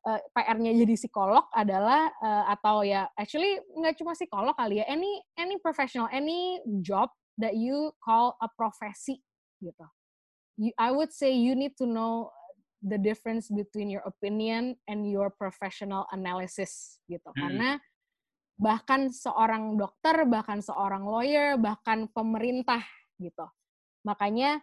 [0.07, 5.19] uh, PR-nya jadi psikolog adalah uh, atau ya actually nggak cuma psikolog kali ya any
[5.37, 9.19] any professional any job that you call a profesi
[9.61, 9.87] gitu
[10.57, 12.33] you, I would say you need to know
[12.83, 17.29] the difference between your opinion and your professional analysis gitu.
[17.33, 17.41] Hmm.
[17.41, 17.71] Karena
[18.57, 22.81] bahkan seorang dokter, bahkan seorang lawyer, bahkan pemerintah
[23.21, 23.47] gitu.
[24.05, 24.61] Makanya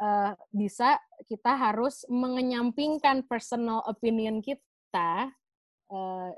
[0.00, 0.96] uh, bisa
[1.28, 5.30] kita harus mengenyampingkan personal opinion kita
[5.92, 6.30] uh,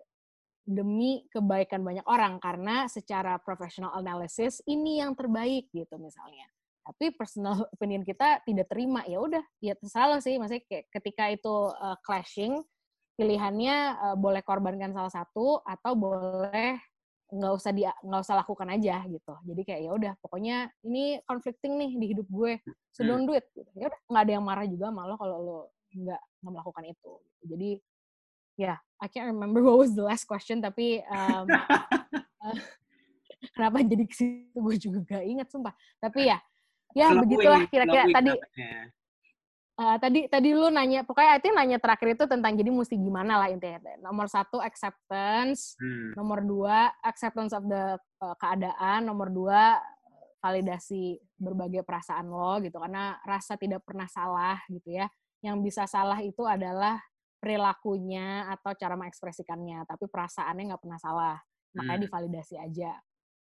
[0.67, 2.43] demi kebaikan banyak orang.
[2.43, 6.45] Karena secara professional analysis ini yang terbaik gitu misalnya.
[6.83, 9.07] Tapi personal opinion kita tidak terima.
[9.07, 10.37] Ya udah ya terserah sih.
[10.37, 12.61] Maksudnya kayak ketika itu uh, clashing
[13.15, 16.92] pilihannya uh, boleh korbankan salah satu atau boleh
[17.33, 19.35] nggak usah dia nggak usah lakukan aja gitu.
[19.49, 22.61] Jadi kayak ya udah pokoknya ini conflicting nih di hidup gue
[22.93, 23.09] so hmm.
[23.09, 23.71] don't do it gitu.
[23.73, 25.59] ya udah nggak ada yang marah juga malah kalau lo
[25.97, 27.13] nggak nggak melakukan itu.
[27.49, 27.71] Jadi
[28.61, 32.57] ya yeah, I can't remember what was the last question tapi um, uh,
[33.57, 34.53] kenapa jadi ke situ?
[34.61, 35.73] Gue juga gak ingat sumpah.
[36.05, 36.39] Tapi ya
[36.93, 38.33] ya begitulah kira-kira tadi
[39.79, 43.49] uh, tadi tadi lu nanya pokoknya itu nanya terakhir itu tentang jadi mesti gimana lah
[43.49, 45.79] intinya nomor satu acceptance.
[45.81, 46.13] Hmm.
[46.19, 49.09] nomor dua acceptance of the uh, keadaan.
[49.09, 49.81] Nomor dua
[50.43, 55.07] validasi berbagai perasaan lo gitu karena rasa tidak pernah salah gitu ya.
[55.43, 56.99] Yang bisa salah itu adalah
[57.43, 61.37] perilakunya atau cara mengekspresikannya tapi perasaannya nggak pernah salah.
[61.73, 62.07] Makanya hmm.
[62.07, 62.93] divalidasi aja.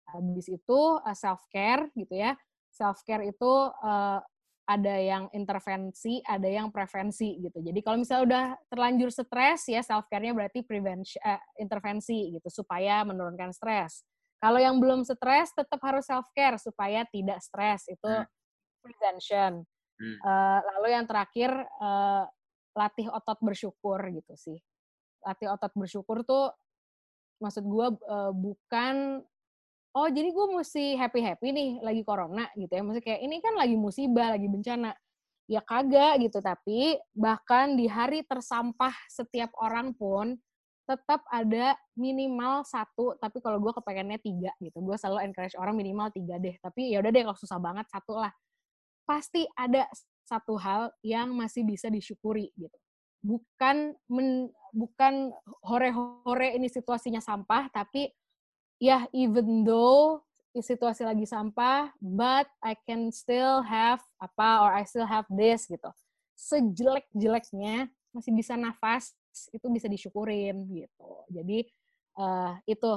[0.05, 2.37] Habis itu uh, self care gitu ya.
[2.69, 3.51] Self care itu
[3.81, 4.19] uh,
[4.65, 7.61] ada yang intervensi, ada yang prevensi gitu.
[7.61, 13.05] Jadi kalau misalnya udah terlanjur stres ya self care-nya berarti prevention uh, intervensi gitu supaya
[13.05, 14.01] menurunkan stres.
[14.41, 18.25] Kalau yang belum stres tetap harus self care supaya tidak stres itu hmm.
[18.81, 19.61] prevention.
[19.95, 20.17] Hmm.
[20.25, 22.25] Uh, lalu yang terakhir uh,
[22.75, 24.57] latih otot bersyukur gitu sih.
[25.21, 26.51] Latih otot bersyukur tuh
[27.37, 29.21] maksud gue uh, bukan
[29.95, 32.83] oh jadi gue mesti happy happy nih lagi corona gitu ya.
[32.83, 34.91] Maksudnya kayak ini kan lagi musibah lagi bencana.
[35.45, 40.35] Ya kagak gitu tapi bahkan di hari tersampah setiap orang pun
[40.85, 44.83] tetap ada minimal satu tapi kalau gue kepengennya tiga gitu.
[44.83, 46.59] Gue selalu encourage orang minimal tiga deh.
[46.59, 48.33] Tapi ya udah deh kalau susah banget satu lah.
[49.05, 49.87] Pasti ada
[50.25, 52.75] satu hal yang masih bisa disyukuri gitu.
[53.21, 55.33] Bukan men, bukan
[55.65, 58.09] hore-hore ini situasinya sampah tapi
[58.79, 60.25] ya even though
[60.55, 65.91] situasi lagi sampah, but I can still have apa or I still have this gitu.
[66.39, 69.11] Sejelek-jeleknya masih bisa nafas,
[69.51, 71.11] itu bisa disyukurin gitu.
[71.27, 71.67] Jadi
[72.15, 72.91] uh, itu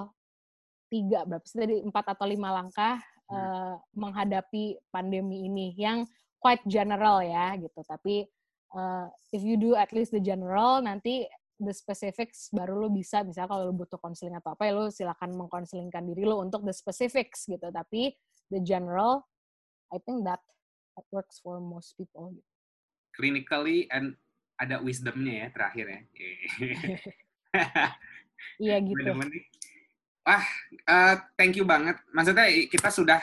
[0.89, 6.07] tiga berapa sih tadi empat atau lima langkah uh, menghadapi pandemi ini yang
[6.39, 7.83] quite general ya gitu.
[7.83, 8.23] Tapi
[8.79, 11.27] uh, if you do at least the general nanti
[11.59, 15.35] the specifics baru lo bisa misalnya kalau lo butuh konseling atau apa ya lo silakan
[15.35, 17.69] mengkonselingkan diri lo untuk the specifics gitu.
[17.69, 18.15] Tapi
[18.49, 19.27] the general
[19.91, 20.41] I think that
[20.95, 22.47] that works for most people gitu.
[23.15, 24.15] clinically and
[24.59, 26.01] ada wisdomnya ya terakhir ya.
[28.63, 29.03] Iya gitu.
[30.23, 30.45] Wah
[30.87, 31.99] uh, thank you banget.
[32.15, 33.19] Maksudnya kita sudah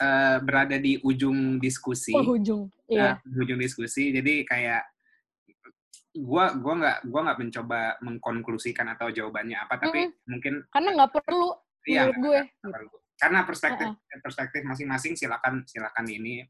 [0.00, 2.12] uh, berada di ujung diskusi.
[2.12, 3.16] Oh, ujung iya.
[3.24, 4.12] Uh, ujung diskusi.
[4.12, 4.84] Jadi kayak
[6.16, 10.26] gua gua nggak gua nggak mencoba mengkonklusikan atau jawabannya apa tapi hmm.
[10.26, 11.50] mungkin karena nggak perlu
[11.86, 12.96] iya gue gak perlu.
[13.16, 14.20] karena perspektif uh -uh.
[14.20, 16.44] perspektif masing-masing silakan silakan ini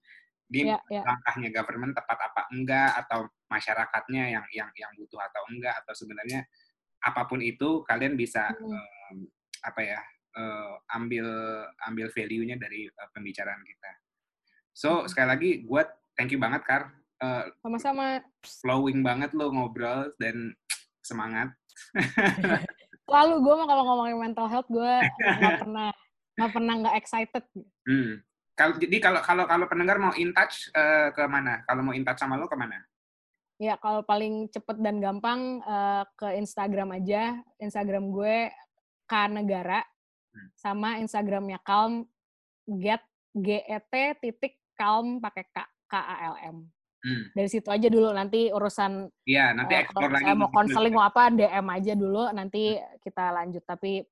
[0.51, 1.07] di yeah, yeah.
[1.07, 6.43] langkahnya government tepat apa enggak atau masyarakatnya yang yang yang butuh atau enggak atau sebenarnya
[7.07, 8.67] apa pun itu kalian bisa hmm.
[8.67, 9.17] um,
[9.63, 10.01] apa ya
[10.35, 11.27] uh, ambil
[11.87, 13.91] ambil value-nya dari uh, pembicaraan kita
[14.75, 15.83] so sekali lagi gue
[16.19, 16.91] thank you banget kar
[17.21, 20.53] eh, sama-sama flowing banget lo ngobrol dan
[21.05, 21.53] semangat
[23.15, 25.91] lalu gue mah kalau ngomongin mental health gue nggak pernah
[26.39, 27.45] nggak pernah nggak excited
[27.87, 28.23] hmm.
[28.57, 32.07] kalau jadi kalau kalau kalau pendengar mau in touch uh, ke mana kalau mau in
[32.07, 32.79] touch sama lo ke mana
[33.61, 38.49] ya kalau paling cepet dan gampang uh, ke Instagram aja Instagram gue
[39.11, 39.83] K negara
[40.31, 40.49] Hmm.
[40.55, 42.07] sama Instagramnya Calm
[42.79, 43.03] get
[43.35, 45.59] g e t titik Calm pakai k
[45.91, 46.57] k a l m.
[47.01, 47.33] Hmm.
[47.33, 50.37] Dari situ aja dulu nanti urusan Iya, nanti eh, explore kalau lagi.
[50.37, 54.05] mau konseling mau apa DM aja dulu nanti kita lanjut tapi